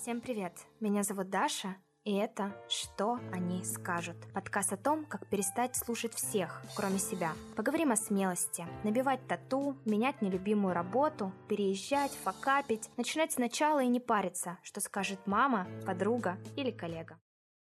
Всем 0.00 0.22
привет! 0.22 0.54
Меня 0.80 1.02
зовут 1.02 1.28
Даша, 1.28 1.76
и 2.04 2.14
это 2.14 2.56
«Что 2.70 3.18
они 3.32 3.62
скажут?» 3.64 4.16
Подкаст 4.32 4.72
о 4.72 4.78
том, 4.78 5.04
как 5.04 5.28
перестать 5.28 5.76
слушать 5.76 6.14
всех, 6.14 6.62
кроме 6.74 6.98
себя. 6.98 7.34
Поговорим 7.54 7.92
о 7.92 7.96
смелости, 7.96 8.66
набивать 8.82 9.20
тату, 9.28 9.76
менять 9.84 10.22
нелюбимую 10.22 10.72
работу, 10.72 11.34
переезжать, 11.50 12.12
факапить, 12.12 12.88
начинать 12.96 13.32
сначала 13.32 13.82
и 13.82 13.88
не 13.88 14.00
париться, 14.00 14.56
что 14.62 14.80
скажет 14.80 15.26
мама, 15.26 15.68
подруга 15.84 16.38
или 16.56 16.70
коллега. 16.70 17.20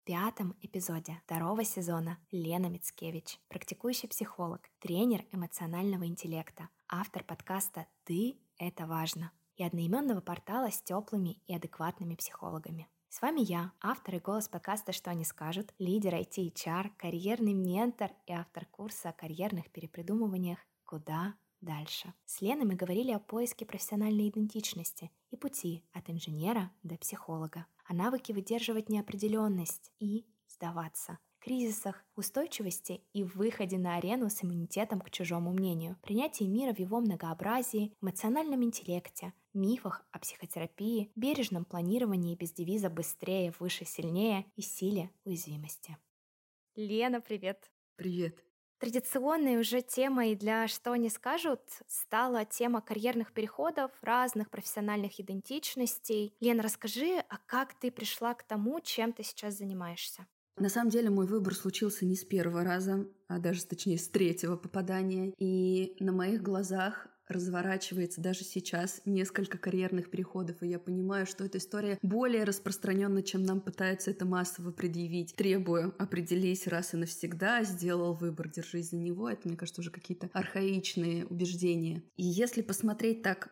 В 0.02 0.04
пятом 0.04 0.56
эпизоде 0.62 1.20
второго 1.26 1.64
сезона 1.64 2.20
Лена 2.30 2.68
Мицкевич, 2.68 3.40
практикующий 3.48 4.08
психолог, 4.08 4.70
тренер 4.78 5.26
эмоционального 5.32 6.06
интеллекта, 6.06 6.70
автор 6.88 7.24
подкаста 7.24 7.88
«Ты– 8.04 8.38
это 8.60 8.86
важно» 8.86 9.32
и 9.60 9.64
одноименного 9.64 10.22
портала 10.22 10.72
с 10.72 10.82
теплыми 10.82 11.42
и 11.46 11.54
адекватными 11.54 12.16
психологами. 12.16 12.88
С 13.10 13.22
вами 13.22 13.42
я, 13.42 13.74
автор 13.82 14.16
и 14.16 14.20
голос 14.20 14.48
подкаста 14.48 14.94
«Что 14.94 15.12
они 15.12 15.26
скажут», 15.26 15.74
лидер 15.80 16.16
IT-HR, 16.16 16.92
карьерный 16.98 17.54
ментор 17.54 18.12
и 18.26 18.32
автор 18.32 18.66
курса 18.66 19.10
о 19.10 19.14
карьерных 19.14 19.70
перепридумываниях 19.72 20.60
«Куда 20.86 21.36
дальше». 21.60 22.14
С 22.26 22.40
Леной 22.40 22.66
мы 22.66 22.76
говорили 22.76 23.12
о 23.12 23.20
поиске 23.20 23.66
профессиональной 23.66 24.30
идентичности 24.30 25.12
и 25.30 25.36
пути 25.36 25.84
от 25.92 26.10
инженера 26.10 26.72
до 26.84 26.98
психолога, 26.98 27.66
о 27.86 27.94
навыке 27.94 28.34
выдерживать 28.34 28.88
неопределенность 28.88 29.92
и 30.00 30.26
сдаваться– 30.48 31.20
кризисах, 31.40 32.04
устойчивости 32.16 33.02
и 33.14 33.24
выходе 33.24 33.78
на 33.78 33.96
арену 33.96 34.30
с 34.30 34.44
иммунитетом 34.44 35.02
к 35.02 35.10
чужому 35.10 35.52
мнению, 35.52 35.98
принятии 36.04 36.44
мира 36.44 36.74
в 36.74 36.80
его 36.80 37.00
многообразии, 37.00 37.94
эмоциональном 38.02 38.64
интеллекте, 38.64 39.34
мифах 39.54 40.06
о 40.12 40.20
психотерапии, 40.20 41.12
бережном 41.16 41.66
планировании 41.66 42.36
без 42.36 42.52
девиза 42.52 42.90
«быстрее, 42.90 43.54
выше, 43.60 43.86
сильнее» 43.86 44.46
и 44.56 44.62
силе 44.62 45.12
уязвимости. 45.24 45.98
Лена, 46.76 47.22
привет! 47.22 47.72
Привет! 47.96 48.44
Традиционной 48.80 49.60
уже 49.60 49.82
темой 49.82 50.36
для 50.36 50.70
«Что 50.70 50.94
они 50.94 51.10
скажут» 51.10 51.60
стала 51.88 52.46
тема 52.46 52.80
карьерных 52.80 53.34
переходов, 53.34 53.92
разных 54.02 54.50
профессиональных 54.50 55.20
идентичностей. 55.20 56.34
Лена, 56.40 56.64
расскажи, 56.64 57.24
а 57.28 57.38
как 57.46 57.78
ты 57.78 57.92
пришла 57.92 58.34
к 58.34 58.44
тому, 58.44 58.80
чем 58.80 59.12
ты 59.12 59.24
сейчас 59.24 59.58
занимаешься? 59.58 60.28
На 60.56 60.70
самом 60.70 60.92
деле 60.92 61.10
мой 61.10 61.26
выбор 61.26 61.56
случился 61.56 62.06
не 62.06 62.16
с 62.16 62.24
первого 62.24 62.64
раза, 62.64 63.06
а 63.28 63.40
даже, 63.40 63.66
точнее, 63.66 63.98
с 63.98 64.08
третьего 64.08 64.56
попадания. 64.56 65.34
И 65.38 65.98
на 66.00 66.14
моих 66.14 66.42
глазах 66.42 67.08
разворачивается 67.30 68.22
даже 68.22 68.44
сейчас 68.44 69.02
несколько 69.06 69.58
карьерных 69.58 70.10
переходов, 70.10 70.62
и 70.62 70.68
я 70.68 70.80
понимаю, 70.80 71.26
что 71.26 71.46
эта 71.46 71.60
история 71.60 71.98
более 72.02 72.44
распространенна, 72.44 73.22
чем 73.24 73.44
нам 73.44 73.62
пытаются 73.62 74.12
это 74.12 74.26
массово 74.26 74.72
предъявить. 74.72 75.36
Требую, 75.36 75.94
определись 75.98 76.68
раз 76.68 76.94
и 76.94 76.98
навсегда, 76.98 77.64
сделал 77.64 78.14
выбор, 78.14 78.50
держись 78.50 78.90
за 78.90 78.98
него. 78.98 79.30
Это, 79.30 79.48
мне 79.48 79.58
кажется, 79.58 79.82
уже 79.82 79.92
какие-то 79.92 80.30
архаичные 80.34 81.26
убеждения. 81.26 82.04
И 82.18 82.24
если 82.24 82.62
посмотреть 82.62 83.22
так 83.22 83.50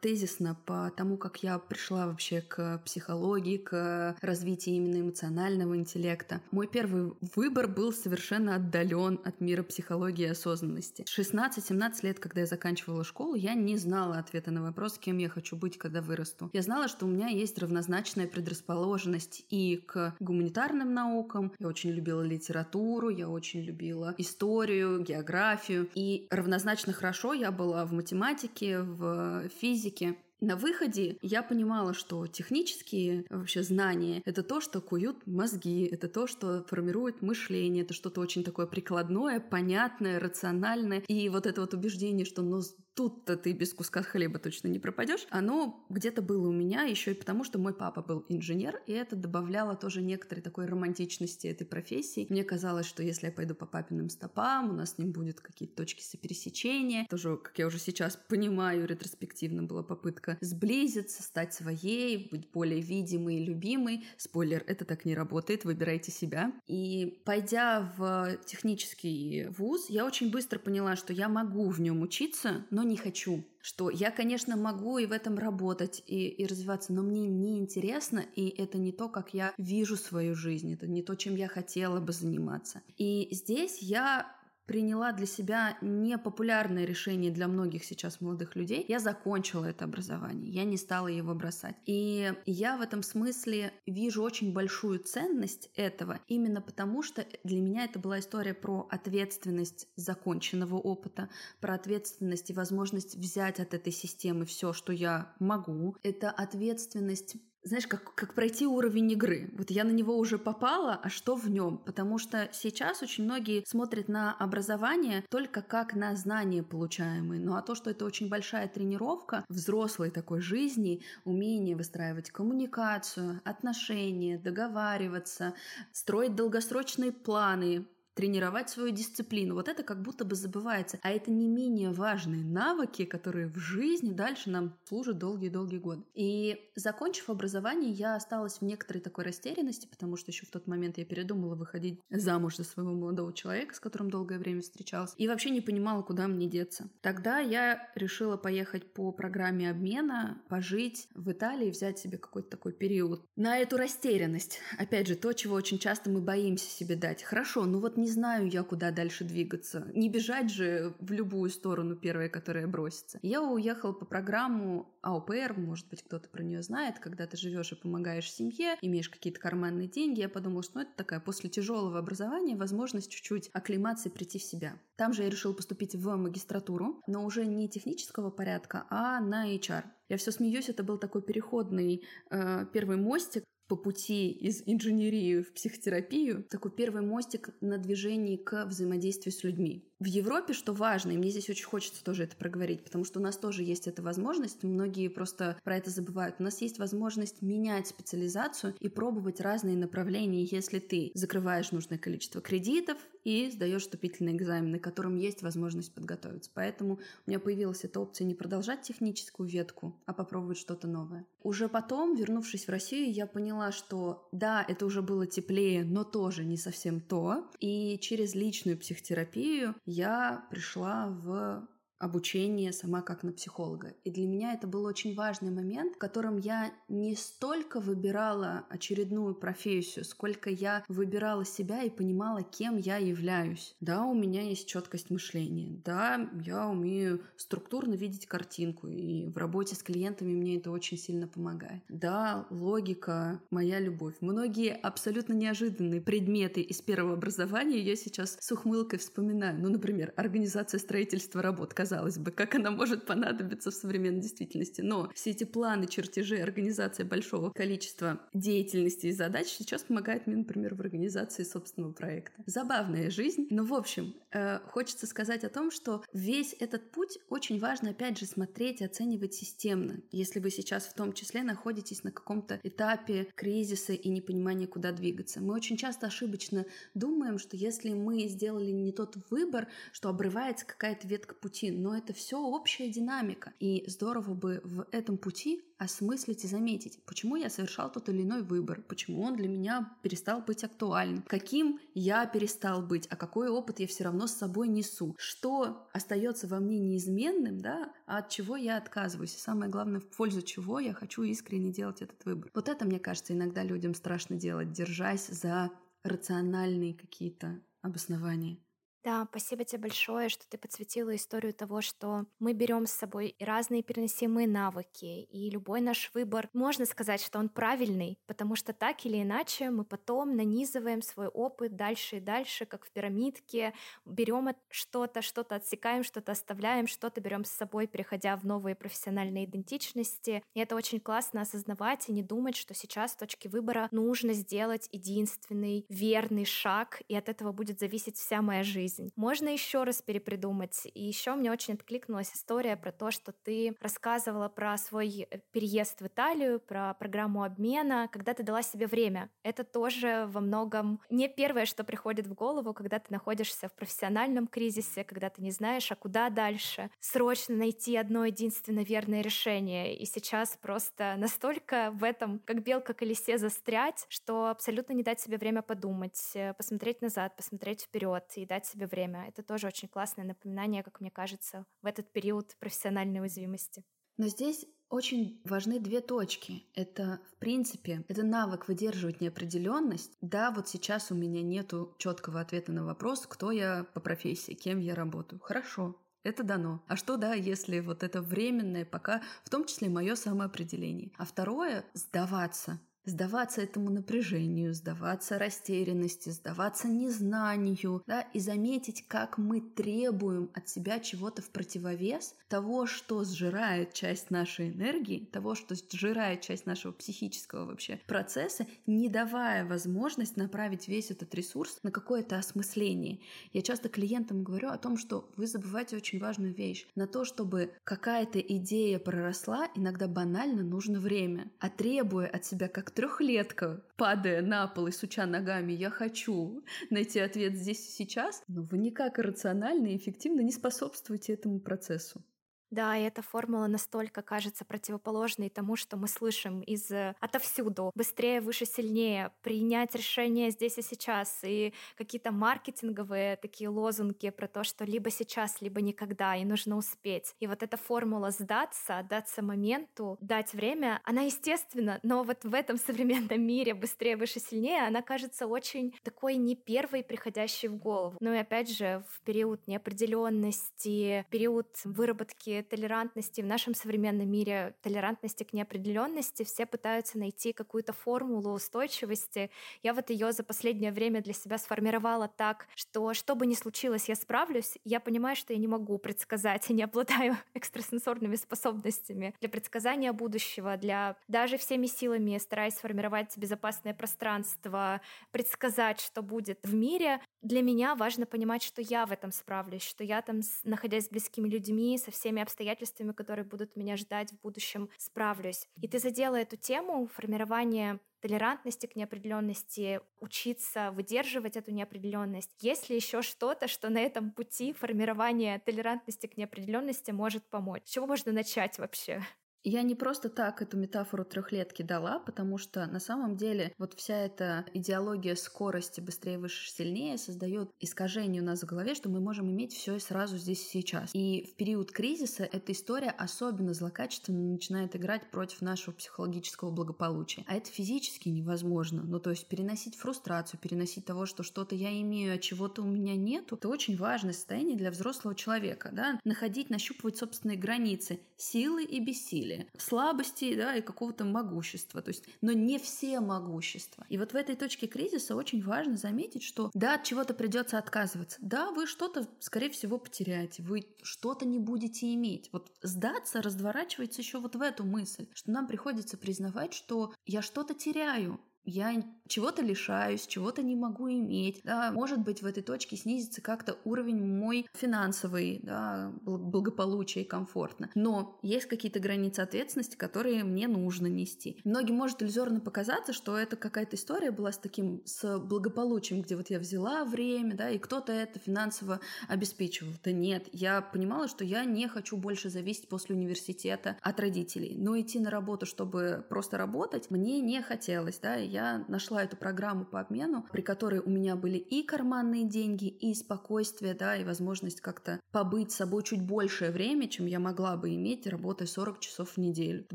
тезисно 0.00 0.56
по 0.66 0.90
тому, 0.96 1.16
как 1.16 1.42
я 1.42 1.58
пришла 1.58 2.06
вообще 2.06 2.40
к 2.40 2.80
психологии, 2.84 3.56
к 3.58 4.16
развитию 4.20 4.76
именно 4.76 5.00
эмоционального 5.00 5.76
интеллекта. 5.76 6.40
Мой 6.50 6.66
первый 6.66 7.12
выбор 7.34 7.68
был 7.68 7.92
совершенно 7.92 8.56
отдален 8.56 9.20
от 9.24 9.40
мира 9.40 9.62
психологии 9.62 10.26
и 10.26 10.30
осознанности. 10.30 11.04
16-17 11.08 11.92
лет, 12.02 12.18
когда 12.18 12.40
я 12.40 12.46
заканчивала 12.46 13.04
школу, 13.04 13.34
я 13.34 13.54
не 13.54 13.76
знала 13.76 14.18
ответа 14.18 14.50
на 14.50 14.62
вопрос, 14.62 14.98
кем 14.98 15.18
я 15.18 15.28
хочу 15.28 15.56
быть, 15.56 15.78
когда 15.78 16.02
вырасту. 16.02 16.50
Я 16.52 16.62
знала, 16.62 16.88
что 16.88 17.06
у 17.06 17.08
меня 17.08 17.28
есть 17.28 17.58
равнозначная 17.58 18.26
предрасположенность 18.26 19.44
и 19.50 19.82
к 19.86 20.14
гуманитарным 20.20 20.92
наукам. 20.94 21.52
Я 21.58 21.68
очень 21.68 21.90
любила 21.90 22.22
литературу, 22.22 23.08
я 23.08 23.28
очень 23.28 23.62
любила 23.62 24.14
историю, 24.18 25.00
географию. 25.00 25.88
И 25.94 26.26
равнозначно 26.30 26.92
хорошо 26.92 27.32
я 27.32 27.50
была 27.50 27.84
в 27.84 27.92
математике, 27.92 28.80
в 28.80 29.37
физики. 29.48 30.16
На 30.40 30.54
выходе 30.54 31.18
я 31.20 31.42
понимала, 31.42 31.94
что 31.94 32.26
технические 32.28 33.24
вообще 33.28 33.64
знания— 33.64 34.22
это 34.24 34.44
то, 34.44 34.60
что 34.60 34.80
куют 34.80 35.26
мозги, 35.26 35.84
это 35.84 36.08
то, 36.08 36.28
что 36.28 36.64
формирует 36.68 37.22
мышление, 37.22 37.82
это 37.82 37.92
что-то 37.92 38.20
очень 38.20 38.44
такое 38.44 38.66
прикладное, 38.66 39.40
понятное, 39.40 40.20
рациональное. 40.20 41.02
И 41.08 41.28
вот 41.28 41.46
это 41.46 41.60
вот 41.62 41.74
убеждение, 41.74 42.24
что 42.24 42.42
ну 42.42 42.60
тут-то 42.98 43.36
ты 43.36 43.52
без 43.52 43.72
куска 43.72 44.02
хлеба 44.02 44.40
точно 44.40 44.66
не 44.66 44.80
пропадешь, 44.80 45.28
оно 45.30 45.86
где-то 45.88 46.20
было 46.20 46.48
у 46.48 46.52
меня 46.52 46.82
еще 46.82 47.12
и 47.12 47.14
потому, 47.14 47.44
что 47.44 47.60
мой 47.60 47.72
папа 47.72 48.02
был 48.02 48.24
инженер, 48.28 48.82
и 48.88 48.92
это 48.92 49.14
добавляло 49.14 49.76
тоже 49.76 50.02
некоторой 50.02 50.42
такой 50.42 50.66
романтичности 50.66 51.46
этой 51.46 51.64
профессии. 51.64 52.26
Мне 52.28 52.42
казалось, 52.42 52.86
что 52.86 53.04
если 53.04 53.26
я 53.26 53.32
пойду 53.32 53.54
по 53.54 53.66
папиным 53.66 54.10
стопам, 54.10 54.70
у 54.70 54.72
нас 54.72 54.94
с 54.94 54.98
ним 54.98 55.12
будут 55.12 55.38
какие-то 55.38 55.76
точки 55.76 56.02
сопересечения. 56.02 57.06
Тоже, 57.08 57.36
как 57.36 57.56
я 57.60 57.68
уже 57.68 57.78
сейчас 57.78 58.16
понимаю, 58.16 58.84
ретроспективно 58.84 59.62
была 59.62 59.84
попытка 59.84 60.36
сблизиться, 60.40 61.22
стать 61.22 61.54
своей, 61.54 62.28
быть 62.28 62.50
более 62.50 62.80
видимой 62.80 63.36
и 63.36 63.44
любимой. 63.44 64.06
Спойлер, 64.16 64.64
это 64.66 64.84
так 64.84 65.04
не 65.04 65.14
работает, 65.14 65.64
выбирайте 65.64 66.10
себя. 66.10 66.52
И 66.66 67.22
пойдя 67.24 67.92
в 67.96 68.38
технический 68.44 69.46
вуз, 69.56 69.88
я 69.88 70.04
очень 70.04 70.32
быстро 70.32 70.58
поняла, 70.58 70.96
что 70.96 71.12
я 71.12 71.28
могу 71.28 71.68
в 71.68 71.80
нем 71.80 72.02
учиться, 72.02 72.66
но 72.70 72.87
не 72.88 72.96
хочу. 72.96 73.44
Что 73.60 73.90
я, 73.90 74.10
конечно, 74.10 74.56
могу 74.56 74.98
и 74.98 75.06
в 75.06 75.12
этом 75.12 75.38
работать, 75.38 76.02
и, 76.06 76.28
и 76.28 76.46
развиваться, 76.46 76.92
но 76.92 77.02
мне 77.02 77.26
не 77.26 77.58
интересно, 77.58 78.24
и 78.34 78.48
это 78.48 78.78
не 78.78 78.92
то, 78.92 79.08
как 79.08 79.34
я 79.34 79.52
вижу 79.58 79.96
свою 79.96 80.34
жизнь, 80.34 80.72
это 80.72 80.86
не 80.86 81.02
то, 81.02 81.14
чем 81.14 81.36
я 81.36 81.48
хотела 81.48 82.00
бы 82.00 82.12
заниматься. 82.12 82.82
И 82.96 83.28
здесь 83.30 83.78
я 83.82 84.37
приняла 84.68 85.12
для 85.12 85.26
себя 85.26 85.78
непопулярное 85.80 86.84
решение 86.84 87.32
для 87.32 87.48
многих 87.48 87.84
сейчас 87.84 88.20
молодых 88.20 88.54
людей. 88.54 88.84
Я 88.86 89.00
закончила 89.00 89.64
это 89.64 89.86
образование, 89.86 90.52
я 90.52 90.64
не 90.64 90.76
стала 90.76 91.08
его 91.08 91.34
бросать. 91.34 91.74
И 91.86 92.32
я 92.44 92.76
в 92.76 92.82
этом 92.82 93.02
смысле 93.02 93.72
вижу 93.86 94.22
очень 94.22 94.52
большую 94.52 94.98
ценность 94.98 95.70
этого, 95.74 96.20
именно 96.28 96.60
потому 96.60 97.02
что 97.02 97.26
для 97.44 97.62
меня 97.62 97.84
это 97.84 97.98
была 97.98 98.20
история 98.20 98.52
про 98.52 98.86
ответственность 98.90 99.88
законченного 99.96 100.76
опыта, 100.76 101.30
про 101.60 101.74
ответственность 101.74 102.50
и 102.50 102.52
возможность 102.52 103.16
взять 103.16 103.60
от 103.60 103.72
этой 103.72 103.92
системы 103.92 104.44
все, 104.44 104.74
что 104.74 104.92
я 104.92 105.34
могу. 105.40 105.96
Это 106.02 106.30
ответственность 106.30 107.36
знаешь, 107.68 107.86
как, 107.86 108.14
как 108.14 108.34
пройти 108.34 108.66
уровень 108.66 109.12
игры. 109.12 109.50
Вот 109.56 109.70
я 109.70 109.84
на 109.84 109.90
него 109.90 110.16
уже 110.16 110.38
попала, 110.38 110.98
а 111.02 111.08
что 111.08 111.36
в 111.36 111.48
нем? 111.48 111.78
Потому 111.78 112.18
что 112.18 112.48
сейчас 112.52 113.02
очень 113.02 113.24
многие 113.24 113.64
смотрят 113.66 114.08
на 114.08 114.34
образование 114.34 115.24
только 115.30 115.62
как 115.62 115.94
на 115.94 116.16
знания 116.16 116.62
получаемые. 116.62 117.40
Ну 117.40 117.54
а 117.54 117.62
то, 117.62 117.74
что 117.74 117.90
это 117.90 118.04
очень 118.04 118.28
большая 118.28 118.68
тренировка 118.68 119.44
взрослой 119.48 120.10
такой 120.10 120.40
жизни, 120.40 121.02
умение 121.24 121.76
выстраивать 121.76 122.30
коммуникацию, 122.30 123.40
отношения, 123.44 124.38
договариваться, 124.38 125.54
строить 125.92 126.34
долгосрочные 126.34 127.12
планы, 127.12 127.86
тренировать 128.18 128.68
свою 128.68 128.90
дисциплину. 128.90 129.54
Вот 129.54 129.68
это 129.68 129.84
как 129.84 130.02
будто 130.02 130.24
бы 130.24 130.34
забывается. 130.34 130.98
А 131.02 131.10
это 131.12 131.30
не 131.30 131.46
менее 131.46 131.92
важные 131.92 132.42
навыки, 132.42 133.04
которые 133.04 133.46
в 133.46 133.58
жизни 133.58 134.10
дальше 134.10 134.50
нам 134.50 134.76
служат 134.88 135.18
долгие-долгие 135.18 135.78
годы. 135.78 136.02
И 136.14 136.68
закончив 136.74 137.30
образование, 137.30 137.92
я 137.92 138.16
осталась 138.16 138.58
в 138.58 138.62
некоторой 138.62 139.00
такой 139.00 139.22
растерянности, 139.22 139.86
потому 139.86 140.16
что 140.16 140.32
еще 140.32 140.46
в 140.46 140.50
тот 140.50 140.66
момент 140.66 140.98
я 140.98 141.04
передумала 141.04 141.54
выходить 141.54 142.00
замуж 142.10 142.56
за 142.56 142.64
своего 142.64 142.92
молодого 142.92 143.32
человека, 143.32 143.76
с 143.76 143.78
которым 143.78 144.10
долгое 144.10 144.40
время 144.40 144.62
встречалась, 144.62 145.14
и 145.16 145.28
вообще 145.28 145.50
не 145.50 145.60
понимала, 145.60 146.02
куда 146.02 146.26
мне 146.26 146.48
деться. 146.48 146.90
Тогда 147.00 147.38
я 147.38 147.88
решила 147.94 148.36
поехать 148.36 148.94
по 148.94 149.12
программе 149.12 149.70
обмена, 149.70 150.42
пожить 150.48 151.06
в 151.14 151.30
Италии, 151.30 151.70
взять 151.70 152.00
себе 152.00 152.18
какой-то 152.18 152.50
такой 152.50 152.72
период 152.72 153.24
на 153.36 153.58
эту 153.58 153.76
растерянность. 153.76 154.58
Опять 154.76 155.06
же, 155.06 155.14
то, 155.14 155.32
чего 155.34 155.54
очень 155.54 155.78
часто 155.78 156.10
мы 156.10 156.20
боимся 156.20 156.68
себе 156.68 156.96
дать. 156.96 157.22
Хорошо, 157.22 157.64
ну 157.64 157.78
вот 157.78 157.96
не 157.96 158.07
не 158.08 158.12
знаю 158.12 158.48
я, 158.48 158.62
куда 158.62 158.90
дальше 158.90 159.22
двигаться. 159.24 159.86
Не 159.94 160.08
бежать 160.08 160.50
же 160.50 160.94
в 160.98 161.12
любую 161.12 161.50
сторону 161.50 161.94
первая, 161.94 162.30
которая 162.30 162.66
бросится. 162.66 163.18
Я 163.20 163.42
уехала 163.42 163.92
по 163.92 164.06
программу 164.06 164.88
АОПР, 165.02 165.52
может 165.58 165.86
быть, 165.90 166.02
кто-то 166.02 166.30
про 166.30 166.42
нее 166.42 166.62
знает, 166.62 166.98
когда 167.00 167.26
ты 167.26 167.36
живешь 167.36 167.72
и 167.72 167.74
помогаешь 167.74 168.32
семье, 168.32 168.78
имеешь 168.80 169.10
какие-то 169.10 169.38
карманные 169.40 169.88
деньги. 169.88 170.20
Я 170.20 170.30
подумала, 170.30 170.62
что 170.62 170.76
ну, 170.76 170.80
это 170.82 170.92
такая 170.96 171.20
после 171.20 171.50
тяжелого 171.50 171.98
образования 171.98 172.56
возможность 172.56 173.10
чуть-чуть 173.10 173.50
оклематься 173.52 174.08
и 174.08 174.12
прийти 174.12 174.38
в 174.38 174.42
себя. 174.42 174.80
Там 174.96 175.12
же 175.12 175.24
я 175.24 175.28
решила 175.28 175.52
поступить 175.52 175.94
в 175.94 176.16
магистратуру, 176.16 177.02
но 177.06 177.26
уже 177.26 177.44
не 177.44 177.68
технического 177.68 178.30
порядка, 178.30 178.86
а 178.88 179.20
на 179.20 179.54
HR. 179.54 179.84
Я 180.08 180.16
все 180.16 180.32
смеюсь, 180.32 180.70
это 180.70 180.82
был 180.82 180.96
такой 180.96 181.20
переходный 181.20 182.06
э, 182.30 182.64
первый 182.72 182.96
мостик, 182.96 183.44
по 183.68 183.76
пути 183.76 184.30
из 184.30 184.62
инженерии 184.66 185.42
в 185.42 185.52
психотерапию, 185.52 186.42
такой 186.44 186.70
первый 186.70 187.02
мостик 187.02 187.50
на 187.60 187.78
движении 187.78 188.36
к 188.36 188.64
взаимодействию 188.64 189.32
с 189.32 189.44
людьми. 189.44 189.87
В 190.00 190.04
Европе, 190.04 190.52
что 190.52 190.72
важно, 190.72 191.10
и 191.10 191.16
мне 191.16 191.30
здесь 191.30 191.50
очень 191.50 191.64
хочется 191.64 192.04
тоже 192.04 192.22
это 192.22 192.36
проговорить, 192.36 192.84
потому 192.84 193.04
что 193.04 193.18
у 193.18 193.22
нас 193.22 193.36
тоже 193.36 193.64
есть 193.64 193.88
эта 193.88 194.00
возможность, 194.00 194.62
многие 194.62 195.08
просто 195.08 195.58
про 195.64 195.76
это 195.76 195.90
забывают. 195.90 196.36
У 196.38 196.44
нас 196.44 196.60
есть 196.60 196.78
возможность 196.78 197.42
менять 197.42 197.88
специализацию 197.88 198.76
и 198.78 198.88
пробовать 198.88 199.40
разные 199.40 199.76
направления, 199.76 200.44
если 200.44 200.78
ты 200.78 201.10
закрываешь 201.14 201.72
нужное 201.72 201.98
количество 201.98 202.40
кредитов 202.40 202.96
и 203.24 203.50
сдаешь 203.50 203.82
вступительные 203.82 204.36
экзамены, 204.36 204.78
которым 204.78 205.16
есть 205.16 205.42
возможность 205.42 205.92
подготовиться. 205.92 206.50
Поэтому 206.54 207.00
у 207.26 207.30
меня 207.30 207.40
появилась 207.40 207.82
эта 207.82 207.98
опция 207.98 208.24
не 208.24 208.34
продолжать 208.34 208.82
техническую 208.82 209.48
ветку, 209.48 210.00
а 210.06 210.14
попробовать 210.14 210.58
что-то 210.58 210.86
новое. 210.86 211.26
Уже 211.42 211.68
потом, 211.68 212.14
вернувшись 212.14 212.66
в 212.66 212.70
Россию, 212.70 213.12
я 213.12 213.26
поняла, 213.26 213.72
что 213.72 214.28
да, 214.32 214.64
это 214.66 214.86
уже 214.86 215.02
было 215.02 215.26
теплее, 215.26 215.84
но 215.84 216.04
тоже 216.04 216.44
не 216.44 216.56
совсем 216.56 217.00
то. 217.00 217.50
И 217.58 217.98
через 217.98 218.34
личную 218.34 218.78
психотерапию 218.78 219.74
я 219.88 220.42
пришла 220.50 221.06
в 221.06 221.66
обучение 221.98 222.72
сама 222.72 223.02
как 223.02 223.22
на 223.22 223.32
психолога. 223.32 223.94
И 224.04 224.10
для 224.10 224.26
меня 224.26 224.54
это 224.54 224.66
был 224.66 224.84
очень 224.84 225.14
важный 225.14 225.50
момент, 225.50 225.96
в 225.96 225.98
котором 225.98 226.36
я 226.36 226.72
не 226.88 227.14
столько 227.14 227.80
выбирала 227.80 228.64
очередную 228.68 229.34
профессию, 229.34 230.04
сколько 230.04 230.50
я 230.50 230.84
выбирала 230.88 231.44
себя 231.44 231.82
и 231.82 231.90
понимала, 231.90 232.42
кем 232.42 232.76
я 232.76 232.96
являюсь. 232.96 233.74
Да, 233.80 234.04
у 234.04 234.14
меня 234.14 234.42
есть 234.42 234.68
четкость 234.68 235.10
мышления. 235.10 235.80
Да, 235.84 236.28
я 236.44 236.68
умею 236.68 237.22
структурно 237.36 237.94
видеть 237.94 238.26
картинку, 238.26 238.88
и 238.88 239.26
в 239.28 239.36
работе 239.36 239.74
с 239.74 239.82
клиентами 239.82 240.32
мне 240.32 240.58
это 240.58 240.70
очень 240.70 240.98
сильно 240.98 241.26
помогает. 241.26 241.82
Да, 241.88 242.46
логика, 242.50 243.40
моя 243.50 243.80
любовь. 243.80 244.14
Многие 244.20 244.72
абсолютно 244.72 245.32
неожиданные 245.32 246.00
предметы 246.00 246.60
из 246.60 246.80
первого 246.80 247.14
образования 247.14 247.80
я 247.80 247.96
сейчас 247.96 248.36
с 248.40 248.52
ухмылкой 248.52 248.98
вспоминаю. 248.98 249.58
Ну, 249.60 249.68
например, 249.70 250.12
организация 250.16 250.78
строительства 250.78 251.42
работ 251.42 251.74
казалось 251.88 252.18
бы, 252.18 252.30
как 252.32 252.54
она 252.54 252.70
может 252.70 253.06
понадобиться 253.06 253.70
в 253.70 253.74
современной 253.74 254.20
действительности. 254.20 254.82
Но 254.82 255.10
все 255.14 255.30
эти 255.30 255.44
планы, 255.44 255.86
чертежи, 255.86 256.36
организация 256.36 257.06
большого 257.06 257.50
количества 257.50 258.20
деятельности 258.34 259.06
и 259.06 259.12
задач 259.12 259.46
сейчас 259.46 259.84
помогает 259.84 260.26
мне, 260.26 260.36
например, 260.36 260.74
в 260.74 260.80
организации 260.80 261.44
собственного 261.44 261.92
проекта. 261.92 262.42
Забавная 262.44 263.10
жизнь. 263.10 263.46
Но, 263.48 263.64
в 263.64 263.72
общем, 263.72 264.14
э, 264.32 264.58
хочется 264.66 265.06
сказать 265.06 265.44
о 265.44 265.48
том, 265.48 265.70
что 265.70 266.04
весь 266.12 266.54
этот 266.60 266.90
путь 266.90 267.18
очень 267.30 267.58
важно, 267.58 267.90
опять 267.90 268.18
же, 268.18 268.26
смотреть 268.26 268.82
и 268.82 268.84
оценивать 268.84 269.32
системно. 269.32 270.02
Если 270.10 270.40
вы 270.40 270.50
сейчас 270.50 270.84
в 270.84 270.94
том 270.94 271.14
числе 271.14 271.42
находитесь 271.42 272.04
на 272.04 272.12
каком-то 272.12 272.60
этапе 272.64 273.28
кризиса 273.34 273.94
и 273.94 274.10
непонимания, 274.10 274.66
куда 274.66 274.92
двигаться. 274.92 275.40
Мы 275.40 275.54
очень 275.54 275.78
часто 275.78 276.08
ошибочно 276.08 276.66
думаем, 276.92 277.38
что 277.38 277.56
если 277.56 277.94
мы 277.94 278.26
сделали 278.28 278.72
не 278.72 278.92
тот 278.92 279.16
выбор, 279.30 279.68
что 279.92 280.10
обрывается 280.10 280.66
какая-то 280.66 281.08
ветка 281.08 281.34
пути 281.34 281.70
но 281.78 281.96
это 281.96 282.12
все 282.12 282.38
общая 282.38 282.90
динамика. 282.90 283.52
И 283.60 283.84
здорово 283.86 284.34
бы 284.34 284.60
в 284.64 284.86
этом 284.92 285.16
пути 285.16 285.62
осмыслить 285.78 286.44
и 286.44 286.48
заметить, 286.48 286.98
почему 287.06 287.36
я 287.36 287.48
совершал 287.48 287.90
тот 287.90 288.08
или 288.08 288.22
иной 288.22 288.42
выбор, 288.42 288.82
почему 288.82 289.22
он 289.22 289.36
для 289.36 289.48
меня 289.48 289.96
перестал 290.02 290.40
быть 290.42 290.64
актуальным, 290.64 291.22
каким 291.22 291.78
я 291.94 292.26
перестал 292.26 292.82
быть, 292.82 293.06
а 293.06 293.16
какой 293.16 293.48
опыт 293.48 293.78
я 293.78 293.86
все 293.86 294.04
равно 294.04 294.26
с 294.26 294.34
собой 294.34 294.68
несу, 294.68 295.14
что 295.18 295.88
остается 295.92 296.48
во 296.48 296.58
мне 296.58 296.78
неизменным, 296.78 297.60
да, 297.60 297.92
а 298.06 298.18
от 298.18 298.28
чего 298.28 298.56
я 298.56 298.76
отказываюсь, 298.76 299.36
и 299.36 299.38
самое 299.38 299.70
главное, 299.70 300.00
в 300.00 300.08
пользу 300.08 300.42
чего 300.42 300.80
я 300.80 300.92
хочу 300.92 301.22
искренне 301.22 301.70
делать 301.70 302.02
этот 302.02 302.24
выбор. 302.24 302.50
Вот 302.54 302.68
это, 302.68 302.84
мне 302.84 302.98
кажется, 302.98 303.32
иногда 303.32 303.62
людям 303.62 303.94
страшно 303.94 304.36
делать, 304.36 304.72
держась 304.72 305.28
за 305.28 305.70
рациональные 306.02 306.94
какие-то 306.94 307.60
обоснования. 307.82 308.58
Да, 309.04 309.26
спасибо 309.30 309.64
тебе 309.64 309.82
большое, 309.82 310.28
что 310.28 310.46
ты 310.48 310.58
подсветила 310.58 311.14
историю 311.14 311.54
того, 311.54 311.80
что 311.80 312.26
мы 312.40 312.52
берем 312.52 312.84
с 312.86 312.90
собой 312.90 313.28
и 313.28 313.44
разные 313.44 313.82
переносимые 313.82 314.48
навыки, 314.48 315.04
и 315.22 315.48
любой 315.50 315.80
наш 315.80 316.10
выбор, 316.14 316.50
можно 316.52 316.84
сказать, 316.84 317.22
что 317.22 317.38
он 317.38 317.48
правильный, 317.48 318.18
потому 318.26 318.56
что 318.56 318.72
так 318.72 319.06
или 319.06 319.22
иначе 319.22 319.70
мы 319.70 319.84
потом 319.84 320.36
нанизываем 320.36 321.00
свой 321.00 321.28
опыт 321.28 321.76
дальше 321.76 322.16
и 322.16 322.20
дальше, 322.20 322.66
как 322.66 322.84
в 322.86 322.90
пирамидке, 322.92 323.72
берем 324.04 324.48
что-то, 324.68 325.22
что-то 325.22 325.54
отсекаем, 325.54 326.02
что-то 326.02 326.32
оставляем, 326.32 326.86
что-то 326.86 327.20
берем 327.20 327.44
с 327.44 327.50
собой, 327.50 327.86
переходя 327.86 328.36
в 328.36 328.44
новые 328.44 328.74
профессиональные 328.74 329.44
идентичности. 329.44 330.42
И 330.54 330.60
это 330.60 330.74
очень 330.74 331.00
классно 331.00 331.42
осознавать 331.42 332.08
и 332.08 332.12
не 332.12 332.22
думать, 332.22 332.56
что 332.56 332.74
сейчас 332.74 333.12
с 333.12 333.16
точки 333.16 333.46
выбора 333.48 333.88
нужно 333.92 334.32
сделать 334.32 334.88
единственный 334.90 335.86
верный 335.88 336.44
шаг, 336.44 337.00
и 337.08 337.14
от 337.14 337.28
этого 337.28 337.52
будет 337.52 337.78
зависеть 337.78 338.16
вся 338.16 338.42
моя 338.42 338.62
жизнь 338.64 338.87
жизнь. 338.88 339.12
Можно 339.16 339.48
еще 339.48 339.84
раз 339.84 340.02
перепридумать. 340.02 340.86
И 340.94 341.04
еще 341.04 341.34
мне 341.34 341.50
очень 341.52 341.74
откликнулась 341.74 342.32
история 342.32 342.76
про 342.76 342.92
то, 342.92 343.10
что 343.10 343.32
ты 343.32 343.74
рассказывала 343.80 344.48
про 344.48 344.76
свой 344.78 345.26
э, 345.30 345.38
переезд 345.52 346.00
в 346.00 346.06
Италию, 346.06 346.60
про 346.60 346.94
программу 346.94 347.44
обмена, 347.44 348.08
когда 348.10 348.34
ты 348.34 348.42
дала 348.42 348.62
себе 348.62 348.86
время. 348.86 349.30
Это 349.42 349.64
тоже 349.64 350.26
во 350.28 350.40
многом 350.40 351.00
не 351.10 351.28
первое, 351.28 351.66
что 351.66 351.84
приходит 351.84 352.26
в 352.26 352.34
голову, 352.34 352.72
когда 352.72 352.98
ты 352.98 353.12
находишься 353.12 353.68
в 353.68 353.74
профессиональном 353.74 354.46
кризисе, 354.46 355.04
когда 355.04 355.30
ты 355.30 355.42
не 355.42 355.50
знаешь, 355.50 355.90
а 355.92 355.96
куда 355.96 356.30
дальше. 356.30 356.90
Срочно 357.00 357.56
найти 357.56 357.96
одно 357.96 358.24
единственное 358.24 358.84
верное 358.84 359.20
решение. 359.20 359.96
И 359.96 360.04
сейчас 360.06 360.58
просто 360.60 361.16
настолько 361.18 361.90
в 361.92 362.04
этом, 362.04 362.40
как 362.40 362.62
белка 362.62 362.94
колесе, 362.94 363.38
застрять, 363.38 364.06
что 364.08 364.48
абсолютно 364.48 364.92
не 364.92 365.02
дать 365.02 365.20
себе 365.20 365.36
время 365.36 365.62
подумать, 365.62 366.18
э, 366.34 366.54
посмотреть 366.54 367.02
назад, 367.02 367.36
посмотреть 367.36 367.82
вперед 367.82 368.24
и 368.36 368.46
дать 368.46 368.66
себе 368.66 368.77
время. 368.86 369.26
Это 369.28 369.42
тоже 369.42 369.66
очень 369.66 369.88
классное 369.88 370.24
напоминание, 370.24 370.82
как 370.82 371.00
мне 371.00 371.10
кажется, 371.10 371.66
в 371.82 371.86
этот 371.86 372.12
период 372.12 372.56
профессиональной 372.58 373.20
уязвимости. 373.20 373.84
Но 374.16 374.28
здесь 374.28 374.66
очень 374.88 375.40
важны 375.44 375.78
две 375.78 376.00
точки. 376.00 376.64
Это, 376.74 377.20
в 377.32 377.36
принципе, 377.36 378.04
это 378.08 378.22
навык 378.22 378.68
выдерживать 378.68 379.20
неопределенность. 379.20 380.16
Да, 380.20 380.50
вот 380.50 380.68
сейчас 380.68 381.10
у 381.10 381.14
меня 381.14 381.42
нету 381.42 381.94
четкого 381.98 382.40
ответа 382.40 382.72
на 382.72 382.84
вопрос, 382.84 383.26
кто 383.26 383.50
я 383.50 383.84
по 383.94 384.00
профессии, 384.00 384.54
кем 384.54 384.78
я 384.78 384.94
работаю. 384.94 385.40
Хорошо, 385.40 385.94
это 386.24 386.42
дано. 386.42 386.82
А 386.88 386.96
что 386.96 387.16
да, 387.16 387.34
если 387.34 387.80
вот 387.80 388.02
это 388.02 388.20
временное 388.20 388.84
пока, 388.84 389.22
в 389.44 389.50
том 389.50 389.66
числе 389.66 389.88
мое 389.88 390.14
самоопределение. 390.14 391.12
А 391.16 391.24
второе— 391.24 391.84
сдаваться 391.94 392.80
сдаваться 393.08 393.62
этому 393.62 393.90
напряжению, 393.90 394.74
сдаваться 394.74 395.38
растерянности, 395.38 396.30
сдаваться 396.30 396.88
незнанию, 396.88 398.02
да, 398.06 398.22
и 398.32 398.40
заметить, 398.40 399.04
как 399.08 399.38
мы 399.38 399.60
требуем 399.60 400.50
от 400.54 400.68
себя 400.68 400.98
чего-то 400.98 401.42
в 401.42 401.50
противовес 401.50 402.34
того, 402.48 402.86
что 402.86 403.24
сжирает 403.24 403.92
часть 403.94 404.30
нашей 404.30 404.70
энергии, 404.70 405.28
того, 405.32 405.54
что 405.54 405.74
сжирает 405.74 406.40
часть 406.40 406.66
нашего 406.66 406.92
психического 406.92 407.66
вообще 407.66 408.00
процесса, 408.06 408.66
не 408.86 409.08
давая 409.08 409.64
возможность 409.64 410.36
направить 410.36 410.88
весь 410.88 411.10
этот 411.10 411.34
ресурс 411.34 411.78
на 411.82 411.90
какое-то 411.90 412.38
осмысление. 412.38 413.20
Я 413.52 413.62
часто 413.62 413.88
клиентам 413.88 414.42
говорю 414.42 414.68
о 414.68 414.78
том, 414.78 414.96
что 414.96 415.28
вы 415.36 415.46
забываете 415.46 415.96
очень 415.96 416.18
важную 416.18 416.54
вещь. 416.54 416.86
На 416.94 417.06
то, 417.06 417.24
чтобы 417.24 417.72
какая-то 417.84 418.38
идея 418.40 418.98
проросла, 418.98 419.68
иногда 419.74 420.08
банально 420.08 420.62
нужно 420.62 421.00
время. 421.00 421.50
А 421.58 421.70
требуя 421.70 422.26
от 422.28 422.44
себя 422.44 422.68
как 422.68 422.90
трехлетка, 422.98 423.80
падая 423.96 424.42
на 424.42 424.66
пол 424.66 424.88
и 424.88 424.90
суча 424.90 425.24
ногами, 425.24 425.72
я 425.72 425.88
хочу 425.88 426.64
найти 426.90 427.20
ответ 427.20 427.54
здесь 427.54 427.86
и 427.86 427.92
сейчас, 427.92 428.42
но 428.48 428.62
вы 428.62 428.78
никак 428.78 429.18
рационально 429.18 429.86
и 429.86 429.96
эффективно 429.96 430.40
не 430.40 430.50
способствуете 430.50 431.34
этому 431.34 431.60
процессу. 431.60 432.24
Да, 432.70 432.96
и 432.96 433.02
эта 433.02 433.22
формула 433.22 433.66
настолько 433.66 434.22
кажется 434.22 434.64
противоположной 434.64 435.48
тому, 435.48 435.76
что 435.76 435.96
мы 435.96 436.06
слышим 436.06 436.60
из 436.60 436.90
э, 436.90 437.14
отовсюду. 437.20 437.92
Быстрее, 437.94 438.40
выше, 438.40 438.66
сильнее, 438.66 439.32
принять 439.42 439.94
решение 439.94 440.50
здесь 440.50 440.78
и 440.78 440.82
сейчас. 440.82 441.40
И 441.42 441.72
какие-то 441.96 442.30
маркетинговые 442.30 443.36
такие 443.36 443.70
лозунги 443.70 444.28
про 444.30 444.48
то, 444.48 444.64
что 444.64 444.84
либо 444.84 445.10
сейчас, 445.10 445.62
либо 445.62 445.80
никогда, 445.80 446.36
и 446.36 446.44
нужно 446.44 446.76
успеть. 446.76 447.34
И 447.40 447.46
вот 447.46 447.62
эта 447.62 447.76
формула 447.76 448.30
сдаться, 448.30 448.98
отдаться 448.98 449.42
моменту, 449.42 450.18
дать 450.20 450.52
время, 450.52 451.00
она 451.04 451.22
естественна, 451.22 452.00
но 452.02 452.22
вот 452.22 452.44
в 452.44 452.52
этом 452.52 452.76
современном 452.76 453.40
мире 453.40 453.74
быстрее, 453.74 454.16
выше, 454.16 454.40
сильнее, 454.40 454.86
она 454.86 455.00
кажется 455.00 455.46
очень 455.46 455.94
такой 456.02 456.36
не 456.36 456.54
первой 456.54 457.02
приходящей 457.02 457.68
в 457.68 457.76
голову. 457.76 458.16
Ну 458.20 458.32
и 458.32 458.38
опять 458.38 458.70
же, 458.70 459.04
в 459.08 459.22
период 459.22 459.66
неопределенности, 459.66 461.24
период 461.30 461.68
выработки 461.84 462.57
толерантности 462.62 463.40
в 463.40 463.46
нашем 463.46 463.74
современном 463.74 464.30
мире, 464.30 464.74
толерантности 464.82 465.44
к 465.44 465.52
неопределенности, 465.52 466.42
все 466.42 466.66
пытаются 466.66 467.18
найти 467.18 467.52
какую-то 467.52 467.92
формулу 467.92 468.52
устойчивости. 468.52 469.50
Я 469.82 469.94
вот 469.94 470.10
ее 470.10 470.32
за 470.32 470.42
последнее 470.42 470.92
время 470.92 471.22
для 471.22 471.32
себя 471.32 471.58
сформировала 471.58 472.28
так, 472.28 472.66
что 472.74 473.14
что 473.14 473.34
бы 473.34 473.46
ни 473.46 473.54
случилось, 473.54 474.08
я 474.08 474.14
справлюсь. 474.14 474.78
Я 474.84 475.00
понимаю, 475.00 475.36
что 475.36 475.52
я 475.52 475.58
не 475.58 475.68
могу 475.68 475.98
предсказать, 475.98 476.70
и 476.70 476.74
не 476.74 476.82
обладаю 476.82 477.36
экстрасенсорными 477.54 478.36
способностями 478.36 479.34
для 479.40 479.48
предсказания 479.48 480.12
будущего, 480.12 480.76
для 480.76 481.16
даже 481.28 481.56
всеми 481.58 481.86
силами 481.86 482.38
стараясь 482.38 482.74
сформировать 482.74 483.36
безопасное 483.36 483.94
пространство, 483.94 485.00
предсказать, 485.30 486.00
что 486.00 486.22
будет 486.22 486.60
в 486.62 486.74
мире. 486.74 487.20
Для 487.42 487.62
меня 487.62 487.94
важно 487.94 488.26
понимать, 488.26 488.62
что 488.62 488.82
я 488.82 489.06
в 489.06 489.12
этом 489.12 489.30
справлюсь, 489.32 489.82
что 489.82 490.04
я 490.04 490.22
там, 490.22 490.40
находясь 490.64 491.06
с 491.06 491.10
близкими 491.10 491.48
людьми, 491.48 491.96
со 491.98 492.10
всеми 492.10 492.42
обстоятельствами, 492.42 493.12
которые 493.12 493.44
будут 493.44 493.76
меня 493.76 493.96
ждать 493.96 494.32
в 494.32 494.40
будущем, 494.40 494.90
справлюсь. 494.96 495.66
И 495.80 495.88
ты 495.88 495.98
задела 495.98 496.36
эту 496.36 496.56
тему 496.56 497.06
формирования 497.06 498.00
толерантности 498.20 498.86
к 498.86 498.96
неопределенности, 498.96 500.00
учиться 500.20 500.90
выдерживать 500.92 501.56
эту 501.56 501.70
неопределенность. 501.70 502.50
Есть 502.60 502.88
ли 502.90 502.96
еще 502.96 503.22
что-то, 503.22 503.68
что 503.68 503.90
на 503.90 503.98
этом 503.98 504.32
пути 504.32 504.72
формирования 504.72 505.60
толерантности 505.64 506.26
к 506.26 506.36
неопределенности 506.36 507.12
может 507.12 507.44
помочь? 507.48 507.82
С 507.86 507.90
чего 507.90 508.06
можно 508.06 508.32
начать 508.32 508.78
вообще? 508.78 509.22
Я 509.64 509.82
не 509.82 509.94
просто 509.94 510.28
так 510.28 510.62
эту 510.62 510.76
метафору 510.76 511.24
трехлетки 511.24 511.82
дала, 511.82 512.20
потому 512.20 512.58
что 512.58 512.86
на 512.86 513.00
самом 513.00 513.36
деле 513.36 513.74
вот 513.76 513.94
вся 513.94 514.16
эта 514.16 514.64
идеология 514.72 515.34
скорости 515.34 516.00
быстрее, 516.00 516.38
выше, 516.38 516.70
сильнее 516.70 517.18
создает 517.18 517.70
искажение 517.80 518.40
у 518.40 518.44
нас 518.44 518.62
в 518.62 518.66
голове, 518.66 518.94
что 518.94 519.08
мы 519.08 519.20
можем 519.20 519.50
иметь 519.50 519.74
все 519.74 519.96
и 519.96 520.00
сразу 520.00 520.38
здесь 520.38 520.64
и 520.64 520.70
сейчас. 520.70 521.10
И 521.12 521.50
в 521.52 521.56
период 521.56 521.90
кризиса 521.90 522.44
эта 522.44 522.72
история 522.72 523.10
особенно 523.10 523.74
злокачественно 523.74 524.52
начинает 524.52 524.94
играть 524.94 525.30
против 525.30 525.60
нашего 525.60 525.94
психологического 525.94 526.70
благополучия. 526.70 527.44
А 527.48 527.56
это 527.56 527.68
физически 527.68 528.28
невозможно. 528.28 529.02
Ну, 529.02 529.18
то 529.18 529.30
есть 529.30 529.48
переносить 529.48 529.96
фрустрацию, 529.96 530.60
переносить 530.60 531.04
того, 531.04 531.26
что 531.26 531.42
что-то 531.42 531.74
я 531.74 532.00
имею, 532.00 532.34
а 532.34 532.38
чего-то 532.38 532.82
у 532.82 532.86
меня 532.86 533.16
нету, 533.16 533.56
это 533.56 533.68
очень 533.68 533.96
важное 533.96 534.32
состояние 534.32 534.76
для 534.76 534.90
взрослого 534.90 535.34
человека, 535.34 535.90
да, 535.92 536.20
находить, 536.24 536.70
нащупывать 536.70 537.16
собственные 537.16 537.58
границы 537.58 538.20
силы 538.36 538.84
и 538.84 539.00
бессилия 539.00 539.47
насилия, 539.48 539.66
слабости 539.76 540.54
да, 540.56 540.76
и 540.76 540.82
какого-то 540.82 541.24
могущества. 541.24 542.02
То 542.02 542.10
есть, 542.10 542.24
но 542.40 542.52
не 542.52 542.78
все 542.78 543.20
могущества. 543.20 544.06
И 544.08 544.18
вот 544.18 544.32
в 544.32 544.36
этой 544.36 544.56
точке 544.56 544.86
кризиса 544.86 545.36
очень 545.36 545.62
важно 545.62 545.96
заметить, 545.96 546.42
что 546.42 546.70
да, 546.74 546.94
от 546.94 547.04
чего-то 547.04 547.34
придется 547.34 547.78
отказываться. 547.78 548.38
Да, 548.40 548.70
вы 548.70 548.86
что-то, 548.86 549.26
скорее 549.40 549.70
всего, 549.70 549.98
потеряете, 549.98 550.62
вы 550.62 550.86
что-то 551.02 551.46
не 551.46 551.58
будете 551.58 552.12
иметь. 552.14 552.48
Вот 552.52 552.70
сдаться 552.82 553.42
разворачивается 553.42 554.20
еще 554.20 554.38
вот 554.38 554.56
в 554.56 554.62
эту 554.62 554.84
мысль, 554.84 555.26
что 555.34 555.50
нам 555.50 555.66
приходится 555.66 556.16
признавать, 556.16 556.74
что 556.74 557.12
я 557.26 557.42
что-то 557.42 557.74
теряю, 557.74 558.40
я 558.68 559.02
чего-то 559.28 559.62
лишаюсь, 559.62 560.26
чего-то 560.26 560.62
не 560.62 560.74
могу 560.74 561.08
иметь. 561.10 561.60
Да, 561.62 561.92
может 561.92 562.20
быть, 562.20 562.42
в 562.42 562.46
этой 562.46 562.62
точке 562.62 562.96
снизится 562.96 563.40
как-то 563.40 563.78
уровень 563.84 564.24
мой 564.24 564.66
финансовый, 564.74 565.60
да, 565.62 566.12
благополучия 566.22 567.22
и 567.22 567.24
комфортно. 567.24 567.90
Но 567.94 568.38
есть 568.42 568.66
какие-то 568.66 569.00
границы 569.00 569.40
ответственности, 569.40 569.96
которые 569.96 570.44
мне 570.44 570.66
нужно 570.66 571.06
нести. 571.06 571.60
Многим 571.64 571.96
может 571.96 572.22
иллюзорно 572.22 572.60
показаться, 572.60 573.12
что 573.12 573.36
это 573.36 573.56
какая-то 573.56 573.96
история 573.96 574.30
была 574.30 574.52
с 574.52 574.58
таким, 574.58 575.02
с 575.04 575.38
благополучием, 575.38 576.22
где 576.22 576.36
вот 576.36 576.50
я 576.50 576.58
взяла 576.58 577.04
время, 577.04 577.54
да, 577.54 577.70
и 577.70 577.78
кто-то 577.78 578.12
это 578.12 578.38
финансово 578.38 579.00
обеспечивал. 579.28 579.92
Да 580.02 580.12
нет, 580.12 580.48
я 580.52 580.80
понимала, 580.80 581.28
что 581.28 581.44
я 581.44 581.64
не 581.64 581.86
хочу 581.88 582.16
больше 582.16 582.48
зависеть 582.48 582.88
после 582.88 583.14
университета 583.14 583.96
от 584.00 584.20
родителей. 584.20 584.74
Но 584.78 584.98
идти 584.98 585.18
на 585.18 585.30
работу, 585.30 585.66
чтобы 585.66 586.24
просто 586.28 586.56
работать, 586.56 587.10
мне 587.10 587.40
не 587.40 587.62
хотелось, 587.62 588.18
да, 588.18 588.34
я 588.34 588.57
я 588.58 588.84
нашла 588.88 589.22
эту 589.22 589.36
программу 589.36 589.84
по 589.84 590.00
обмену, 590.00 590.44
при 590.52 590.62
которой 590.62 591.00
у 591.00 591.08
меня 591.08 591.36
были 591.36 591.58
и 591.58 591.82
карманные 591.82 592.44
деньги, 592.44 592.88
и 592.88 593.14
спокойствие, 593.14 593.94
да, 593.94 594.16
и 594.16 594.24
возможность 594.24 594.80
как-то 594.80 595.20
побыть 595.30 595.70
собой 595.70 596.02
чуть 596.02 596.22
большее 596.22 596.70
время, 596.70 597.08
чем 597.08 597.26
я 597.26 597.38
могла 597.38 597.76
бы 597.76 597.94
иметь, 597.94 598.26
работая 598.26 598.66
40 598.66 599.00
часов 599.00 599.30
в 599.30 599.38
неделю. 599.38 599.84
Это 599.84 599.94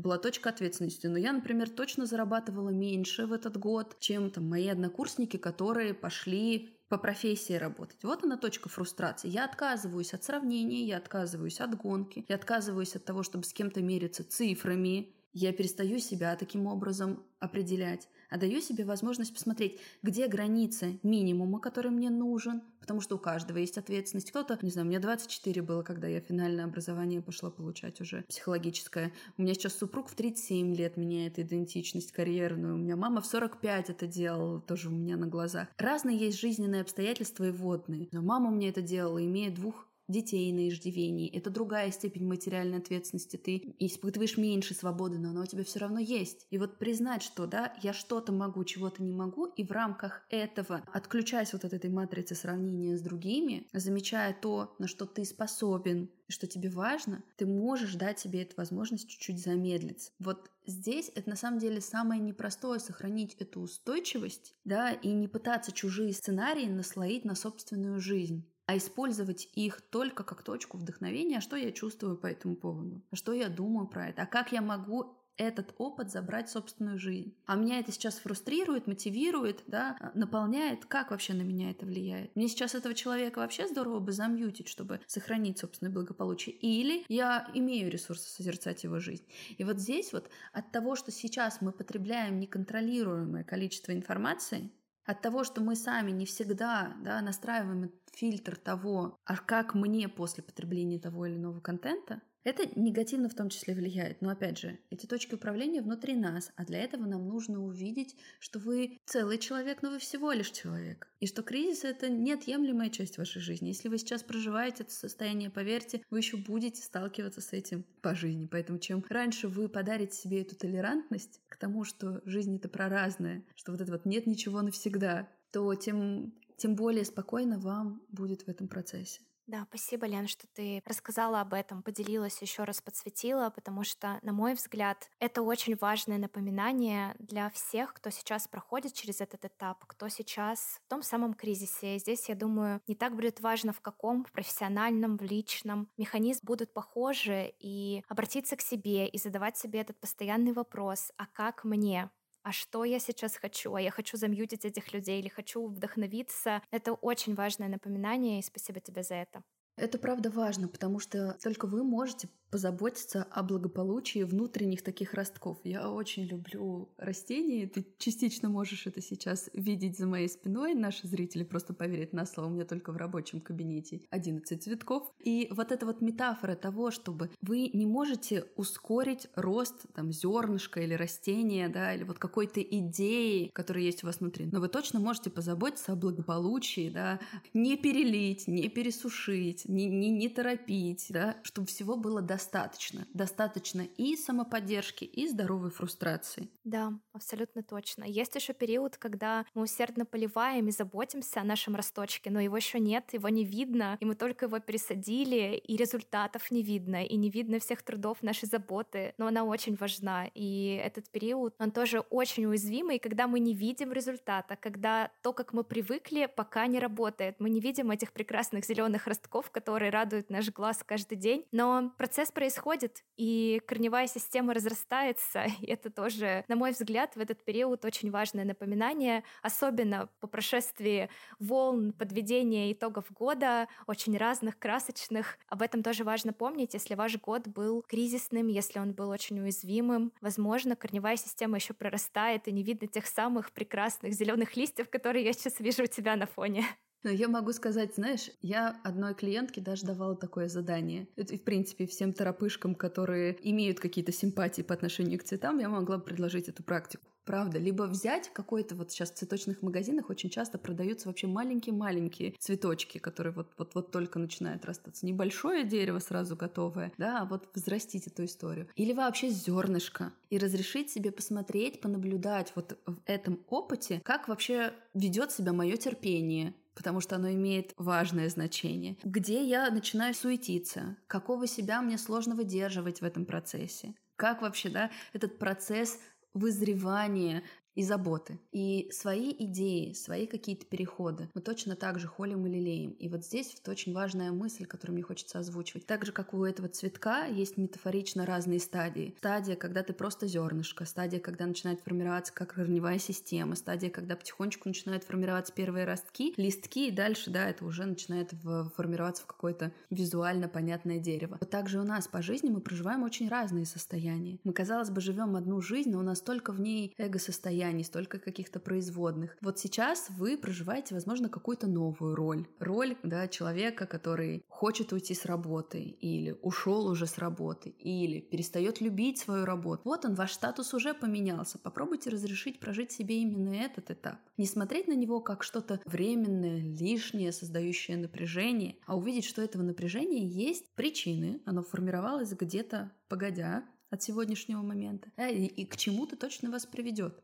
была 0.00 0.18
точка 0.18 0.48
ответственности. 0.50 1.06
Но 1.06 1.18
я, 1.18 1.32
например, 1.32 1.68
точно 1.68 2.06
зарабатывала 2.06 2.70
меньше 2.70 3.26
в 3.26 3.32
этот 3.32 3.58
год, 3.58 3.96
чем 4.00 4.30
там 4.30 4.48
мои 4.48 4.68
однокурсники, 4.68 5.36
которые 5.36 5.92
пошли 5.92 6.74
по 6.88 6.98
профессии 6.98 7.54
работать. 7.54 8.02
Вот 8.02 8.24
она 8.24 8.36
точка 8.36 8.68
фрустрации. 8.68 9.28
Я 9.28 9.46
отказываюсь 9.46 10.14
от 10.14 10.22
сравнения, 10.22 10.84
я 10.84 10.98
отказываюсь 10.98 11.60
от 11.60 11.76
гонки, 11.76 12.24
я 12.28 12.36
отказываюсь 12.36 12.94
от 12.94 13.04
того, 13.04 13.22
чтобы 13.22 13.44
с 13.44 13.52
кем-то 13.52 13.82
мериться 13.82 14.22
цифрами. 14.22 15.13
Я 15.34 15.52
перестаю 15.52 15.98
себя 15.98 16.34
таким 16.36 16.66
образом 16.66 17.22
определять 17.40 18.08
а 18.34 18.36
даю 18.36 18.60
себе 18.60 18.84
возможность 18.84 19.32
посмотреть, 19.32 19.78
где 20.02 20.26
границы 20.26 20.98
минимума, 21.04 21.60
который 21.60 21.92
мне 21.92 22.10
нужен, 22.10 22.62
потому 22.80 23.00
что 23.00 23.14
у 23.14 23.18
каждого 23.18 23.58
есть 23.58 23.78
ответственность. 23.78 24.30
Кто-то, 24.30 24.58
не 24.60 24.70
знаю, 24.70 24.88
мне 24.88 24.98
24 24.98 25.62
было, 25.62 25.82
когда 25.84 26.08
я 26.08 26.20
финальное 26.20 26.64
образование 26.64 27.22
пошла 27.22 27.50
получать 27.50 28.00
уже 28.00 28.24
психологическое. 28.28 29.12
У 29.38 29.42
меня 29.42 29.54
сейчас 29.54 29.78
супруг 29.78 30.08
в 30.08 30.16
37 30.16 30.74
лет 30.74 30.96
меняет 30.96 31.38
идентичность 31.38 32.10
карьерную. 32.10 32.74
У 32.74 32.78
меня 32.78 32.96
мама 32.96 33.20
в 33.20 33.26
45 33.26 33.90
это 33.90 34.06
делала, 34.08 34.60
тоже 34.60 34.88
у 34.88 34.92
меня 34.92 35.16
на 35.16 35.28
глазах. 35.28 35.68
Разные 35.78 36.18
есть 36.18 36.40
жизненные 36.40 36.80
обстоятельства 36.80 37.44
и 37.44 37.52
водные. 37.52 38.08
Но 38.10 38.20
мама 38.20 38.50
мне 38.50 38.68
это 38.70 38.82
делала, 38.82 39.24
имея 39.24 39.54
двух 39.54 39.86
детей 40.08 40.52
на 40.52 40.68
иждивении. 40.68 41.34
Это 41.34 41.50
другая 41.50 41.90
степень 41.90 42.26
материальной 42.26 42.78
ответственности. 42.78 43.36
Ты 43.36 43.74
испытываешь 43.78 44.36
меньше 44.36 44.74
свободы, 44.74 45.18
но 45.18 45.30
она 45.30 45.42
у 45.42 45.46
тебя 45.46 45.64
все 45.64 45.78
равно 45.78 45.98
есть. 45.98 46.46
И 46.50 46.58
вот 46.58 46.78
признать, 46.78 47.22
что 47.22 47.46
да, 47.46 47.74
я 47.82 47.92
что-то 47.92 48.32
могу, 48.32 48.64
чего-то 48.64 49.02
не 49.02 49.14
могу, 49.14 49.46
и 49.46 49.64
в 49.64 49.70
рамках 49.70 50.22
этого, 50.28 50.82
отключаясь 50.92 51.52
вот 51.52 51.64
от 51.64 51.72
этой 51.72 51.90
матрицы 51.90 52.34
сравнения 52.34 52.96
с 52.96 53.00
другими, 53.00 53.68
замечая 53.72 54.36
то, 54.40 54.74
на 54.78 54.86
что 54.86 55.06
ты 55.06 55.24
способен, 55.24 56.10
и 56.26 56.32
что 56.32 56.46
тебе 56.46 56.70
важно, 56.70 57.22
ты 57.36 57.46
можешь 57.46 57.94
дать 57.94 58.18
себе 58.18 58.42
эту 58.42 58.54
возможность 58.56 59.08
чуть-чуть 59.08 59.42
замедлиться. 59.42 60.10
Вот 60.18 60.50
здесь 60.66 61.10
это 61.14 61.28
на 61.28 61.36
самом 61.36 61.58
деле 61.58 61.80
самое 61.80 62.20
непростое 62.20 62.80
сохранить 62.80 63.34
эту 63.34 63.60
устойчивость, 63.60 64.54
да, 64.64 64.92
и 64.92 65.12
не 65.12 65.28
пытаться 65.28 65.72
чужие 65.72 66.12
сценарии 66.12 66.66
наслоить 66.66 67.24
на 67.24 67.34
собственную 67.34 68.00
жизнь 68.00 68.46
а 68.66 68.76
использовать 68.76 69.48
их 69.54 69.80
только 69.80 70.24
как 70.24 70.42
точку 70.42 70.78
вдохновения, 70.78 71.40
что 71.40 71.56
я 71.56 71.72
чувствую 71.72 72.16
по 72.16 72.26
этому 72.26 72.56
поводу, 72.56 73.02
что 73.12 73.32
я 73.32 73.48
думаю 73.48 73.86
про 73.86 74.08
это, 74.08 74.22
а 74.22 74.26
как 74.26 74.52
я 74.52 74.62
могу 74.62 75.16
этот 75.36 75.74
опыт 75.78 76.10
забрать 76.10 76.48
в 76.48 76.52
собственную 76.52 76.98
жизнь. 76.98 77.34
А 77.46 77.56
меня 77.56 77.80
это 77.80 77.92
сейчас 77.92 78.18
фрустрирует, 78.18 78.86
мотивирует, 78.86 79.64
да, 79.66 80.12
наполняет. 80.14 80.84
Как 80.86 81.10
вообще 81.10 81.34
на 81.34 81.42
меня 81.42 81.70
это 81.70 81.86
влияет? 81.86 82.34
Мне 82.36 82.48
сейчас 82.48 82.74
этого 82.74 82.94
человека 82.94 83.40
вообще 83.40 83.66
здорово 83.66 83.98
бы 83.98 84.12
замьютить, 84.12 84.68
чтобы 84.68 85.00
сохранить 85.06 85.58
собственное 85.58 85.92
благополучие. 85.92 86.54
Или 86.54 87.04
я 87.08 87.50
имею 87.54 87.90
ресурсы 87.90 88.28
созерцать 88.28 88.84
его 88.84 89.00
жизнь. 89.00 89.24
И 89.58 89.64
вот 89.64 89.78
здесь 89.78 90.12
вот 90.12 90.30
от 90.52 90.70
того, 90.70 90.94
что 90.94 91.10
сейчас 91.10 91.60
мы 91.60 91.72
потребляем 91.72 92.38
неконтролируемое 92.38 93.44
количество 93.44 93.92
информации, 93.92 94.70
от 95.04 95.20
того, 95.20 95.44
что 95.44 95.60
мы 95.60 95.76
сами 95.76 96.10
не 96.10 96.26
всегда 96.26 96.94
да, 97.02 97.20
настраиваем 97.20 97.92
фильтр 98.12 98.56
того, 98.56 99.16
а 99.24 99.36
как 99.36 99.74
мне 99.74 100.08
после 100.08 100.42
потребления 100.42 100.98
того 100.98 101.26
или 101.26 101.36
иного 101.36 101.60
контента, 101.60 102.22
это 102.44 102.68
негативно 102.78 103.28
в 103.28 103.34
том 103.34 103.48
числе 103.48 103.74
влияет. 103.74 104.20
Но 104.20 104.30
опять 104.30 104.58
же, 104.58 104.78
эти 104.90 105.06
точки 105.06 105.34
управления 105.34 105.82
внутри 105.82 106.14
нас, 106.14 106.52
а 106.56 106.64
для 106.64 106.80
этого 106.80 107.06
нам 107.06 107.26
нужно 107.26 107.64
увидеть, 107.64 108.16
что 108.38 108.58
вы 108.58 109.00
целый 109.06 109.38
человек, 109.38 109.82
но 109.82 109.90
вы 109.90 109.98
всего 109.98 110.30
лишь 110.32 110.50
человек. 110.50 111.08
И 111.20 111.26
что 111.26 111.42
кризис— 111.42 111.84
это 111.84 112.08
неотъемлемая 112.08 112.90
часть 112.90 113.18
вашей 113.18 113.40
жизни. 113.40 113.68
Если 113.68 113.88
вы 113.88 113.98
сейчас 113.98 114.22
проживаете 114.22 114.82
это 114.82 114.92
состояние, 114.92 115.50
поверьте, 115.50 116.02
вы 116.10 116.18
еще 116.18 116.36
будете 116.36 116.82
сталкиваться 116.82 117.40
с 117.40 117.52
этим 117.52 117.84
по 118.02 118.14
жизни. 118.14 118.46
Поэтому 118.46 118.78
чем 118.78 119.04
раньше 119.08 119.48
вы 119.48 119.68
подарите 119.68 120.16
себе 120.16 120.42
эту 120.42 120.54
толерантность 120.54 121.40
к 121.48 121.56
тому, 121.56 121.84
что 121.84 122.20
жизнь— 122.24 122.56
это 122.56 122.68
про 122.68 122.88
разное, 122.88 123.42
что 123.54 123.72
вот 123.72 123.80
это 123.80 123.92
вот 123.92 124.04
нет 124.04 124.26
ничего 124.26 124.60
навсегда, 124.60 125.28
то 125.50 125.74
тем, 125.74 126.34
тем 126.56 126.74
более 126.76 127.04
спокойно 127.04 127.58
вам 127.58 128.02
будет 128.10 128.42
в 128.42 128.48
этом 128.48 128.68
процессе. 128.68 129.20
Да, 129.46 129.66
спасибо, 129.68 130.06
Лен, 130.06 130.26
что 130.26 130.46
ты 130.54 130.82
рассказала 130.86 131.42
об 131.42 131.52
этом, 131.52 131.82
поделилась, 131.82 132.40
еще 132.40 132.64
раз 132.64 132.80
подсветила, 132.80 133.50
потому 133.50 133.84
что, 133.84 134.18
на 134.22 134.32
мой 134.32 134.54
взгляд, 134.54 135.10
это 135.20 135.42
очень 135.42 135.76
важное 135.76 136.16
напоминание 136.16 137.14
для 137.18 137.50
всех, 137.50 137.92
кто 137.92 138.08
сейчас 138.08 138.48
проходит 138.48 138.94
через 138.94 139.20
этот 139.20 139.44
этап, 139.44 139.84
кто 139.86 140.08
сейчас 140.08 140.80
в 140.86 140.88
том 140.88 141.02
самом 141.02 141.34
кризисе. 141.34 141.96
И 141.96 141.98
здесь, 141.98 142.30
я 142.30 142.34
думаю, 142.34 142.80
не 142.86 142.94
так 142.94 143.14
будет 143.14 143.40
важно, 143.40 143.74
в 143.74 143.82
каком, 143.82 144.24
в 144.24 144.32
профессиональном, 144.32 145.18
в 145.18 145.22
личном. 145.22 145.90
Механизм 145.98 146.40
будут 146.46 146.72
похожи, 146.72 147.52
и 147.58 148.02
обратиться 148.08 148.56
к 148.56 148.62
себе 148.62 149.06
и 149.06 149.18
задавать 149.18 149.58
себе 149.58 149.80
этот 149.80 150.00
постоянный 150.00 150.52
вопрос, 150.52 151.12
а 151.18 151.26
как 151.26 151.64
мне? 151.64 152.10
А 152.44 152.52
что 152.52 152.84
я 152.84 152.98
сейчас 153.00 153.36
хочу, 153.36 153.74
а 153.74 153.80
я 153.80 153.90
хочу 153.90 154.16
замьютить 154.16 154.64
этих 154.64 154.92
людей 154.92 155.20
или 155.20 155.28
хочу 155.28 155.66
вдохновиться. 155.66 156.62
Это 156.70 156.92
очень 156.94 157.34
важное 157.34 157.68
напоминание, 157.68 158.38
и 158.40 158.42
спасибо 158.42 158.80
тебе 158.80 159.02
за 159.02 159.16
это. 159.16 159.42
Это 159.76 159.98
правда 159.98 160.30
важно, 160.30 160.68
потому 160.68 161.00
что 161.00 161.36
только 161.42 161.66
вы 161.66 161.82
можете 161.82 162.28
позаботиться 162.54 163.24
о 163.32 163.42
благополучии 163.42 164.22
внутренних 164.22 164.82
таких 164.82 165.12
ростков. 165.14 165.58
Я 165.64 165.90
очень 165.90 166.22
люблю 166.22 166.88
растения. 166.98 167.66
Ты 167.66 167.84
частично 167.98 168.48
можешь 168.48 168.86
это 168.86 169.00
сейчас 169.02 169.50
видеть 169.54 169.98
за 169.98 170.06
моей 170.06 170.28
спиной. 170.28 170.74
Наши 170.74 171.08
зрители 171.08 171.42
просто 171.42 171.74
поверят 171.74 172.12
на 172.12 172.24
слово. 172.24 172.46
У 172.46 172.50
меня 172.50 172.64
только 172.64 172.92
в 172.92 172.96
рабочем 172.96 173.40
кабинете 173.40 174.02
11 174.10 174.62
цветков. 174.62 175.12
И 175.18 175.48
вот 175.50 175.72
эта 175.72 175.84
вот 175.84 176.00
метафора 176.00 176.54
того, 176.54 176.92
чтобы 176.92 177.30
вы 177.42 177.70
не 177.74 177.86
можете 177.86 178.44
ускорить 178.54 179.26
рост 179.34 179.86
там 179.92 180.12
зернышка 180.12 180.80
или 180.80 180.94
растения, 180.94 181.68
да, 181.68 181.92
или 181.92 182.04
вот 182.04 182.20
какой-то 182.20 182.62
идеи, 182.62 183.50
которая 183.52 183.82
есть 183.82 184.04
у 184.04 184.06
вас 184.06 184.20
внутри. 184.20 184.46
Но 184.46 184.60
вы 184.60 184.68
точно 184.68 185.00
можете 185.00 185.28
позаботиться 185.28 185.90
о 185.90 185.96
благополучии, 185.96 186.88
да, 186.88 187.18
не 187.52 187.76
перелить, 187.76 188.46
не 188.46 188.68
пересушить, 188.68 189.63
не, 189.64 189.86
не, 189.86 190.10
не 190.10 190.28
торопить, 190.28 191.06
да, 191.10 191.36
чтобы 191.42 191.66
всего 191.66 191.96
было 191.96 192.22
достаточно. 192.22 193.06
Достаточно 193.12 193.82
и 193.82 194.16
самоподдержки, 194.16 195.04
и 195.04 195.28
здоровой 195.28 195.70
фрустрации. 195.70 196.48
Да, 196.64 196.92
абсолютно 197.12 197.62
точно. 197.62 198.04
Есть 198.04 198.34
еще 198.34 198.52
период, 198.52 198.96
когда 198.96 199.44
мы 199.54 199.62
усердно 199.62 200.04
поливаем 200.04 200.68
и 200.68 200.72
заботимся 200.72 201.40
о 201.40 201.44
нашем 201.44 201.76
росточке, 201.76 202.30
но 202.30 202.40
его 202.40 202.56
еще 202.56 202.78
нет, 202.78 203.12
его 203.12 203.28
не 203.28 203.44
видно, 203.44 203.96
и 204.00 204.04
мы 204.04 204.14
только 204.14 204.46
его 204.46 204.58
пересадили, 204.58 205.56
и 205.56 205.76
результатов 205.76 206.50
не 206.50 206.62
видно, 206.62 207.04
и 207.04 207.16
не 207.16 207.30
видно 207.30 207.58
всех 207.58 207.82
трудов 207.82 208.22
нашей 208.22 208.46
заботы, 208.46 209.14
но 209.18 209.26
она 209.26 209.44
очень 209.44 209.76
важна. 209.76 210.26
И 210.34 210.80
этот 210.82 211.10
период, 211.10 211.54
он 211.58 211.70
тоже 211.70 212.00
очень 212.00 212.46
уязвимый, 212.46 212.98
когда 212.98 213.26
мы 213.26 213.40
не 213.40 213.54
видим 213.54 213.92
результата, 213.92 214.56
когда 214.56 215.10
то, 215.22 215.32
как 215.32 215.52
мы 215.52 215.64
привыкли, 215.64 216.28
пока 216.34 216.66
не 216.66 216.78
работает. 216.78 217.36
Мы 217.38 217.50
не 217.50 217.60
видим 217.60 217.90
этих 217.90 218.12
прекрасных 218.12 218.64
зеленых 218.64 219.06
ростков, 219.06 219.50
которые 219.54 219.90
радуют 219.90 220.28
наш 220.30 220.50
глаз 220.50 220.82
каждый 220.84 221.16
день, 221.16 221.46
но 221.52 221.92
процесс 221.96 222.32
происходит, 222.32 223.04
и 223.16 223.62
корневая 223.66 224.08
система 224.08 224.52
разрастается. 224.52 225.44
И 225.60 225.66
это 225.66 225.90
тоже, 225.90 226.44
на 226.48 226.56
мой 226.56 226.72
взгляд, 226.72 227.14
в 227.14 227.20
этот 227.20 227.44
период 227.44 227.84
очень 227.84 228.10
важное 228.10 228.44
напоминание, 228.44 229.22
особенно 229.42 230.08
по 230.20 230.26
прошествии 230.26 231.08
волн 231.38 231.92
подведения 231.92 232.72
итогов 232.72 233.10
года, 233.12 233.68
очень 233.86 234.18
разных, 234.18 234.58
красочных. 234.58 235.38
Об 235.48 235.62
этом 235.62 235.82
тоже 235.82 236.02
важно 236.04 236.32
помнить, 236.32 236.74
если 236.74 236.94
ваш 236.94 237.16
год 237.18 237.46
был 237.46 237.82
кризисным, 237.82 238.48
если 238.48 238.80
он 238.80 238.92
был 238.92 239.10
очень 239.10 239.40
уязвимым. 239.40 240.12
Возможно, 240.20 240.74
корневая 240.74 241.16
система 241.16 241.56
еще 241.56 241.74
прорастает, 241.74 242.48
и 242.48 242.52
не 242.52 242.64
видно 242.64 242.88
тех 242.88 243.06
самых 243.06 243.52
прекрасных 243.52 244.12
зеленых 244.14 244.56
листьев, 244.56 244.90
которые 244.90 245.24
я 245.24 245.32
сейчас 245.32 245.60
вижу 245.60 245.84
у 245.84 245.86
тебя 245.86 246.16
на 246.16 246.26
фоне. 246.26 246.64
Но 247.04 247.10
я 247.10 247.28
могу 247.28 247.52
сказать, 247.52 247.94
знаешь, 247.94 248.30
я 248.40 248.80
одной 248.82 249.14
клиентке 249.14 249.60
даже 249.60 249.84
давала 249.84 250.16
такое 250.16 250.48
задание. 250.48 251.06
Это, 251.16 251.36
в 251.36 251.42
принципе, 251.42 251.86
всем 251.86 252.14
торопышкам, 252.14 252.74
которые 252.74 253.36
имеют 253.42 253.78
какие-то 253.78 254.10
симпатии 254.10 254.62
по 254.62 254.74
отношению 254.74 255.20
к 255.20 255.24
цветам, 255.24 255.58
я 255.58 255.68
могла 255.68 255.98
бы 255.98 256.04
предложить 256.04 256.48
эту 256.48 256.62
практику. 256.62 257.04
Правда. 257.24 257.58
Либо 257.58 257.84
взять 257.84 258.30
какой-то, 258.32 258.74
вот 258.74 258.90
сейчас 258.90 259.10
в 259.10 259.14
цветочных 259.14 259.62
магазинах 259.62 260.10
очень 260.10 260.28
часто 260.28 260.58
продаются 260.58 261.08
вообще 261.08 261.26
маленькие-маленькие 261.26 262.34
цветочки, 262.38 262.98
которые 262.98 263.32
вот-вот-вот 263.32 263.90
только 263.90 264.18
начинают 264.18 264.64
растаться. 264.66 265.06
Небольшое 265.06 265.64
дерево 265.64 266.00
сразу 266.00 266.36
готовое, 266.36 266.92
да, 266.98 267.22
а 267.22 267.24
вот 267.24 267.48
взрастить 267.54 268.06
эту 268.06 268.26
историю. 268.26 268.68
Или 268.76 268.92
вообще 268.92 269.30
зернышко. 269.30 270.12
И 270.28 270.36
разрешить 270.36 270.90
себе 270.90 271.12
посмотреть, 271.12 271.80
понаблюдать 271.80 272.52
вот 272.54 272.78
в 272.86 272.98
этом 273.06 273.40
опыте, 273.48 274.02
как 274.04 274.28
вообще 274.28 274.74
ведет 274.92 275.32
себя 275.32 275.52
мое 275.52 275.76
терпение, 275.76 276.54
потому 276.74 277.00
что 277.00 277.16
оно 277.16 277.30
имеет 277.32 277.72
важное 277.76 278.28
значение. 278.28 278.96
Где 279.02 279.44
я 279.44 279.70
начинаю 279.70 280.14
суетиться? 280.14 280.96
Какого 281.06 281.46
себя 281.46 281.80
мне 281.82 281.98
сложно 281.98 282.34
выдерживать 282.34 283.00
в 283.00 283.04
этом 283.04 283.24
процессе? 283.26 283.94
Как 284.16 284.42
вообще, 284.42 284.68
да, 284.68 284.90
этот 285.12 285.38
процесс 285.38 286.00
вызревания 286.34 287.42
и 287.74 287.82
заботы. 287.82 288.38
И 288.52 288.88
свои 288.92 289.34
идеи, 289.36 289.92
свои 289.92 290.26
какие-то 290.26 290.64
переходы 290.66 291.28
мы 291.34 291.40
точно 291.40 291.76
так 291.76 291.98
же 291.98 292.06
холим 292.06 292.46
и 292.46 292.50
лелеем. 292.50 292.92
И 292.92 293.08
вот 293.08 293.24
здесь 293.24 293.54
вот 293.54 293.68
очень 293.70 293.92
важная 293.92 294.32
мысль, 294.32 294.66
которую 294.66 294.94
мне 294.94 295.02
хочется 295.02 295.38
озвучивать. 295.38 295.86
Так 295.86 296.04
же, 296.06 296.12
как 296.12 296.34
у 296.34 296.44
этого 296.44 296.68
цветка 296.68 297.26
есть 297.26 297.56
метафорично 297.56 298.26
разные 298.26 298.60
стадии. 298.60 299.14
Стадия, 299.18 299.56
когда 299.56 299.82
ты 299.82 299.92
просто 299.92 300.26
зернышко, 300.26 300.84
стадия, 300.84 301.20
когда 301.20 301.46
начинает 301.46 301.80
формироваться 301.80 302.32
как 302.32 302.54
корневая 302.54 302.98
система, 302.98 303.56
стадия, 303.56 303.90
когда 303.90 304.16
потихонечку 304.16 304.68
начинают 304.68 305.04
формироваться 305.04 305.52
первые 305.52 305.84
ростки, 305.84 306.34
листки, 306.36 306.88
и 306.88 306.90
дальше, 306.90 307.30
да, 307.30 307.48
это 307.48 307.64
уже 307.64 307.84
начинает 307.84 308.32
формироваться 308.76 309.22
в 309.22 309.26
какое-то 309.26 309.72
визуально 309.90 310.48
понятное 310.48 310.98
дерево. 310.98 311.38
Вот 311.40 311.50
также 311.50 311.80
у 311.80 311.84
нас 311.84 312.06
по 312.06 312.22
жизни 312.22 312.50
мы 312.50 312.60
проживаем 312.60 313.02
очень 313.02 313.28
разные 313.28 313.66
состояния. 313.66 314.38
Мы, 314.44 314.52
казалось 314.52 314.90
бы, 314.90 315.00
живем 315.00 315.36
одну 315.36 315.60
жизнь, 315.60 315.90
но 315.90 315.98
у 315.98 316.02
нас 316.02 316.20
только 316.20 316.52
в 316.52 316.60
ней 316.60 316.94
эго-состояние 316.98 317.63
состояний, 317.64 317.84
столько 317.84 318.18
каких-то 318.18 318.60
производных. 318.60 319.36
Вот 319.40 319.58
сейчас 319.58 320.06
вы 320.10 320.36
проживаете, 320.36 320.94
возможно, 320.94 321.28
какую-то 321.28 321.66
новую 321.66 322.14
роль. 322.14 322.46
Роль 322.58 322.96
да, 323.02 323.28
человека, 323.28 323.86
который 323.86 324.42
хочет 324.48 324.92
уйти 324.92 325.14
с 325.14 325.24
работы, 325.24 325.80
или 325.80 326.36
ушел 326.42 326.86
уже 326.86 327.06
с 327.06 327.18
работы, 327.18 327.70
или 327.70 328.20
перестает 328.20 328.80
любить 328.80 329.18
свою 329.18 329.44
работу. 329.44 329.82
Вот 329.84 330.04
он, 330.04 330.14
ваш 330.14 330.32
статус 330.32 330.74
уже 330.74 330.94
поменялся. 330.94 331.58
Попробуйте 331.58 332.10
разрешить 332.10 332.60
прожить 332.60 332.92
себе 332.92 333.22
именно 333.22 333.54
этот 333.54 333.90
этап. 333.90 334.18
Не 334.36 334.46
смотреть 334.46 334.88
на 334.88 334.94
него 334.94 335.20
как 335.20 335.42
что-то 335.42 335.80
временное, 335.86 336.60
лишнее, 336.60 337.32
создающее 337.32 337.96
напряжение, 337.96 338.76
а 338.86 338.96
увидеть, 338.96 339.24
что 339.24 339.42
этого 339.42 339.62
напряжения 339.62 340.26
есть 340.26 340.74
причины. 340.74 341.40
Оно 341.46 341.62
формировалось 341.62 342.32
где-то 342.32 342.92
погодя, 343.08 343.64
от 343.94 344.02
сегодняшнего 344.02 344.60
момента, 344.60 345.08
и, 345.30 345.46
и 345.46 345.64
к 345.64 345.76
чему-то 345.76 346.16
точно 346.16 346.50
вас 346.50 346.66
приведет. 346.66 347.22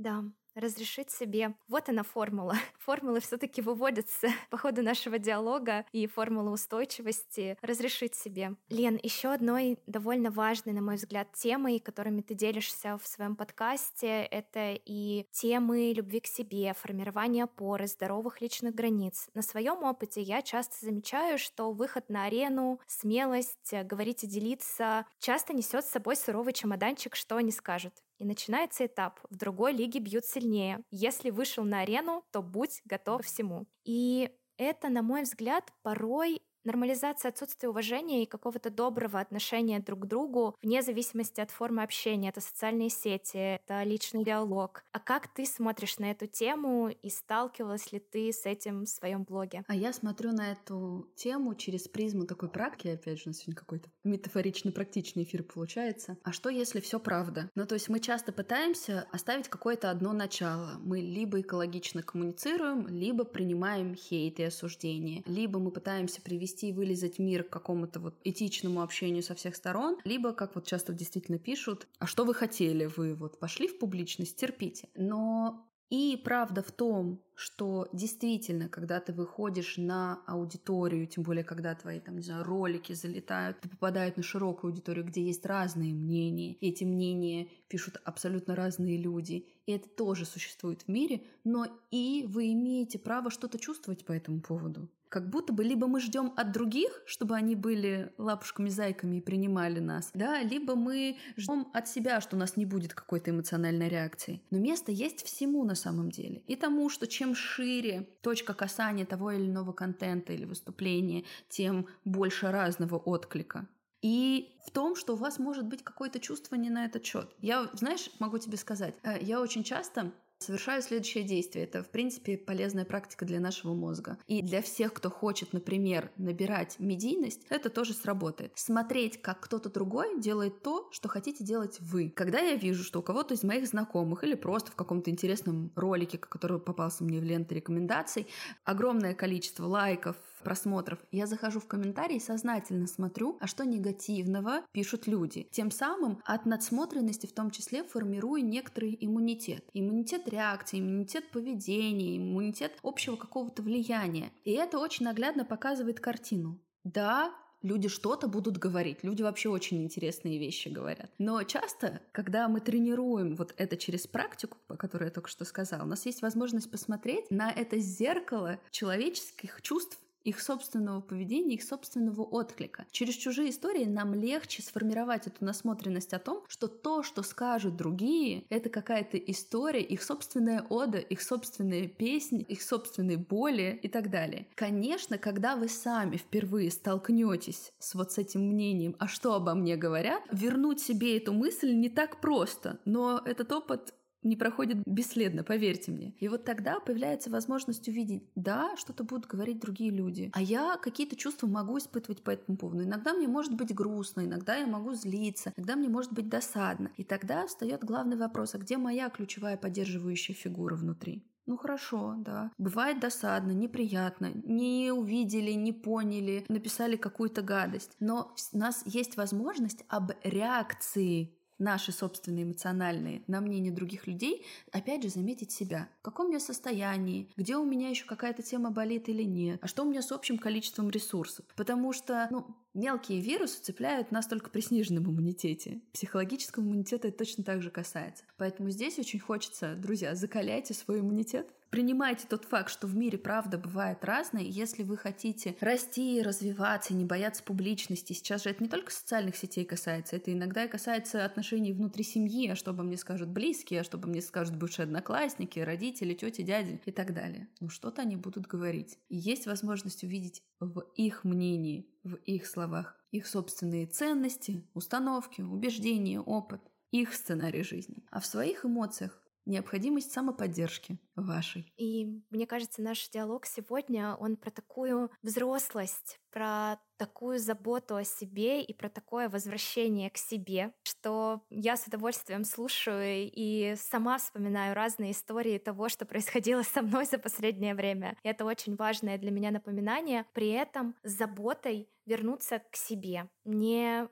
Да, 0.00 0.24
разрешить 0.54 1.10
себе. 1.10 1.54
Вот 1.68 1.90
она 1.90 2.04
формула. 2.04 2.54
Формулы 2.78 3.20
все-таки 3.20 3.60
выводятся 3.60 4.28
по 4.50 4.56
ходу 4.56 4.82
нашего 4.82 5.18
диалога 5.18 5.84
и 5.92 6.06
формула 6.06 6.48
устойчивости 6.48 7.58
разрешить 7.60 8.14
себе. 8.14 8.56
Лен, 8.70 8.98
еще 9.02 9.28
одной 9.28 9.78
довольно 9.86 10.30
важной, 10.30 10.72
на 10.72 10.80
мой 10.80 10.94
взгляд, 10.96 11.28
темой, 11.34 11.80
которыми 11.80 12.22
ты 12.22 12.32
делишься 12.32 12.96
в 12.96 13.06
своем 13.06 13.36
подкасте, 13.36 14.22
это 14.22 14.72
и 14.86 15.26
темы 15.32 15.92
любви 15.92 16.20
к 16.20 16.26
себе, 16.26 16.72
формирования 16.72 17.44
опоры, 17.44 17.86
здоровых 17.86 18.40
личных 18.40 18.74
границ. 18.74 19.28
На 19.34 19.42
своем 19.42 19.84
опыте 19.84 20.22
я 20.22 20.40
часто 20.40 20.76
замечаю, 20.80 21.36
что 21.36 21.72
выход 21.72 22.08
на 22.08 22.24
арену, 22.24 22.80
смелость, 22.86 23.74
говорить 23.84 24.24
и 24.24 24.26
делиться 24.26 25.04
часто 25.18 25.52
несет 25.52 25.84
с 25.84 25.90
собой 25.90 26.16
суровый 26.16 26.54
чемоданчик, 26.54 27.14
что 27.14 27.36
они 27.36 27.52
скажут. 27.52 27.92
И 28.20 28.24
начинается 28.26 28.84
этап. 28.84 29.18
В 29.30 29.36
другой 29.36 29.72
лиге 29.72 29.98
бьют 29.98 30.26
сильнее. 30.26 30.84
Если 30.90 31.30
вышел 31.30 31.64
на 31.64 31.80
арену, 31.80 32.22
то 32.30 32.42
будь 32.42 32.82
готов 32.84 33.22
ко 33.22 33.26
всему. 33.26 33.66
И 33.84 34.30
это, 34.58 34.90
на 34.90 35.00
мой 35.00 35.22
взгляд, 35.22 35.72
порой 35.80 36.42
Нормализация 36.64 37.30
отсутствия 37.30 37.70
уважения 37.70 38.22
и 38.22 38.26
какого-то 38.26 38.68
доброго 38.68 39.18
отношения 39.18 39.80
друг 39.80 40.00
к 40.00 40.06
другу 40.06 40.56
вне 40.62 40.82
зависимости 40.82 41.40
от 41.40 41.50
формы 41.50 41.82
общения. 41.82 42.28
Это 42.28 42.42
социальные 42.42 42.90
сети, 42.90 43.38
это 43.38 43.82
личный 43.82 44.24
диалог. 44.24 44.84
А 44.92 44.98
как 45.00 45.28
ты 45.28 45.46
смотришь 45.46 45.98
на 45.98 46.10
эту 46.10 46.26
тему 46.26 46.90
и 46.90 47.08
сталкивалась 47.08 47.92
ли 47.92 47.98
ты 47.98 48.30
с 48.30 48.44
этим 48.44 48.84
в 48.84 48.88
своем 48.90 49.24
блоге? 49.24 49.64
А 49.68 49.74
я 49.74 49.94
смотрю 49.94 50.32
на 50.32 50.52
эту 50.52 51.08
тему 51.16 51.54
через 51.54 51.88
призму 51.88 52.26
такой 52.26 52.50
практики, 52.50 52.88
опять 52.88 53.18
же, 53.18 53.24
у 53.26 53.28
нас 53.30 53.38
сегодня 53.38 53.56
какой-то 53.56 53.88
метафорично-практичный 54.04 55.22
эфир 55.22 55.42
получается. 55.42 56.18
А 56.24 56.32
что, 56.32 56.50
если 56.50 56.80
все 56.80 57.00
правда? 57.00 57.48
Ну, 57.54 57.66
то 57.66 57.74
есть 57.74 57.88
мы 57.88 58.00
часто 58.00 58.32
пытаемся 58.32 59.06
оставить 59.12 59.48
какое-то 59.48 59.90
одно 59.90 60.12
начало. 60.12 60.78
Мы 60.80 61.00
либо 61.00 61.40
экологично 61.40 62.02
коммуницируем, 62.02 62.86
либо 62.86 63.24
принимаем 63.24 63.94
хейт 63.94 64.40
и 64.40 64.42
осуждение, 64.42 65.22
либо 65.24 65.58
мы 65.58 65.70
пытаемся 65.70 66.20
привести 66.20 66.49
привести 66.50 66.68
и 66.68 66.72
вылезать 66.72 67.18
мир 67.18 67.44
к 67.44 67.50
какому-то 67.50 68.00
вот 68.00 68.14
этичному 68.24 68.82
общению 68.82 69.22
со 69.22 69.34
всех 69.34 69.56
сторон, 69.56 69.98
либо, 70.04 70.32
как 70.32 70.54
вот 70.54 70.66
часто 70.66 70.92
действительно 70.92 71.38
пишут, 71.38 71.86
а 71.98 72.06
что 72.06 72.24
вы 72.24 72.34
хотели, 72.34 72.86
вы 72.96 73.14
вот 73.14 73.38
пошли 73.38 73.68
в 73.68 73.78
публичность, 73.78 74.36
терпите. 74.36 74.88
Но 74.94 75.66
и 75.90 76.20
правда 76.24 76.62
в 76.62 76.70
том, 76.70 77.20
что 77.34 77.88
действительно, 77.92 78.68
когда 78.68 79.00
ты 79.00 79.12
выходишь 79.12 79.76
на 79.76 80.22
аудиторию, 80.26 81.06
тем 81.06 81.24
более, 81.24 81.44
когда 81.44 81.74
твои 81.74 82.00
там, 82.00 82.16
не 82.16 82.22
знаю, 82.22 82.44
ролики 82.44 82.94
залетают, 82.94 83.60
ты 83.60 83.68
попадают 83.68 84.16
на 84.16 84.22
широкую 84.22 84.70
аудиторию, 84.70 85.04
где 85.04 85.20
есть 85.20 85.46
разные 85.46 85.94
мнения, 85.94 86.52
и 86.52 86.68
эти 86.68 86.84
мнения 86.84 87.48
пишут 87.68 88.00
абсолютно 88.04 88.54
разные 88.54 88.98
люди, 88.98 89.46
и 89.66 89.72
это 89.72 89.88
тоже 89.88 90.24
существует 90.24 90.82
в 90.82 90.88
мире, 90.88 91.22
но 91.44 91.66
и 91.90 92.24
вы 92.28 92.52
имеете 92.52 92.98
право 92.98 93.30
что-то 93.30 93.58
чувствовать 93.58 94.04
по 94.04 94.12
этому 94.12 94.40
поводу. 94.40 94.88
Как 95.10 95.28
будто 95.28 95.52
бы 95.52 95.64
либо 95.64 95.88
мы 95.88 96.00
ждем 96.00 96.32
от 96.36 96.52
других, 96.52 97.02
чтобы 97.04 97.34
они 97.34 97.56
были 97.56 98.12
лапушками-зайками 98.16 99.16
и 99.16 99.20
принимали 99.20 99.80
нас, 99.80 100.10
да, 100.14 100.40
либо 100.40 100.76
мы 100.76 101.18
ждем 101.36 101.66
от 101.74 101.88
себя, 101.88 102.20
что 102.20 102.36
у 102.36 102.38
нас 102.38 102.56
не 102.56 102.64
будет 102.64 102.94
какой-то 102.94 103.32
эмоциональной 103.32 103.88
реакции. 103.88 104.40
Но 104.50 104.58
место 104.58 104.92
есть 104.92 105.24
всему 105.26 105.64
на 105.64 105.74
самом 105.74 106.10
деле. 106.10 106.42
И 106.46 106.54
тому, 106.54 106.88
что 106.88 107.06
чем 107.08 107.34
шире 107.34 108.08
точка 108.22 108.54
касания 108.54 109.04
того 109.04 109.32
или 109.32 109.46
иного 109.46 109.72
контента 109.72 110.32
или 110.32 110.44
выступления, 110.44 111.24
тем 111.48 111.88
больше 112.04 112.52
разного 112.52 112.96
отклика. 112.96 113.66
И 114.02 114.56
в 114.64 114.70
том, 114.70 114.94
что 114.94 115.14
у 115.14 115.16
вас 115.16 115.38
может 115.38 115.66
быть 115.66 115.82
какое-то 115.82 116.20
чувство 116.20 116.54
не 116.54 116.70
на 116.70 116.84
этот 116.86 117.04
счет. 117.04 117.34
Я, 117.40 117.68
знаешь, 117.74 118.10
могу 118.18 118.38
тебе 118.38 118.56
сказать, 118.56 118.94
э, 119.02 119.18
я 119.20 119.40
очень 119.40 119.64
часто 119.64 120.12
совершаю 120.40 120.82
следующее 120.82 121.24
действие. 121.24 121.64
Это, 121.64 121.82
в 121.82 121.90
принципе, 121.90 122.36
полезная 122.36 122.84
практика 122.84 123.24
для 123.24 123.40
нашего 123.40 123.74
мозга. 123.74 124.18
И 124.26 124.42
для 124.42 124.62
всех, 124.62 124.94
кто 124.94 125.10
хочет, 125.10 125.52
например, 125.52 126.10
набирать 126.16 126.76
медийность, 126.78 127.46
это 127.50 127.68
тоже 127.68 127.92
сработает. 127.92 128.52
Смотреть, 128.56 129.20
как 129.20 129.40
кто-то 129.40 129.70
другой 129.70 130.18
делает 130.20 130.62
то, 130.62 130.88
что 130.92 131.08
хотите 131.08 131.44
делать 131.44 131.78
вы. 131.80 132.10
Когда 132.10 132.40
я 132.40 132.56
вижу, 132.56 132.82
что 132.82 133.00
у 133.00 133.02
кого-то 133.02 133.34
из 133.34 133.42
моих 133.42 133.66
знакомых 133.66 134.24
или 134.24 134.34
просто 134.34 134.72
в 134.72 134.76
каком-то 134.76 135.10
интересном 135.10 135.72
ролике, 135.76 136.18
который 136.18 136.58
попался 136.58 137.04
мне 137.04 137.20
в 137.20 137.24
ленты 137.24 137.54
рекомендаций, 137.54 138.26
огромное 138.64 139.14
количество 139.14 139.66
лайков, 139.66 140.16
просмотров, 140.40 140.98
я 141.10 141.26
захожу 141.26 141.60
в 141.60 141.66
комментарии 141.66 142.16
и 142.16 142.20
сознательно 142.20 142.86
смотрю, 142.86 143.38
а 143.40 143.46
что 143.46 143.64
негативного 143.64 144.62
пишут 144.72 145.06
люди. 145.06 145.48
Тем 145.50 145.70
самым 145.70 146.20
от 146.24 146.46
надсмотренности 146.46 147.26
в 147.26 147.32
том 147.32 147.50
числе 147.50 147.84
формирую 147.84 148.44
некоторый 148.44 148.96
иммунитет. 149.00 149.64
Иммунитет 149.72 150.28
реакции, 150.28 150.80
иммунитет 150.80 151.30
поведения, 151.30 152.16
иммунитет 152.16 152.78
общего 152.82 153.16
какого-то 153.16 153.62
влияния. 153.62 154.32
И 154.44 154.52
это 154.52 154.78
очень 154.78 155.04
наглядно 155.04 155.44
показывает 155.44 156.00
картину. 156.00 156.58
Да, 156.84 157.34
люди 157.62 157.88
что-то 157.88 158.28
будут 158.28 158.58
говорить. 158.58 159.02
Люди 159.02 159.22
вообще 159.22 159.48
очень 159.48 159.82
интересные 159.82 160.38
вещи 160.38 160.68
говорят. 160.68 161.10
Но 161.18 161.42
часто, 161.42 162.00
когда 162.12 162.48
мы 162.48 162.60
тренируем 162.60 163.36
вот 163.36 163.54
это 163.56 163.76
через 163.76 164.06
практику, 164.06 164.58
по 164.66 164.76
которой 164.76 165.04
я 165.04 165.10
только 165.10 165.28
что 165.28 165.44
сказала, 165.44 165.82
у 165.82 165.86
нас 165.86 166.06
есть 166.06 166.22
возможность 166.22 166.70
посмотреть 166.70 167.30
на 167.30 167.50
это 167.50 167.78
зеркало 167.78 168.58
человеческих 168.70 169.62
чувств 169.62 169.98
их 170.24 170.40
собственного 170.40 171.00
поведения, 171.00 171.54
их 171.54 171.62
собственного 171.62 172.22
отклика. 172.22 172.86
Через 172.90 173.14
чужие 173.14 173.50
истории 173.50 173.84
нам 173.84 174.14
легче 174.14 174.62
сформировать 174.62 175.26
эту 175.26 175.44
насмотренность 175.44 176.12
о 176.12 176.18
том, 176.18 176.44
что 176.48 176.68
то, 176.68 177.02
что 177.02 177.22
скажут 177.22 177.76
другие, 177.76 178.44
это 178.48 178.68
какая-то 178.68 179.16
история, 179.16 179.82
их 179.82 180.02
собственная 180.02 180.66
ода, 180.68 180.98
их 180.98 181.22
собственные 181.22 181.88
песни, 181.88 182.42
их 182.42 182.62
собственные 182.62 183.18
боли 183.18 183.78
и 183.82 183.88
так 183.88 184.10
далее. 184.10 184.46
Конечно, 184.54 185.18
когда 185.18 185.56
вы 185.56 185.68
сами 185.68 186.16
впервые 186.16 186.70
столкнетесь 186.70 187.72
с 187.78 187.94
вот 187.94 188.12
с 188.12 188.18
этим 188.18 188.42
мнением, 188.42 188.96
а 188.98 189.08
что 189.08 189.34
обо 189.34 189.54
мне 189.54 189.76
говорят, 189.76 190.22
вернуть 190.32 190.80
себе 190.80 191.16
эту 191.16 191.32
мысль 191.32 191.72
не 191.72 191.88
так 191.88 192.20
просто, 192.20 192.78
но 192.84 193.20
этот 193.24 193.52
опыт 193.52 193.94
не 194.22 194.36
проходит 194.36 194.78
бесследно, 194.86 195.42
поверьте 195.42 195.90
мне. 195.90 196.14
И 196.18 196.28
вот 196.28 196.44
тогда 196.44 196.80
появляется 196.80 197.30
возможность 197.30 197.88
увидеть, 197.88 198.24
да, 198.34 198.76
что-то 198.76 199.04
будут 199.04 199.26
говорить 199.26 199.60
другие 199.60 199.90
люди, 199.90 200.30
а 200.32 200.42
я 200.42 200.76
какие-то 200.76 201.16
чувства 201.16 201.46
могу 201.46 201.78
испытывать 201.78 202.22
по 202.22 202.30
этому 202.30 202.58
поводу. 202.58 202.84
Иногда 202.84 203.12
мне 203.12 203.28
может 203.28 203.54
быть 203.54 203.74
грустно, 203.74 204.24
иногда 204.24 204.56
я 204.56 204.66
могу 204.66 204.94
злиться, 204.94 205.52
иногда 205.56 205.76
мне 205.76 205.88
может 205.88 206.12
быть 206.12 206.28
досадно. 206.28 206.90
И 206.96 207.04
тогда 207.04 207.46
встает 207.46 207.84
главный 207.84 208.16
вопрос, 208.16 208.54
а 208.54 208.58
где 208.58 208.76
моя 208.76 209.08
ключевая 209.10 209.56
поддерживающая 209.56 210.34
фигура 210.34 210.74
внутри? 210.76 211.24
Ну 211.46 211.56
хорошо, 211.56 212.14
да. 212.18 212.52
Бывает 212.58 213.00
досадно, 213.00 213.50
неприятно, 213.50 214.30
не 214.44 214.92
увидели, 214.92 215.50
не 215.50 215.72
поняли, 215.72 216.44
написали 216.48 216.96
какую-то 216.96 217.42
гадость. 217.42 217.96
Но 217.98 218.34
у 218.52 218.56
нас 218.56 218.82
есть 218.86 219.16
возможность 219.16 219.84
об 219.88 220.12
реакции 220.22 221.36
наши 221.60 221.92
собственные 221.92 222.44
эмоциональные 222.44 223.22
на 223.26 223.40
мнение 223.40 223.72
других 223.72 224.06
людей, 224.06 224.44
опять 224.72 225.02
же 225.02 225.08
заметить 225.08 225.52
себя. 225.52 225.88
В 226.00 226.02
каком 226.02 226.30
я 226.30 226.40
состоянии, 226.40 227.28
где 227.36 227.56
у 227.56 227.64
меня 227.64 227.90
еще 227.90 228.06
какая-то 228.06 228.42
тема 228.42 228.70
болит 228.70 229.08
или 229.08 229.22
нет, 229.22 229.60
а 229.62 229.68
что 229.68 229.84
у 229.84 229.88
меня 229.88 230.02
с 230.02 230.10
общим 230.10 230.38
количеством 230.38 230.90
ресурсов. 230.90 231.44
Потому 231.56 231.92
что, 231.92 232.26
ну, 232.30 232.56
мелкие 232.74 233.20
вирусы 233.20 233.60
цепляют 233.60 234.10
нас 234.10 234.26
только 234.26 234.50
при 234.50 234.60
сниженном 234.60 235.04
иммунитете. 235.04 235.80
Психологического 235.92 236.64
иммунитета 236.64 237.08
это 237.08 237.18
точно 237.18 237.44
так 237.44 237.62
же 237.62 237.70
касается. 237.70 238.24
Поэтому 238.36 238.70
здесь 238.70 238.98
очень 238.98 239.20
хочется, 239.20 239.74
друзья, 239.76 240.14
закаляйте 240.14 240.74
свой 240.74 241.00
иммунитет, 241.00 241.52
Принимайте 241.70 242.26
тот 242.28 242.46
факт, 242.46 242.68
что 242.68 242.88
в 242.88 242.96
мире 242.96 243.16
правда 243.16 243.56
бывает 243.56 244.04
разное, 244.04 244.42
если 244.42 244.82
вы 244.82 244.96
хотите 244.96 245.56
расти, 245.60 246.20
развиваться, 246.20 246.94
не 246.94 247.04
бояться 247.04 247.44
публичности, 247.44 248.12
сейчас 248.12 248.42
же 248.42 248.50
это 248.50 248.64
не 248.64 248.68
только 248.68 248.90
социальных 248.90 249.36
сетей 249.36 249.64
касается, 249.64 250.16
это 250.16 250.32
иногда 250.32 250.64
и 250.64 250.68
касается 250.68 251.24
отношений 251.24 251.72
внутри 251.72 252.02
семьи, 252.02 252.48
а 252.48 252.56
что 252.56 252.72
обо 252.72 252.82
мне 252.82 252.96
скажут 252.96 253.28
близкие, 253.28 253.82
а 253.82 253.84
что 253.84 253.98
обо 253.98 254.08
мне 254.08 254.20
скажут 254.20 254.56
бывшие 254.56 254.84
одноклассники, 254.84 255.60
родители, 255.60 256.14
тети, 256.14 256.42
дяди 256.42 256.82
и 256.84 256.90
так 256.90 257.14
далее. 257.14 257.48
Ну 257.60 257.68
что-то 257.68 258.02
они 258.02 258.16
будут 258.16 258.48
говорить. 258.48 258.98
И 259.08 259.16
есть 259.16 259.46
возможность 259.46 260.02
увидеть 260.02 260.42
в 260.58 260.80
их 260.96 261.22
мнении, 261.22 261.88
в 262.02 262.16
их 262.16 262.46
словах, 262.48 262.96
их 263.12 263.28
собственные 263.28 263.86
ценности, 263.86 264.66
установки, 264.74 265.40
убеждения, 265.40 266.20
опыт 266.20 266.62
их 266.90 267.14
сценарий 267.14 267.62
жизни. 267.62 268.04
А 268.10 268.18
в 268.18 268.26
своих 268.26 268.64
эмоциях 268.64 269.22
необходимость 269.50 270.12
самоподдержки 270.12 270.98
вашей. 271.16 271.72
И 271.76 272.22
мне 272.30 272.46
кажется, 272.46 272.80
наш 272.80 273.08
диалог 273.10 273.44
сегодня, 273.44 274.14
он 274.14 274.36
про 274.36 274.50
такую 274.50 275.10
взрослость, 275.22 276.18
про 276.30 276.80
такую 276.96 277.38
заботу 277.38 277.96
о 277.96 278.04
себе 278.04 278.62
и 278.62 278.72
про 278.72 278.88
такое 278.88 279.28
возвращение 279.28 280.10
к 280.10 280.18
себе, 280.18 280.72
что 280.82 281.42
я 281.50 281.76
с 281.76 281.86
удовольствием 281.86 282.44
слушаю 282.44 283.30
и 283.32 283.74
сама 283.76 284.18
вспоминаю 284.18 284.74
разные 284.74 285.12
истории 285.12 285.58
того, 285.58 285.88
что 285.88 286.04
происходило 286.06 286.62
со 286.62 286.82
мной 286.82 287.06
за 287.06 287.18
последнее 287.18 287.74
время. 287.74 288.16
И 288.22 288.28
это 288.28 288.44
очень 288.44 288.76
важное 288.76 289.18
для 289.18 289.30
меня 289.30 289.50
напоминание. 289.50 290.26
При 290.32 290.48
этом 290.50 290.94
с 291.02 291.12
заботой 291.12 291.88
вернуться 292.06 292.62
к 292.70 292.76
себе, 292.76 293.28
не 293.44 294.08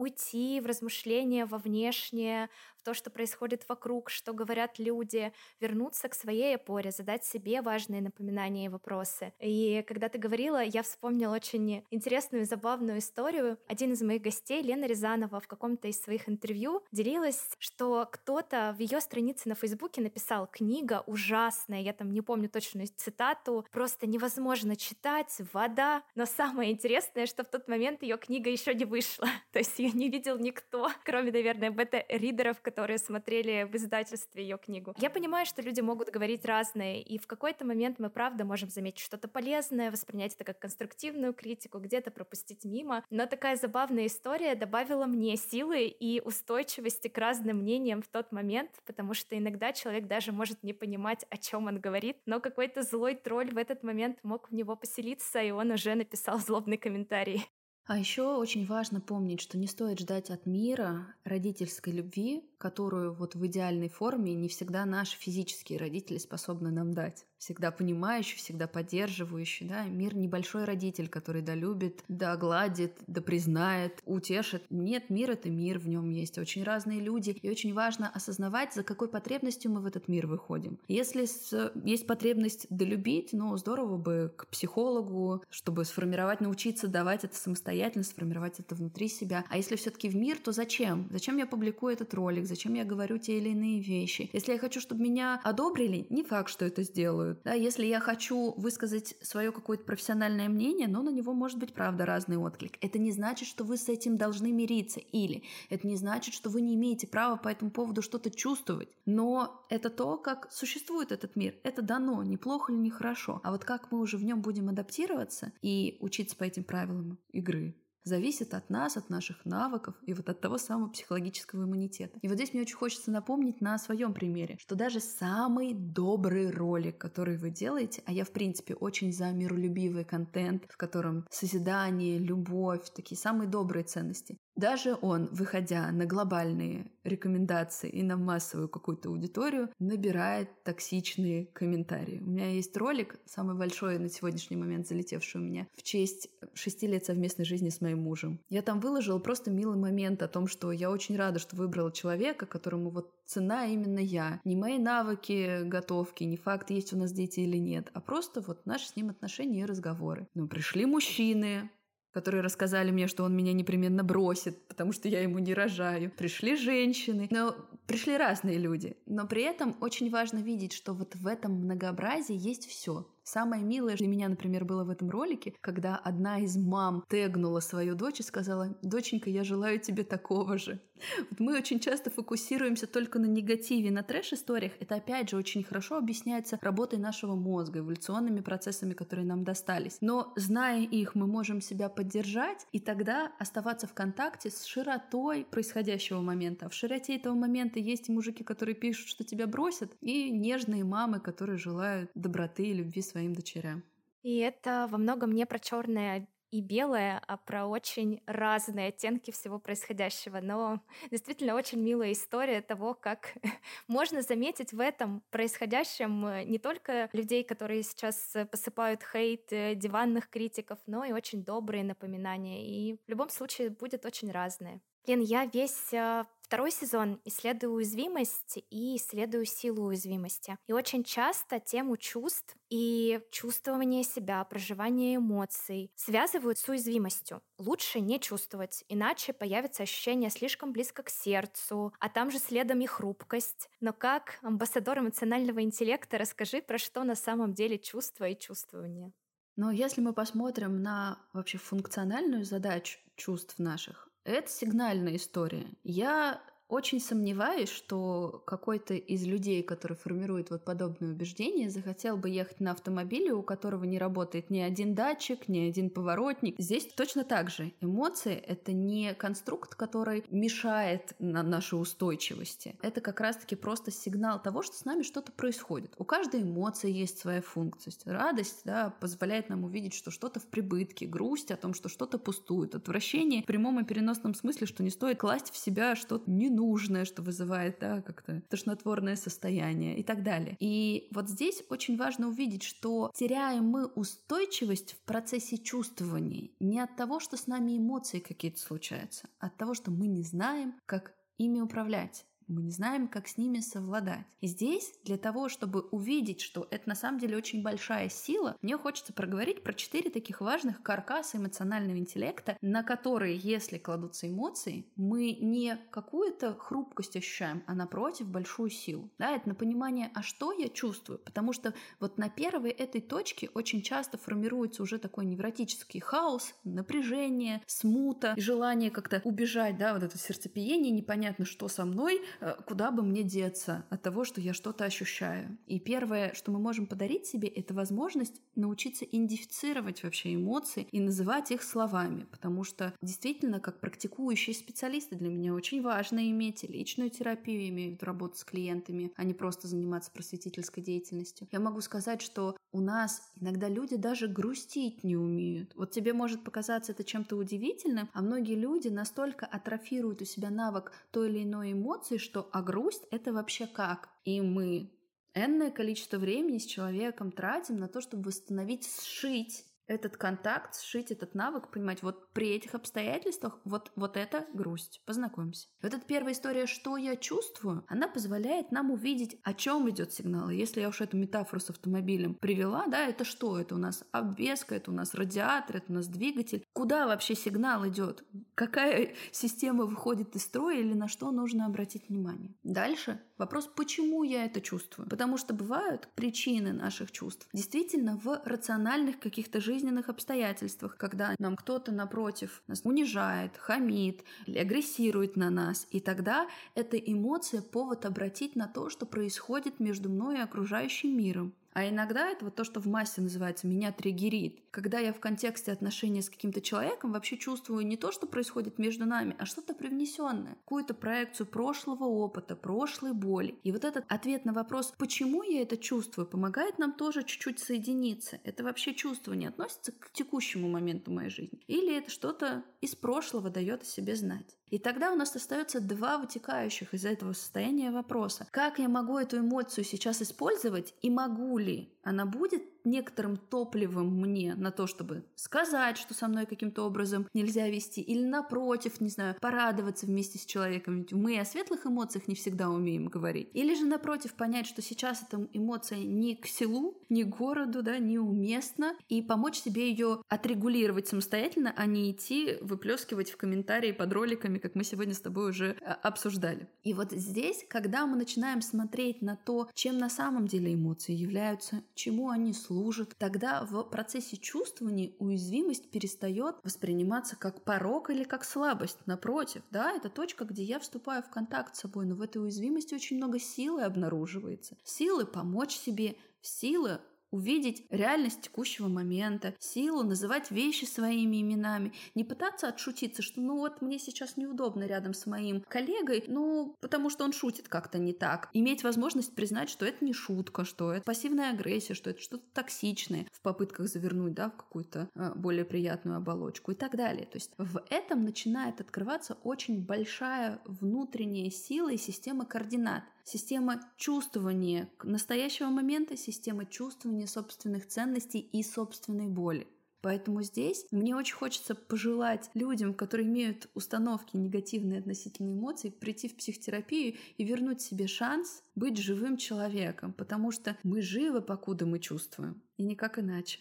уйти 0.00 0.60
в 0.60 0.66
размышления 0.66 1.44
во 1.44 1.58
внешнее, 1.58 2.48
в 2.80 2.82
то, 2.82 2.94
что 2.94 3.10
происходит 3.10 3.68
вокруг, 3.68 4.10
что 4.10 4.32
говорят 4.32 4.78
люди, 4.78 5.32
вернуться 5.60 6.08
к 6.08 6.14
своей 6.14 6.54
опоре, 6.56 6.90
задать 6.90 7.24
себе 7.24 7.60
важные 7.60 8.00
напоминания 8.00 8.66
и 8.66 8.68
вопросы. 8.68 9.32
И 9.38 9.84
когда 9.86 10.08
ты 10.08 10.18
говорила, 10.18 10.62
я 10.62 10.82
вспомнила 10.82 11.34
очень 11.34 11.84
интересную 11.90 12.42
и 12.42 12.46
забавную 12.46 12.98
историю. 12.98 13.58
Один 13.68 13.92
из 13.92 14.02
моих 14.02 14.22
гостей, 14.22 14.62
Лена 14.62 14.86
Рязанова, 14.86 15.40
в 15.40 15.46
каком-то 15.46 15.88
из 15.88 16.00
своих 16.00 16.28
интервью 16.28 16.82
делилась, 16.90 17.50
что 17.58 18.08
кто-то 18.10 18.74
в 18.76 18.80
ее 18.80 19.00
странице 19.00 19.48
на 19.48 19.54
Фейсбуке 19.54 20.00
написал 20.00 20.46
«Книга 20.46 21.04
ужасная», 21.06 21.80
я 21.82 21.92
там 21.92 22.12
не 22.12 22.22
помню 22.22 22.48
точную 22.48 22.88
цитату, 22.96 23.66
просто 23.70 24.06
невозможно 24.06 24.76
читать, 24.76 25.36
вода. 25.52 26.02
Но 26.14 26.24
самое 26.24 26.72
интересное, 26.72 27.26
что 27.26 27.44
в 27.44 27.48
тот 27.48 27.68
момент 27.68 28.02
ее 28.02 28.16
книга 28.16 28.48
еще 28.48 28.74
не 28.74 28.84
вышла. 28.84 29.26
То 29.52 29.58
есть 29.58 29.78
ее 29.78 29.90
не 29.90 30.08
видел 30.08 30.38
никто, 30.38 30.90
кроме, 31.04 31.30
наверное, 31.30 31.70
бета-ридеров, 31.70 32.60
которые 32.70 32.98
смотрели 32.98 33.64
в 33.64 33.74
издательстве 33.74 34.44
ее 34.44 34.56
книгу. 34.56 34.94
Я 34.98 35.10
понимаю, 35.10 35.44
что 35.44 35.60
люди 35.60 35.80
могут 35.80 36.10
говорить 36.10 36.44
разные, 36.44 37.02
и 37.02 37.18
в 37.18 37.26
какой-то 37.26 37.64
момент 37.64 37.98
мы 37.98 38.10
правда 38.10 38.44
можем 38.44 38.70
заметить 38.70 39.00
что-то 39.00 39.26
полезное, 39.26 39.90
воспринять 39.90 40.34
это 40.34 40.44
как 40.44 40.60
конструктивную 40.60 41.34
критику, 41.34 41.80
где-то 41.80 42.12
пропустить 42.12 42.64
мимо. 42.64 43.04
Но 43.10 43.26
такая 43.26 43.56
забавная 43.56 44.06
история 44.06 44.54
добавила 44.54 45.06
мне 45.06 45.36
силы 45.36 45.86
и 45.86 46.20
устойчивости 46.20 47.08
к 47.08 47.18
разным 47.18 47.58
мнениям 47.58 48.02
в 48.02 48.08
тот 48.08 48.30
момент, 48.30 48.70
потому 48.86 49.14
что 49.14 49.36
иногда 49.36 49.72
человек 49.72 50.06
даже 50.06 50.30
может 50.30 50.62
не 50.62 50.72
понимать, 50.72 51.26
о 51.28 51.36
чем 51.36 51.66
он 51.66 51.80
говорит, 51.80 52.18
но 52.26 52.38
какой-то 52.38 52.82
злой 52.82 53.16
тролль 53.16 53.52
в 53.52 53.58
этот 53.58 53.82
момент 53.82 54.18
мог 54.22 54.48
в 54.50 54.54
него 54.54 54.76
поселиться, 54.76 55.42
и 55.42 55.50
он 55.50 55.72
уже 55.72 55.96
написал 55.96 56.38
злобный 56.38 56.76
комментарий. 56.76 57.44
А 57.90 57.98
еще 57.98 58.36
очень 58.36 58.66
важно 58.66 59.00
помнить, 59.00 59.40
что 59.40 59.58
не 59.58 59.66
стоит 59.66 59.98
ждать 59.98 60.30
от 60.30 60.46
мира 60.46 61.12
родительской 61.24 61.92
любви, 61.92 62.44
которую 62.60 63.14
вот 63.14 63.34
в 63.34 63.46
идеальной 63.46 63.88
форме 63.88 64.34
не 64.34 64.48
всегда 64.48 64.84
наши 64.84 65.16
физические 65.16 65.78
родители 65.78 66.18
способны 66.18 66.70
нам 66.70 66.92
дать. 66.92 67.24
Всегда 67.38 67.70
понимающий, 67.70 68.36
всегда 68.36 68.68
поддерживающий, 68.68 69.66
да. 69.66 69.86
Мир 69.86 70.14
небольшой 70.14 70.64
родитель, 70.64 71.08
который 71.08 71.40
да 71.40 71.54
любит, 71.54 72.04
да 72.08 72.36
гладит, 72.36 72.98
да 73.06 73.22
признает, 73.22 74.02
утешит. 74.04 74.62
Нет, 74.68 75.08
мир— 75.08 75.30
это 75.32 75.48
мир, 75.48 75.78
в 75.78 75.88
нем 75.88 76.10
есть 76.10 76.36
очень 76.36 76.62
разные 76.62 77.00
люди, 77.00 77.30
и 77.30 77.50
очень 77.50 77.72
важно 77.72 78.10
осознавать, 78.10 78.74
за 78.74 78.82
какой 78.82 79.08
потребностью 79.08 79.70
мы 79.70 79.80
в 79.80 79.86
этот 79.86 80.06
мир 80.08 80.26
выходим. 80.26 80.78
Если 80.86 81.24
с, 81.24 81.72
есть 81.82 82.06
потребность 82.06 82.66
долюбить, 82.68 83.32
ну, 83.32 83.56
здорово 83.56 83.96
бы 83.96 84.34
к 84.36 84.48
психологу, 84.48 85.42
чтобы 85.48 85.86
сформировать, 85.86 86.42
научиться 86.42 86.88
давать 86.88 87.24
это 87.24 87.36
самостоятельно, 87.36 88.04
сформировать 88.04 88.60
это 88.60 88.74
внутри 88.74 89.08
себя. 89.08 89.46
А 89.48 89.56
если 89.56 89.76
все 89.76 89.88
таки 89.88 90.10
в 90.10 90.14
мир, 90.14 90.36
то 90.36 90.52
зачем? 90.52 91.08
Зачем 91.10 91.38
я 91.38 91.46
публикую 91.46 91.94
этот 91.94 92.12
ролик? 92.12 92.49
Зачем 92.50 92.74
я 92.74 92.84
говорю 92.84 93.18
те 93.18 93.38
или 93.38 93.50
иные 93.50 93.80
вещи. 93.80 94.28
Если 94.32 94.52
я 94.52 94.58
хочу, 94.58 94.80
чтобы 94.80 95.02
меня 95.02 95.40
одобрили, 95.44 96.06
не 96.10 96.22
факт, 96.22 96.50
что 96.50 96.64
это 96.64 96.82
сделают. 96.82 97.40
Да, 97.44 97.54
если 97.54 97.86
я 97.86 98.00
хочу 98.00 98.52
высказать 98.56 99.14
свое 99.22 99.52
какое-то 99.52 99.84
профессиональное 99.84 100.48
мнение, 100.48 100.88
но 100.88 101.02
на 101.02 101.10
него 101.10 101.32
может 101.32 101.58
быть, 101.58 101.72
правда, 101.72 102.04
разный 102.04 102.36
отклик. 102.36 102.76
Это 102.80 102.98
не 102.98 103.12
значит, 103.12 103.48
что 103.48 103.64
вы 103.64 103.76
с 103.76 103.88
этим 103.88 104.16
должны 104.16 104.52
мириться. 104.52 105.00
Или 105.00 105.44
это 105.68 105.86
не 105.86 105.96
значит, 105.96 106.34
что 106.34 106.50
вы 106.50 106.60
не 106.60 106.74
имеете 106.74 107.06
права 107.06 107.36
по 107.36 107.48
этому 107.48 107.70
поводу 107.70 108.02
что-то 108.02 108.30
чувствовать. 108.30 108.88
Но 109.06 109.64
это 109.70 109.90
то, 109.90 110.18
как 110.18 110.52
существует 110.52 111.12
этот 111.12 111.36
мир. 111.36 111.54
Это 111.62 111.82
дано, 111.82 112.22
неплохо 112.24 112.72
или 112.72 112.80
нехорошо. 112.80 113.40
А 113.44 113.52
вот 113.52 113.64
как 113.64 113.92
мы 113.92 114.00
уже 114.00 114.16
в 114.16 114.24
нем 114.24 114.42
будем 114.42 114.68
адаптироваться 114.68 115.52
и 115.62 115.96
учиться 116.00 116.36
по 116.36 116.44
этим 116.44 116.64
правилам 116.64 117.18
игры, 117.30 117.74
зависит 118.04 118.54
от 118.54 118.70
нас, 118.70 118.96
от 118.96 119.10
наших 119.10 119.44
навыков 119.44 119.94
и 120.06 120.14
вот 120.14 120.28
от 120.28 120.40
того 120.40 120.58
самого 120.58 120.88
психологического 120.88 121.64
иммунитета. 121.64 122.18
И 122.22 122.28
вот 122.28 122.34
здесь 122.34 122.52
мне 122.52 122.62
очень 122.62 122.76
хочется 122.76 123.10
напомнить 123.10 123.60
на 123.60 123.78
своем 123.78 124.14
примере, 124.14 124.56
что 124.58 124.74
даже 124.74 125.00
самый 125.00 125.74
добрый 125.74 126.50
ролик, 126.50 126.98
который 126.98 127.36
вы 127.36 127.50
делаете, 127.50 128.02
а 128.06 128.12
я 128.12 128.24
в 128.24 128.32
принципе 128.32 128.74
очень 128.74 129.12
за 129.12 129.30
миролюбивый 129.30 130.04
контент, 130.04 130.64
в 130.68 130.76
котором 130.76 131.26
созидание, 131.30 132.18
любовь, 132.18 132.90
такие 132.94 133.18
самые 133.18 133.48
добрые 133.48 133.84
ценности, 133.84 134.38
даже 134.60 134.96
он, 135.00 135.28
выходя 135.32 135.90
на 135.90 136.04
глобальные 136.04 136.92
рекомендации 137.02 137.88
и 137.88 138.02
на 138.02 138.18
массовую 138.18 138.68
какую-то 138.68 139.08
аудиторию, 139.08 139.70
набирает 139.78 140.64
токсичные 140.64 141.46
комментарии. 141.46 142.20
У 142.20 142.28
меня 142.28 142.50
есть 142.50 142.76
ролик, 142.76 143.18
самый 143.24 143.56
большой 143.56 143.98
на 143.98 144.10
сегодняшний 144.10 144.58
момент 144.58 144.86
залетевший 144.86 145.40
у 145.40 145.44
меня, 145.44 145.66
в 145.76 145.82
честь 145.82 146.28
шести 146.52 146.86
лет 146.86 147.06
совместной 147.06 147.46
жизни 147.46 147.70
с 147.70 147.80
моим 147.90 148.02
мужем. 148.02 148.40
Я 148.48 148.62
там 148.62 148.80
выложила 148.80 149.18
просто 149.18 149.50
милый 149.50 149.78
момент 149.78 150.22
о 150.22 150.28
том, 150.28 150.46
что 150.46 150.72
я 150.72 150.90
очень 150.90 151.16
рада, 151.16 151.38
что 151.38 151.56
выбрала 151.56 151.92
человека, 151.92 152.46
которому 152.46 152.90
вот 152.90 153.12
цена 153.26 153.66
именно 153.66 153.98
я. 153.98 154.40
Не 154.44 154.56
мои 154.56 154.78
навыки 154.78 155.62
готовки, 155.64 156.24
не 156.24 156.36
факт, 156.36 156.70
есть 156.70 156.92
у 156.92 156.96
нас 156.96 157.12
дети 157.12 157.40
или 157.40 157.56
нет, 157.56 157.90
а 157.92 158.00
просто 158.00 158.40
вот 158.40 158.66
наши 158.66 158.88
с 158.88 158.96
ним 158.96 159.10
отношения 159.10 159.60
и 159.60 159.64
разговоры. 159.64 160.26
Но 160.34 160.46
пришли 160.46 160.86
мужчины, 160.86 161.70
которые 162.12 162.42
рассказали 162.42 162.90
мне, 162.90 163.06
что 163.06 163.24
он 163.24 163.36
меня 163.36 163.52
непременно 163.52 164.02
бросит, 164.02 164.66
потому 164.68 164.92
что 164.92 165.08
я 165.08 165.22
ему 165.22 165.38
не 165.38 165.54
рожаю. 165.54 166.10
Пришли 166.10 166.56
женщины, 166.56 167.28
но 167.30 167.54
пришли 167.86 168.16
разные 168.16 168.58
люди. 168.58 168.96
Но 169.06 169.26
при 169.26 169.42
этом 169.42 169.76
очень 169.80 170.10
важно 170.10 170.38
видеть, 170.38 170.72
что 170.72 170.92
вот 170.92 171.14
в 171.14 171.26
этом 171.26 171.52
многообразии 171.52 172.36
есть 172.36 172.66
все. 172.66 173.06
Самое 173.32 173.62
милое 173.62 173.94
для 173.94 174.08
меня, 174.08 174.28
например, 174.28 174.64
было 174.64 174.82
в 174.82 174.90
этом 174.90 175.08
ролике, 175.08 175.54
когда 175.60 175.94
одна 175.94 176.40
из 176.40 176.56
мам 176.56 177.04
тегнула 177.08 177.60
свою 177.60 177.94
дочь 177.94 178.18
и 178.18 178.24
сказала, 178.24 178.76
«Доченька, 178.82 179.30
я 179.30 179.44
желаю 179.44 179.78
тебе 179.78 180.02
такого 180.02 180.58
же». 180.58 180.80
Вот 181.30 181.40
мы 181.40 181.56
очень 181.56 181.80
часто 181.80 182.10
фокусируемся 182.10 182.86
только 182.86 183.18
на 183.18 183.26
негативе, 183.26 183.90
на 183.90 184.02
трэш-историях. 184.02 184.72
Это, 184.80 184.96
опять 184.96 185.30
же, 185.30 185.36
очень 185.36 185.62
хорошо 185.62 185.96
объясняется 185.96 186.58
работой 186.62 186.98
нашего 186.98 187.34
мозга, 187.34 187.80
эволюционными 187.80 188.40
процессами, 188.40 188.94
которые 188.94 189.26
нам 189.26 189.44
достались. 189.44 189.98
Но, 190.00 190.32
зная 190.36 190.82
их, 190.82 191.14
мы 191.14 191.26
можем 191.26 191.60
себя 191.60 191.88
поддержать 191.88 192.66
и 192.72 192.80
тогда 192.80 193.32
оставаться 193.38 193.86
в 193.86 193.94
контакте 193.94 194.50
с 194.50 194.64
широтой 194.64 195.46
происходящего 195.50 196.20
момента. 196.20 196.68
В 196.68 196.74
широте 196.74 197.16
этого 197.16 197.34
момента 197.34 197.78
есть 197.78 198.08
и 198.08 198.12
мужики, 198.12 198.44
которые 198.44 198.74
пишут, 198.74 199.08
что 199.08 199.24
тебя 199.24 199.46
бросят, 199.46 199.92
и 200.00 200.30
нежные 200.30 200.84
мамы, 200.84 201.20
которые 201.20 201.58
желают 201.58 202.10
доброты 202.14 202.64
и 202.64 202.74
любви 202.74 203.02
своей 203.02 203.19
своим 203.20 203.34
дочерям. 203.34 203.82
И 204.22 204.38
это 204.38 204.88
во 204.90 204.98
многом 204.98 205.32
не 205.32 205.46
про 205.46 205.58
черное 205.58 206.26
и 206.50 206.60
белое, 206.60 207.22
а 207.28 207.36
про 207.36 207.66
очень 207.66 208.22
разные 208.26 208.88
оттенки 208.88 209.30
всего 209.30 209.58
происходящего. 209.58 210.40
Но 210.40 210.80
действительно 211.10 211.54
очень 211.54 211.80
милая 211.80 212.12
история 212.12 212.60
того, 212.60 212.94
как 212.94 213.34
можно 213.88 214.22
заметить 214.22 214.72
в 214.72 214.80
этом 214.80 215.22
происходящем 215.30 216.26
э, 216.26 216.44
не 216.44 216.58
только 216.58 217.08
людей, 217.12 217.44
которые 217.44 217.82
сейчас 217.82 218.34
посыпают 218.50 219.02
хейт 219.12 219.52
э, 219.52 219.74
диванных 219.74 220.28
критиков, 220.28 220.78
но 220.86 221.04
и 221.04 221.12
очень 221.12 221.44
добрые 221.44 221.84
напоминания. 221.84 222.66
И 222.66 222.96
в 223.06 223.08
любом 223.08 223.28
случае 223.28 223.70
будет 223.70 224.04
очень 224.04 224.32
разное. 224.32 224.80
Лен, 225.06 225.20
я 225.20 225.46
весь 225.46 225.92
э, 225.92 226.24
второй 226.42 226.72
сезон 226.72 227.20
исследую 227.24 227.74
уязвимость 227.74 228.58
и 228.70 228.96
исследую 228.96 229.46
силу 229.46 229.86
уязвимости. 229.86 230.58
И 230.66 230.72
очень 230.72 231.04
часто 231.04 231.58
тему 231.58 231.96
чувств 231.96 232.54
и 232.68 233.20
чувствования 233.30 234.02
себя, 234.02 234.44
проживания 234.44 235.16
эмоций 235.16 235.90
связывают 235.94 236.58
с 236.58 236.68
уязвимостью. 236.68 237.40
Лучше 237.56 238.00
не 238.00 238.20
чувствовать, 238.20 238.84
иначе 238.88 239.32
появится 239.32 239.84
ощущение 239.84 240.28
слишком 240.28 240.72
близко 240.72 241.02
к 241.02 241.08
сердцу, 241.08 241.94
а 241.98 242.08
там 242.08 242.30
же 242.30 242.38
следом 242.38 242.80
и 242.80 242.86
хрупкость. 242.86 243.70
Но 243.80 243.92
как 243.92 244.38
амбассадор 244.42 244.98
эмоционального 244.98 245.62
интеллекта 245.62 246.18
расскажи, 246.18 246.60
про 246.60 246.78
что 246.78 247.04
на 247.04 247.14
самом 247.14 247.54
деле 247.54 247.78
чувство 247.78 248.28
и 248.28 248.38
чувствование. 248.38 249.12
Но 249.56 249.70
если 249.70 250.00
мы 250.00 250.12
посмотрим 250.12 250.82
на 250.82 251.18
вообще 251.32 251.58
функциональную 251.58 252.44
задачу 252.44 252.98
чувств 253.14 253.58
наших, 253.58 254.09
это 254.24 254.50
сигнальная 254.50 255.16
история. 255.16 255.66
Я 255.82 256.42
очень 256.70 257.00
сомневаюсь, 257.00 257.68
что 257.68 258.42
какой-то 258.46 258.94
из 258.94 259.26
людей, 259.26 259.62
который 259.62 259.96
формирует 259.96 260.50
вот 260.50 260.64
подобные 260.64 261.12
убеждения, 261.12 261.70
захотел 261.70 262.16
бы 262.16 262.28
ехать 262.28 262.60
на 262.60 262.72
автомобиле, 262.72 263.32
у 263.32 263.42
которого 263.42 263.84
не 263.84 263.98
работает 263.98 264.50
ни 264.50 264.60
один 264.60 264.94
датчик, 264.94 265.48
ни 265.48 265.58
один 265.68 265.90
поворотник. 265.90 266.54
Здесь 266.58 266.86
точно 266.94 267.24
так 267.24 267.50
же. 267.50 267.72
Эмоции— 267.80 268.34
это 268.46 268.72
не 268.72 269.14
конструкт, 269.14 269.74
который 269.74 270.24
мешает 270.30 271.14
на 271.18 271.42
нашей 271.42 271.80
устойчивости. 271.80 272.76
Это 272.82 273.00
как 273.00 273.20
раз-таки 273.20 273.56
просто 273.56 273.90
сигнал 273.90 274.40
того, 274.40 274.62
что 274.62 274.76
с 274.76 274.84
нами 274.84 275.02
что-то 275.02 275.32
происходит. 275.32 275.94
У 275.98 276.04
каждой 276.04 276.42
эмоции 276.42 276.90
есть 276.90 277.18
своя 277.18 277.42
функция. 277.42 277.92
Радость 278.04 278.62
да, 278.64 278.94
позволяет 279.00 279.48
нам 279.48 279.64
увидеть, 279.64 279.94
что 279.94 280.10
что-то 280.10 280.40
в 280.40 280.46
прибытке, 280.46 281.06
грусть 281.06 281.50
о 281.50 281.56
том, 281.56 281.74
что 281.74 281.88
что-то 281.88 282.18
пустует, 282.18 282.74
отвращение 282.74 283.42
в 283.42 283.46
прямом 283.46 283.80
и 283.80 283.84
переносном 283.84 284.34
смысле, 284.34 284.66
что 284.66 284.82
не 284.82 284.90
стоит 284.90 285.18
класть 285.18 285.50
в 285.50 285.56
себя 285.56 285.96
что-то 285.96 286.30
не 286.30 286.48
нужное, 286.60 287.06
что 287.06 287.22
вызывает, 287.22 287.78
да, 287.80 288.02
как-то 288.02 288.42
тошнотворное 288.50 289.16
состояние 289.16 289.98
и 289.98 290.02
так 290.02 290.22
далее. 290.22 290.56
И 290.60 291.08
вот 291.10 291.30
здесь 291.30 291.62
очень 291.70 291.96
важно 291.96 292.28
увидеть, 292.28 292.62
что 292.62 293.10
теряем 293.14 293.64
мы 293.64 293.86
устойчивость 293.86 294.92
в 294.92 294.98
процессе 295.06 295.56
чувствования 295.56 296.50
не 296.60 296.80
от 296.80 296.96
того, 296.96 297.18
что 297.18 297.36
с 297.36 297.46
нами 297.46 297.78
эмоции 297.78 298.18
какие-то 298.18 298.60
случаются, 298.60 299.28
а 299.38 299.46
от 299.46 299.56
того, 299.56 299.72
что 299.74 299.90
мы 299.90 300.06
не 300.06 300.22
знаем, 300.22 300.74
как 300.86 301.14
ими 301.38 301.60
управлять 301.60 302.26
мы 302.50 302.62
не 302.62 302.72
знаем, 302.72 303.08
как 303.08 303.28
с 303.28 303.36
ними 303.36 303.60
совладать. 303.60 304.26
И 304.40 304.46
здесь 304.46 304.92
для 305.04 305.16
того, 305.16 305.48
чтобы 305.48 305.80
увидеть, 305.80 306.40
что 306.40 306.66
это 306.70 306.88
на 306.88 306.94
самом 306.94 307.20
деле 307.20 307.36
очень 307.36 307.62
большая 307.62 308.08
сила, 308.08 308.56
мне 308.60 308.76
хочется 308.76 309.12
проговорить 309.12 309.62
про 309.62 309.72
четыре 309.72 310.10
таких 310.10 310.40
важных 310.40 310.82
каркаса 310.82 311.38
эмоционального 311.38 311.96
интеллекта, 311.96 312.56
на 312.60 312.82
которые, 312.82 313.36
если 313.36 313.78
кладутся 313.78 314.28
эмоции, 314.28 314.86
мы 314.96 315.32
не 315.32 315.78
какую-то 315.90 316.54
хрупкость 316.54 317.16
ощущаем, 317.16 317.62
а 317.66 317.74
напротив 317.74 318.28
большую 318.28 318.70
силу. 318.70 319.10
Да, 319.18 319.30
это 319.30 319.48
на 319.48 319.54
понимание, 319.54 320.10
а 320.14 320.22
что 320.22 320.52
я 320.52 320.68
чувствую? 320.68 321.18
Потому 321.20 321.52
что 321.52 321.74
вот 322.00 322.18
на 322.18 322.28
первой 322.28 322.70
этой 322.70 323.00
точке 323.00 323.48
очень 323.54 323.82
часто 323.82 324.18
формируется 324.18 324.82
уже 324.82 324.98
такой 324.98 325.24
невротический 325.24 326.00
хаос, 326.00 326.54
напряжение, 326.64 327.62
смута, 327.66 328.34
желание 328.36 328.90
как-то 328.90 329.20
убежать, 329.24 329.78
да, 329.78 329.94
вот 329.94 330.02
это 330.02 330.18
сердцепиение, 330.18 330.90
непонятно, 330.90 331.44
что 331.44 331.68
со 331.68 331.84
мной, 331.84 332.20
куда 332.66 332.90
бы 332.90 333.02
мне 333.02 333.22
деться 333.22 333.84
от 333.90 334.02
того, 334.02 334.24
что 334.24 334.40
я 334.40 334.54
что-то 334.54 334.84
ощущаю. 334.84 335.58
И 335.66 335.78
первое, 335.78 336.32
что 336.34 336.50
мы 336.50 336.58
можем 336.58 336.86
подарить 336.86 337.26
себе, 337.26 337.48
это 337.48 337.74
возможность 337.74 338.40
научиться 338.54 339.04
идентифицировать 339.04 340.02
вообще 340.02 340.34
эмоции 340.34 340.86
и 340.90 341.00
называть 341.00 341.50
их 341.50 341.62
словами, 341.62 342.26
потому 342.30 342.64
что 342.64 342.94
действительно, 343.02 343.60
как 343.60 343.80
практикующие 343.80 344.54
специалисты, 344.54 345.16
для 345.16 345.28
меня 345.28 345.54
очень 345.54 345.82
важно 345.82 346.30
иметь 346.30 346.62
личную 346.64 347.10
терапию, 347.10 347.68
иметь 347.68 348.02
работу 348.02 348.36
с 348.36 348.44
клиентами, 348.44 349.12
а 349.16 349.24
не 349.24 349.34
просто 349.34 349.68
заниматься 349.68 350.10
просветительской 350.10 350.82
деятельностью. 350.82 351.48
Я 351.52 351.60
могу 351.60 351.80
сказать, 351.80 352.22
что 352.22 352.56
у 352.72 352.80
нас 352.80 353.22
иногда 353.40 353.68
люди 353.68 353.96
даже 353.96 354.28
грустить 354.28 355.04
не 355.04 355.16
умеют. 355.16 355.74
Вот 355.74 355.90
тебе 355.90 356.12
может 356.12 356.44
показаться 356.44 356.92
это 356.92 357.04
чем-то 357.04 357.36
удивительным, 357.36 358.08
а 358.12 358.22
многие 358.22 358.54
люди 358.54 358.88
настолько 358.88 359.46
атрофируют 359.46 360.22
у 360.22 360.24
себя 360.24 360.50
навык 360.50 360.92
той 361.10 361.28
или 361.28 361.44
иной 361.44 361.72
эмоции, 361.72 362.16
что 362.30 362.48
а 362.52 362.62
грусть— 362.62 363.02
это 363.10 363.32
вообще 363.32 363.66
как? 363.66 364.08
И 364.24 364.40
мы 364.40 364.88
энное 365.34 365.72
количество 365.72 366.16
времени 366.16 366.58
с 366.58 366.64
человеком 366.64 367.32
тратим 367.32 367.80
на 367.80 367.88
то, 367.88 368.00
чтобы 368.00 368.24
восстановить, 368.24 368.86
сшить 368.86 369.64
этот 369.90 370.16
контакт, 370.16 370.80
сшить 370.80 371.10
этот 371.10 371.34
навык, 371.34 371.70
понимать, 371.70 372.02
вот 372.02 372.32
при 372.32 372.50
этих 372.50 372.74
обстоятельствах 372.74 373.58
вот, 373.64 373.90
вот 373.96 374.16
это 374.16 374.46
грусть. 374.54 375.02
Познакомься. 375.04 375.68
Вот 375.82 375.92
эта 375.92 376.06
первая 376.06 376.32
история, 376.32 376.66
что 376.66 376.96
я 376.96 377.16
чувствую, 377.16 377.84
она 377.88 378.06
позволяет 378.06 378.70
нам 378.70 378.92
увидеть, 378.92 379.38
о 379.42 379.52
чем 379.52 379.90
идет 379.90 380.12
сигнал. 380.12 380.48
Если 380.48 380.80
я 380.80 380.88
уж 380.88 381.00
эту 381.00 381.16
метафору 381.16 381.60
с 381.60 381.70
автомобилем 381.70 382.36
привела, 382.36 382.86
да, 382.86 383.04
это 383.04 383.24
что? 383.24 383.58
Это 383.58 383.74
у 383.74 383.78
нас 383.78 384.04
обвеска, 384.12 384.76
это 384.76 384.92
у 384.92 384.94
нас 384.94 385.14
радиатор, 385.14 385.78
это 385.78 385.86
у 385.88 385.94
нас 385.94 386.06
двигатель. 386.06 386.64
Куда 386.72 387.06
вообще 387.06 387.34
сигнал 387.34 387.86
идет? 387.88 388.24
Какая 388.54 389.14
система 389.32 389.86
выходит 389.86 390.36
из 390.36 390.44
строя 390.44 390.78
или 390.78 390.94
на 390.94 391.08
что 391.08 391.32
нужно 391.32 391.66
обратить 391.66 392.08
внимание? 392.08 392.54
Дальше 392.62 393.20
вопрос, 393.40 393.66
почему 393.74 394.22
я 394.22 394.44
это 394.44 394.60
чувствую? 394.60 395.08
Потому 395.08 395.38
что 395.38 395.54
бывают 395.54 396.08
причины 396.14 396.72
наших 396.72 397.10
чувств 397.10 397.48
действительно 397.52 398.16
в 398.16 398.40
рациональных 398.44 399.18
каких-то 399.18 399.60
жизненных 399.60 400.08
обстоятельствах, 400.08 400.96
когда 400.96 401.34
нам 401.38 401.56
кто-то 401.56 401.90
напротив 401.90 402.62
нас 402.68 402.82
унижает, 402.84 403.56
хамит 403.56 404.22
или 404.46 404.58
агрессирует 404.58 405.36
на 405.36 405.50
нас, 405.50 405.88
и 405.90 406.00
тогда 406.00 406.48
эта 406.74 406.96
эмоция 406.96 407.62
повод 407.62 408.04
обратить 408.04 408.54
на 408.56 408.68
то, 408.68 408.90
что 408.90 409.06
происходит 409.06 409.80
между 409.80 410.10
мной 410.10 410.36
и 410.38 410.40
окружающим 410.42 411.16
миром. 411.16 411.54
А 411.72 411.88
иногда 411.88 412.28
это 412.28 412.44
вот 412.44 412.56
то, 412.56 412.64
что 412.64 412.80
в 412.80 412.86
массе 412.86 413.20
называется 413.20 413.66
«меня 413.66 413.92
триггерит». 413.92 414.62
Когда 414.70 414.98
я 414.98 415.12
в 415.12 415.20
контексте 415.20 415.72
отношения 415.72 416.22
с 416.22 416.30
каким-то 416.30 416.60
человеком 416.60 417.12
вообще 417.12 417.36
чувствую 417.36 417.86
не 417.86 417.96
то, 417.96 418.12
что 418.12 418.26
происходит 418.26 418.78
между 418.78 419.06
нами, 419.06 419.36
а 419.38 419.46
что-то 419.46 419.74
привнесенное, 419.74 420.54
какую-то 420.54 420.94
проекцию 420.94 421.46
прошлого 421.46 422.04
опыта, 422.04 422.56
прошлой 422.56 423.12
боли. 423.12 423.58
И 423.62 423.72
вот 423.72 423.84
этот 423.84 424.04
ответ 424.08 424.44
на 424.44 424.52
вопрос 424.52 424.92
«почему 424.98 425.42
я 425.42 425.62
это 425.62 425.76
чувствую?» 425.76 426.26
помогает 426.26 426.78
нам 426.78 426.92
тоже 426.92 427.22
чуть-чуть 427.22 427.60
соединиться. 427.60 428.40
Это 428.44 428.64
вообще 428.64 428.94
чувство 428.94 429.32
не 429.34 429.46
относится 429.46 429.92
к 429.92 430.12
текущему 430.12 430.68
моменту 430.68 431.12
моей 431.12 431.30
жизни. 431.30 431.60
Или 431.66 431.96
это 431.96 432.10
что-то 432.10 432.64
из 432.80 432.94
прошлого 432.94 433.50
дает 433.50 433.82
о 433.82 433.86
себе 433.86 434.16
знать. 434.16 434.56
И 434.70 434.78
тогда 434.78 435.12
у 435.12 435.16
нас 435.16 435.34
остается 435.34 435.80
два 435.80 436.18
вытекающих 436.18 436.94
из 436.94 437.04
этого 437.04 437.32
состояния 437.32 437.90
вопроса. 437.90 438.46
Как 438.50 438.78
я 438.78 438.88
могу 438.88 439.18
эту 439.18 439.38
эмоцию 439.38 439.84
сейчас 439.84 440.22
использовать 440.22 440.94
и 441.02 441.10
могу 441.10 441.58
ли 441.58 441.92
она 442.02 442.24
будет 442.24 442.62
некоторым 442.84 443.36
топливом 443.36 444.08
мне 444.20 444.54
на 444.54 444.70
то, 444.70 444.86
чтобы 444.86 445.24
сказать, 445.34 445.96
что 445.96 446.14
со 446.14 446.28
мной 446.28 446.46
каким-то 446.46 446.86
образом 446.86 447.26
нельзя 447.34 447.68
вести, 447.68 448.00
или 448.00 448.24
напротив, 448.24 449.00
не 449.00 449.08
знаю, 449.08 449.36
порадоваться 449.40 450.06
вместе 450.06 450.38
с 450.38 450.44
человеком. 450.44 450.98
Ведь 450.98 451.12
мы 451.12 451.38
о 451.38 451.44
светлых 451.44 451.86
эмоциях 451.86 452.28
не 452.28 452.34
всегда 452.34 452.70
умеем 452.70 453.06
говорить. 453.06 453.50
Или 453.54 453.74
же 453.74 453.84
напротив 453.86 454.34
понять, 454.34 454.66
что 454.66 454.82
сейчас 454.82 455.22
эта 455.22 455.48
эмоция 455.52 455.98
не 455.98 456.36
к 456.36 456.46
селу, 456.46 456.98
не 457.08 457.24
к 457.24 457.28
городу, 457.28 457.82
да, 457.82 457.98
неуместна, 457.98 458.94
и 459.08 459.22
помочь 459.22 459.58
себе 459.58 459.90
ее 459.90 460.22
отрегулировать 460.28 461.08
самостоятельно, 461.08 461.72
а 461.76 461.86
не 461.86 462.10
идти 462.10 462.58
выплескивать 462.60 463.30
в 463.30 463.36
комментарии 463.36 463.92
под 463.92 464.12
роликами, 464.12 464.58
как 464.58 464.74
мы 464.74 464.84
сегодня 464.84 465.14
с 465.14 465.20
тобой 465.20 465.50
уже 465.50 465.76
а, 465.80 465.94
обсуждали. 465.94 466.68
И 466.82 466.94
вот 466.94 467.12
здесь, 467.12 467.64
когда 467.68 468.06
мы 468.06 468.16
начинаем 468.16 468.62
смотреть 468.62 469.22
на 469.22 469.36
то, 469.36 469.68
чем 469.74 469.98
на 469.98 470.08
самом 470.08 470.46
деле 470.46 470.74
эмоции 470.74 471.12
являются, 471.12 471.82
чему 471.94 472.30
они 472.30 472.52
служат, 472.52 472.69
тогда 473.16 473.64
в 473.64 473.82
процессе 473.84 474.36
чувствования 474.36 475.12
уязвимость 475.18 475.90
перестает 475.90 476.56
восприниматься 476.62 477.36
как 477.36 477.64
порог 477.64 478.10
или 478.10 478.24
как 478.24 478.44
слабость. 478.44 478.98
Напротив, 479.06 479.62
да, 479.70 479.92
это 479.92 480.08
точка, 480.08 480.44
где 480.44 480.62
я 480.62 480.78
вступаю 480.78 481.22
в 481.22 481.30
контакт 481.30 481.74
с 481.74 481.80
собой, 481.80 482.06
но 482.06 482.14
в 482.14 482.22
этой 482.22 482.38
уязвимости 482.38 482.94
очень 482.94 483.16
много 483.16 483.38
силы 483.38 483.82
обнаруживается. 483.82 484.76
Силы 484.84 485.26
помочь 485.26 485.76
себе, 485.76 486.16
силы 486.40 487.00
увидеть 487.30 487.84
реальность 487.90 488.42
текущего 488.42 488.88
момента, 488.88 489.54
силу 489.58 490.02
называть 490.02 490.50
вещи 490.50 490.84
своими 490.84 491.40
именами, 491.40 491.92
не 492.14 492.24
пытаться 492.24 492.68
отшутиться, 492.68 493.22
что 493.22 493.40
ну 493.40 493.58
вот 493.58 493.82
мне 493.82 493.98
сейчас 493.98 494.36
неудобно 494.36 494.84
рядом 494.84 495.14
с 495.14 495.26
моим 495.26 495.62
коллегой, 495.62 496.24
ну 496.26 496.76
потому 496.80 497.10
что 497.10 497.24
он 497.24 497.32
шутит 497.32 497.68
как-то 497.68 497.98
не 497.98 498.12
так. 498.12 498.48
Иметь 498.52 498.82
возможность 498.82 499.34
признать, 499.34 499.70
что 499.70 499.86
это 499.86 500.04
не 500.04 500.12
шутка, 500.12 500.64
что 500.64 500.92
это 500.92 501.04
пассивная 501.04 501.50
агрессия, 501.50 501.94
что 501.94 502.10
это 502.10 502.20
что-то 502.20 502.44
токсичное 502.52 503.26
в 503.32 503.40
попытках 503.42 503.88
завернуть, 503.88 504.34
да, 504.34 504.50
в 504.50 504.56
какую-то 504.56 505.08
э, 505.14 505.32
более 505.34 505.64
приятную 505.64 506.18
оболочку 506.18 506.72
и 506.72 506.74
так 506.74 506.96
далее. 506.96 507.26
То 507.26 507.36
есть 507.36 507.52
в 507.58 507.82
этом 507.90 508.24
начинает 508.24 508.80
открываться 508.80 509.34
очень 509.44 509.84
большая 509.84 510.60
внутренняя 510.64 511.50
сила 511.50 511.90
и 511.90 511.96
система 511.96 512.44
координат 512.44 513.04
система 513.30 513.80
чувствования 513.96 514.90
настоящего 515.02 515.68
момента, 515.68 516.16
система 516.16 516.66
чувствования 516.66 517.26
собственных 517.26 517.86
ценностей 517.86 518.40
и 518.40 518.62
собственной 518.62 519.28
боли. 519.28 519.66
Поэтому 520.02 520.42
здесь 520.42 520.86
мне 520.90 521.14
очень 521.14 521.34
хочется 521.34 521.74
пожелать 521.74 522.50
людям, 522.54 522.94
которые 522.94 523.28
имеют 523.28 523.68
установки 523.74 524.36
негативные 524.36 525.00
относительно 525.00 525.52
эмоций, 525.52 525.90
прийти 525.90 526.28
в 526.28 526.36
психотерапию 526.36 527.16
и 527.36 527.44
вернуть 527.44 527.82
себе 527.82 528.06
шанс 528.06 528.62
быть 528.74 528.96
живым 528.96 529.36
человеком, 529.36 530.12
потому 530.14 530.52
что 530.52 530.76
мы 530.82 531.02
живы, 531.02 531.42
покуда 531.42 531.84
мы 531.84 531.98
чувствуем, 531.98 532.62
и 532.78 532.82
никак 532.82 533.18
иначе. 533.18 533.60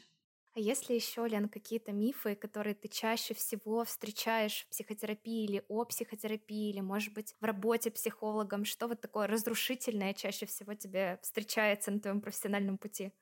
А 0.59 0.61
есть 0.61 0.89
ли 0.89 0.95
еще, 0.95 1.25
Лен, 1.25 1.47
какие-то 1.47 1.93
мифы, 1.93 2.35
которые 2.35 2.75
ты 2.75 2.89
чаще 2.89 3.33
всего 3.33 3.85
встречаешь 3.85 4.65
в 4.65 4.71
психотерапии 4.71 5.45
или 5.45 5.63
о 5.69 5.85
психотерапии, 5.85 6.69
или, 6.69 6.81
может 6.81 7.13
быть, 7.13 7.33
в 7.39 7.45
работе 7.45 7.91
психологом? 7.91 8.65
Что 8.65 8.89
вот 8.89 8.99
такое 8.99 9.27
разрушительное 9.27 10.13
чаще 10.13 10.45
всего 10.45 10.73
тебе 10.73 11.17
встречается 11.21 11.91
на 11.91 12.01
твоем 12.01 12.19
профессиональном 12.19 12.77
пути? 12.77 13.13